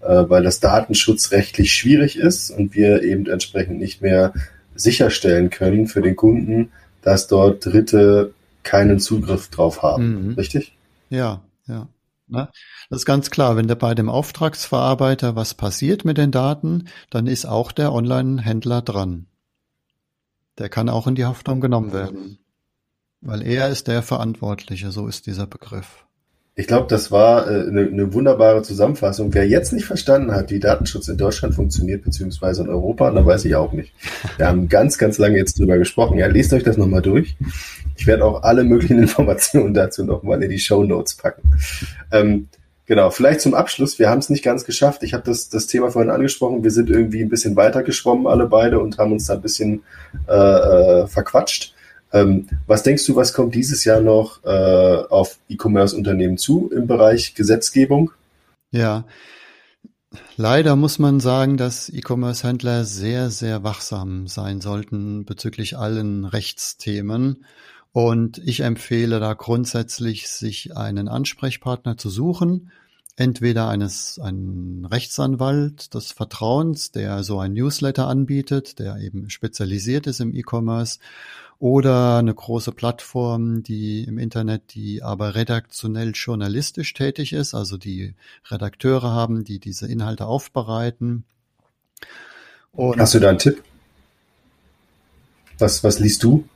[0.00, 4.32] äh, weil das datenschutzrechtlich schwierig ist und wir eben entsprechend nicht mehr
[4.74, 6.70] sicherstellen können für den Kunden,
[7.02, 8.32] dass dort Dritte
[8.62, 10.28] keinen Zugriff drauf haben.
[10.28, 10.34] Mhm.
[10.34, 10.72] Richtig?
[11.10, 11.86] Ja, ja.
[12.30, 12.48] Ne?
[12.88, 17.26] Das ist ganz klar, wenn da bei dem Auftragsverarbeiter was passiert mit den Daten, dann
[17.26, 19.26] ist auch der Online-Händler dran.
[20.58, 22.38] Der kann auch in die Haftung genommen werden.
[23.20, 26.06] Weil er ist der Verantwortliche, so ist dieser Begriff.
[26.56, 29.32] Ich glaube, das war äh, eine, eine wunderbare Zusammenfassung.
[29.32, 33.44] Wer jetzt nicht verstanden hat, wie Datenschutz in Deutschland funktioniert, beziehungsweise in Europa, dann weiß
[33.44, 33.94] ich auch nicht.
[34.36, 36.18] Wir haben ganz, ganz lange jetzt drüber gesprochen.
[36.18, 37.36] Ja, lest euch das nochmal durch.
[38.00, 41.42] Ich werde auch alle möglichen Informationen dazu nochmal in die Show Notes packen.
[42.10, 42.48] Ähm,
[42.86, 43.98] genau, vielleicht zum Abschluss.
[43.98, 45.02] Wir haben es nicht ganz geschafft.
[45.02, 46.64] Ich habe das, das Thema vorhin angesprochen.
[46.64, 49.82] Wir sind irgendwie ein bisschen weiter geschwommen, alle beide, und haben uns da ein bisschen
[50.26, 51.74] äh, äh, verquatscht.
[52.10, 54.48] Ähm, was denkst du, was kommt dieses Jahr noch äh,
[55.10, 58.12] auf E-Commerce-Unternehmen zu im Bereich Gesetzgebung?
[58.70, 59.04] Ja,
[60.36, 67.44] leider muss man sagen, dass E-Commerce-Händler sehr, sehr wachsam sein sollten bezüglich allen Rechtsthemen.
[67.92, 72.70] Und ich empfehle da grundsätzlich, sich einen Ansprechpartner zu suchen,
[73.16, 80.20] entweder eines einen Rechtsanwalt des Vertrauens, der so ein Newsletter anbietet, der eben spezialisiert ist
[80.20, 81.00] im E-Commerce,
[81.58, 88.14] oder eine große Plattform, die im Internet, die aber redaktionell journalistisch tätig ist, also die
[88.50, 91.24] Redakteure haben, die diese Inhalte aufbereiten.
[92.72, 93.62] Und Hast du da einen Tipp?
[95.58, 96.48] Was, was liest du?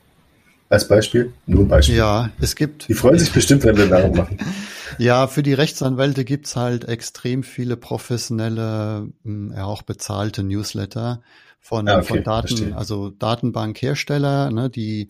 [0.74, 1.32] Als Beispiel?
[1.46, 1.94] Nur ein Beispiel.
[1.94, 2.88] Ja, es gibt.
[2.88, 4.38] Die freuen sich bestimmt, wenn wir Werbung machen.
[4.96, 11.20] Ja, für die Rechtsanwälte gibt's halt extrem viele professionelle, hm, ja auch bezahlte Newsletter
[11.58, 12.76] von, ah, okay, von Daten, verstehe.
[12.76, 15.08] also Datenbankhersteller, ne, die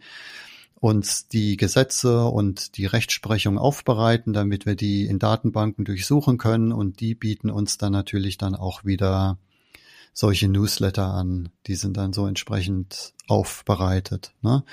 [0.76, 7.00] uns die Gesetze und die Rechtsprechung aufbereiten, damit wir die in Datenbanken durchsuchen können und
[7.00, 9.36] die bieten uns dann natürlich dann auch wieder
[10.14, 11.50] solche Newsletter an.
[11.66, 14.32] Die sind dann so entsprechend aufbereitet.
[14.40, 14.64] Ne?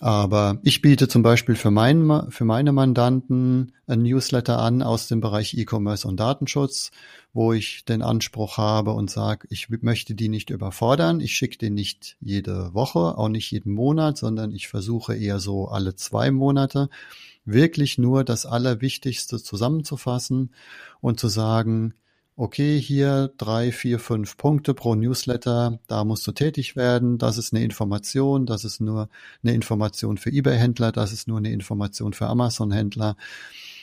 [0.00, 5.20] Aber ich biete zum Beispiel für, mein, für meine Mandanten ein Newsletter an aus dem
[5.20, 6.90] Bereich E-Commerce und Datenschutz,
[7.34, 11.20] wo ich den Anspruch habe und sage, ich möchte die nicht überfordern.
[11.20, 15.68] Ich schicke den nicht jede Woche, auch nicht jeden Monat, sondern ich versuche eher so
[15.68, 16.88] alle zwei Monate
[17.44, 20.50] wirklich nur das Allerwichtigste zusammenzufassen
[21.02, 21.92] und zu sagen,
[22.36, 27.52] okay, hier drei, vier, fünf Punkte pro Newsletter, da musst du tätig werden, das ist
[27.52, 29.08] eine Information, das ist nur
[29.42, 33.16] eine Information für eBay-Händler, das ist nur eine Information für Amazon-Händler,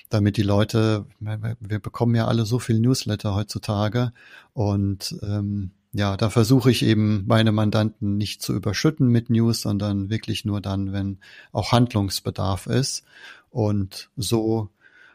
[0.10, 4.14] damit die Leute, wir bekommen ja alle so viel Newsletter heutzutage.
[4.54, 10.10] Und ähm, ja, da versuche ich eben meine Mandanten nicht zu überschütten mit News, sondern
[10.10, 11.18] wirklich nur dann, wenn
[11.52, 13.04] auch Handlungsbedarf ist.
[13.50, 14.70] Und so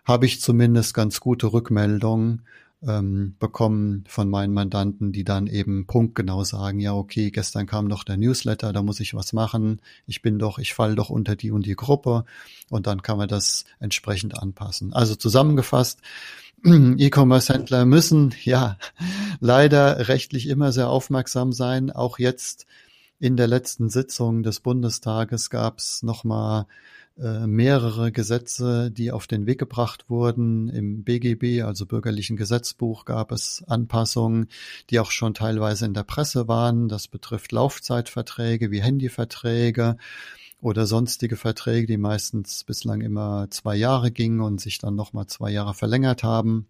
[0.05, 2.43] habe ich zumindest ganz gute Rückmeldungen,
[2.87, 8.05] ähm, bekommen von meinen Mandanten, die dann eben punktgenau sagen, ja, okay, gestern kam noch
[8.05, 11.51] der Newsletter, da muss ich was machen, ich bin doch, ich fall doch unter die
[11.51, 12.25] und die Gruppe
[12.71, 14.93] und dann kann man das entsprechend anpassen.
[14.93, 16.01] Also zusammengefasst,
[16.65, 18.79] E-Commerce-Händler müssen ja
[19.41, 21.91] leider rechtlich immer sehr aufmerksam sein.
[21.91, 22.67] Auch jetzt
[23.19, 26.67] in der letzten Sitzung des Bundestages gab es nochmal
[27.17, 30.69] mehrere Gesetze, die auf den Weg gebracht wurden.
[30.69, 34.49] Im BGB, also Bürgerlichen Gesetzbuch, gab es Anpassungen,
[34.91, 36.89] die auch schon teilweise in der Presse waren.
[36.89, 39.97] Das betrifft Laufzeitverträge wie Handyverträge
[40.61, 45.51] oder sonstige Verträge, die meistens bislang immer zwei Jahre gingen und sich dann nochmal zwei
[45.51, 46.67] Jahre verlängert haben.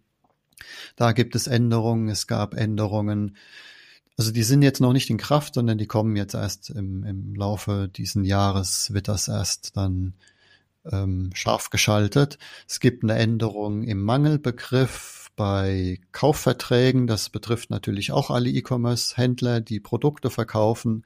[0.95, 2.09] Da gibt es Änderungen.
[2.09, 3.37] Es gab Änderungen
[4.17, 7.33] also die sind jetzt noch nicht in Kraft, sondern die kommen jetzt erst im, im
[7.33, 10.13] Laufe diesen Jahres, wird das erst dann
[10.91, 12.37] ähm, scharf geschaltet.
[12.67, 17.07] Es gibt eine Änderung im Mangelbegriff bei Kaufverträgen.
[17.07, 21.05] Das betrifft natürlich auch alle E-Commerce-Händler, die Produkte verkaufen,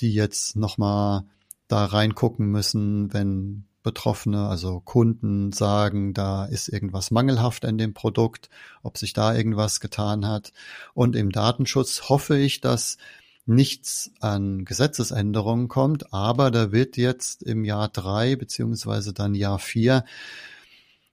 [0.00, 1.24] die jetzt nochmal
[1.68, 8.48] da reingucken müssen, wenn Betroffene, also Kunden sagen, da ist irgendwas mangelhaft an dem Produkt,
[8.82, 10.52] ob sich da irgendwas getan hat.
[10.94, 12.98] Und im Datenschutz hoffe ich, dass
[13.44, 20.04] nichts an Gesetzesänderungen kommt, aber da wird jetzt im Jahr drei beziehungsweise dann Jahr vier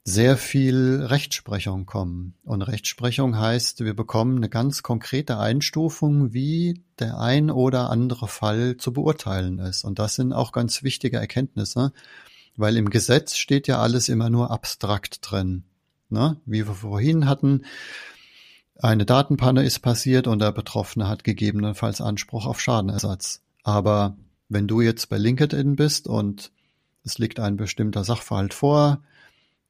[0.04, 2.34] sehr viel Rechtsprechung kommen.
[2.44, 8.78] Und Rechtsprechung heißt, wir bekommen eine ganz konkrete Einstufung, wie der ein oder andere Fall
[8.78, 9.84] zu beurteilen ist.
[9.84, 11.94] Und das sind auch ganz wichtige Erkenntnisse,
[12.58, 15.64] weil im Gesetz steht ja alles immer nur abstrakt drin.
[16.10, 16.38] Ne?
[16.46, 17.66] Wie wir vorhin hatten,
[18.82, 23.42] eine Datenpanne ist passiert und der Betroffene hat gegebenenfalls Anspruch auf Schadenersatz.
[23.64, 24.16] Aber
[24.48, 26.52] wenn du jetzt bei LinkedIn bist und
[27.04, 29.04] es liegt ein bestimmter Sachverhalt vor,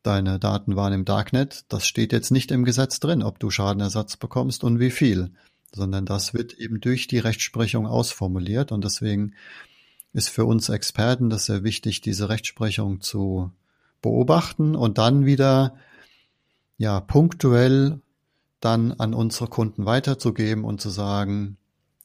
[0.04, 4.16] deine Daten waren im Darknet, das steht jetzt nicht im Gesetz drin, ob du Schadenersatz
[4.16, 5.32] bekommst und wie viel,
[5.74, 9.34] sondern das wird eben durch die Rechtsprechung ausformuliert und deswegen
[10.14, 13.52] ist für uns Experten das sehr wichtig, diese Rechtsprechung zu
[14.02, 15.76] beobachten und dann wieder
[16.78, 18.02] ja punktuell
[18.60, 21.58] dann an unsere Kunden weiterzugeben und zu sagen,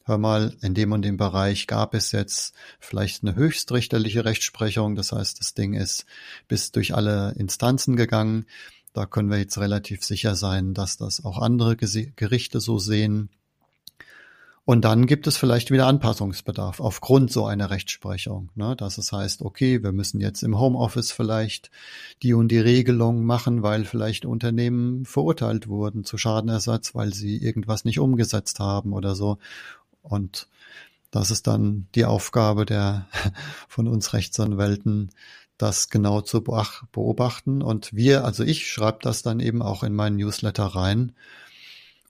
[0.05, 4.95] hör mal, in dem und dem Bereich gab es jetzt vielleicht eine höchstrichterliche Rechtsprechung.
[4.95, 6.07] Das heißt, das Ding ist
[6.47, 8.47] bis durch alle Instanzen gegangen.
[8.93, 13.31] Da können wir jetzt relativ sicher sein, dass das auch andere Gerichte so sehen.
[14.67, 18.75] Und dann gibt es vielleicht wieder Anpassungsbedarf aufgrund so einer Rechtsprechung, ne?
[18.77, 21.71] dass es heißt, okay, wir müssen jetzt im Homeoffice vielleicht
[22.23, 27.85] die und die Regelung machen, weil vielleicht Unternehmen verurteilt wurden zu Schadenersatz, weil sie irgendwas
[27.85, 29.37] nicht umgesetzt haben oder so.
[30.01, 30.49] Und
[31.11, 33.07] das ist dann die Aufgabe der
[33.69, 35.11] von uns Rechtsanwälten,
[35.59, 37.61] das genau zu beobachten.
[37.61, 41.13] Und wir, also ich schreibe das dann eben auch in meinen Newsletter rein,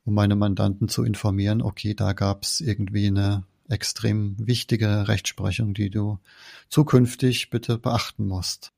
[0.05, 5.91] um meine Mandanten zu informieren, okay, da gab es irgendwie eine extrem wichtige Rechtsprechung, die
[5.91, 6.19] du
[6.69, 8.73] zukünftig bitte beachten musst.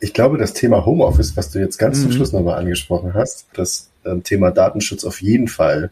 [0.00, 2.02] Ich glaube, das Thema Homeoffice, was du jetzt ganz mhm.
[2.02, 5.90] zum Schluss nochmal angesprochen hast, das ähm, Thema Datenschutz auf jeden Fall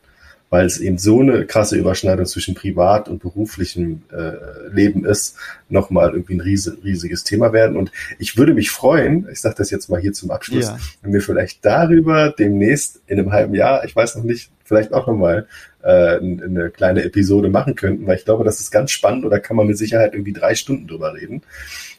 [0.50, 5.36] weil es eben so eine krasse Überschneidung zwischen privat und beruflichem äh, Leben ist,
[5.68, 7.76] nochmal irgendwie ein riese, riesiges Thema werden.
[7.76, 10.78] Und ich würde mich freuen, ich sage das jetzt mal hier zum Abschluss, ja.
[11.02, 15.06] wenn wir vielleicht darüber demnächst in einem halben Jahr, ich weiß noch nicht, vielleicht auch
[15.06, 15.46] nochmal
[15.82, 19.56] äh, eine kleine Episode machen könnten, weil ich glaube, das ist ganz spannend oder kann
[19.56, 21.42] man mit Sicherheit irgendwie drei Stunden drüber reden.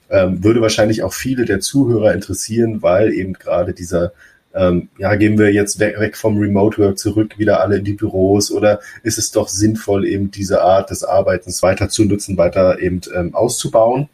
[0.09, 4.13] Ähm, würde wahrscheinlich auch viele der Zuhörer interessieren, weil eben gerade dieser
[4.53, 7.93] ähm, ja, gehen wir jetzt weg, weg vom Remote Work zurück, wieder alle in die
[7.93, 12.79] Büros oder ist es doch sinnvoll, eben diese Art des Arbeitens weiter zu nutzen, weiter
[12.79, 14.09] eben ähm, auszubauen?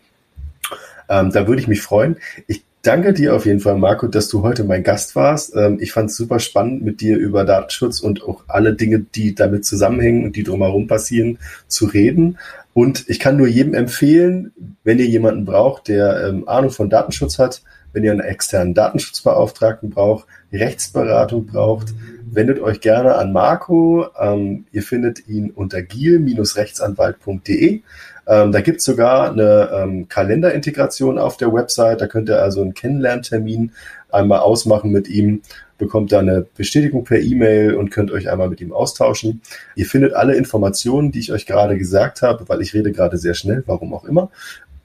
[1.10, 2.18] Ähm, da würde ich mich freuen.
[2.47, 5.55] Ich danke dir auf jeden Fall, Marco, dass du heute mein Gast warst.
[5.55, 9.35] Ähm, ich fand es super spannend, mit dir über Datenschutz und auch alle Dinge, die
[9.35, 12.38] damit zusammenhängen und die drumherum passieren, zu reden.
[12.73, 14.51] Und ich kann nur jedem empfehlen,
[14.84, 17.61] wenn ihr jemanden braucht, der ähm, Ahnung von Datenschutz hat,
[17.94, 21.94] wenn ihr einen externen Datenschutzbeauftragten braucht, Rechtsberatung braucht,
[22.26, 24.07] wendet euch gerne an Marco.
[24.20, 27.82] Ähm, ihr findet ihn unter gil-rechtsanwalt.de.
[28.26, 32.02] Ähm, da gibt's sogar eine ähm, Kalenderintegration auf der Website.
[32.02, 33.72] Da könnt ihr also einen Kennenlerntermin
[34.11, 35.41] einmal ausmachen mit ihm,
[35.78, 39.41] bekommt da eine Bestätigung per E-Mail und könnt euch einmal mit ihm austauschen.
[39.76, 43.34] Ihr findet alle Informationen, die ich euch gerade gesagt habe, weil ich rede gerade sehr
[43.34, 44.30] schnell, warum auch immer,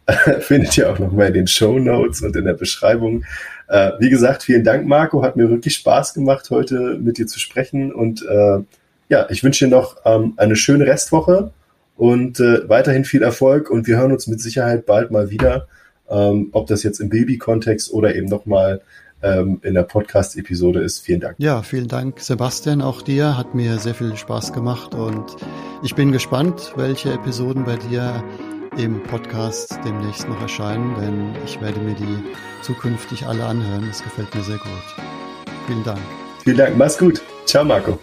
[0.41, 3.25] findet ihr auch nochmal in den Show Notes und in der Beschreibung.
[3.69, 5.23] Äh, wie gesagt, vielen Dank, Marco.
[5.23, 7.93] Hat mir wirklich Spaß gemacht, heute mit dir zu sprechen.
[7.93, 8.61] Und äh,
[9.09, 11.51] ja, ich wünsche dir noch ähm, eine schöne Restwoche
[11.97, 13.71] und äh, weiterhin viel Erfolg.
[13.71, 15.69] Und wir hören uns mit Sicherheit bald mal wieder,
[16.09, 18.81] ähm, ob das jetzt im Baby-Kontext oder eben nochmal
[19.23, 21.01] ähm, in der Podcast-Episode ist.
[21.01, 21.35] Vielen Dank.
[21.39, 22.81] Ja, vielen Dank, Sebastian.
[22.81, 25.37] Auch dir hat mir sehr viel Spaß gemacht und
[25.83, 28.23] ich bin gespannt, welche Episoden bei dir
[28.77, 32.23] im Podcast demnächst noch erscheinen, denn ich werde mir die
[32.63, 33.87] zukünftig alle anhören.
[33.89, 35.05] Das gefällt mir sehr gut.
[35.67, 36.01] Vielen Dank.
[36.45, 36.77] Vielen Dank.
[36.77, 37.23] Mach's gut.
[37.47, 37.99] Ciao, Marco.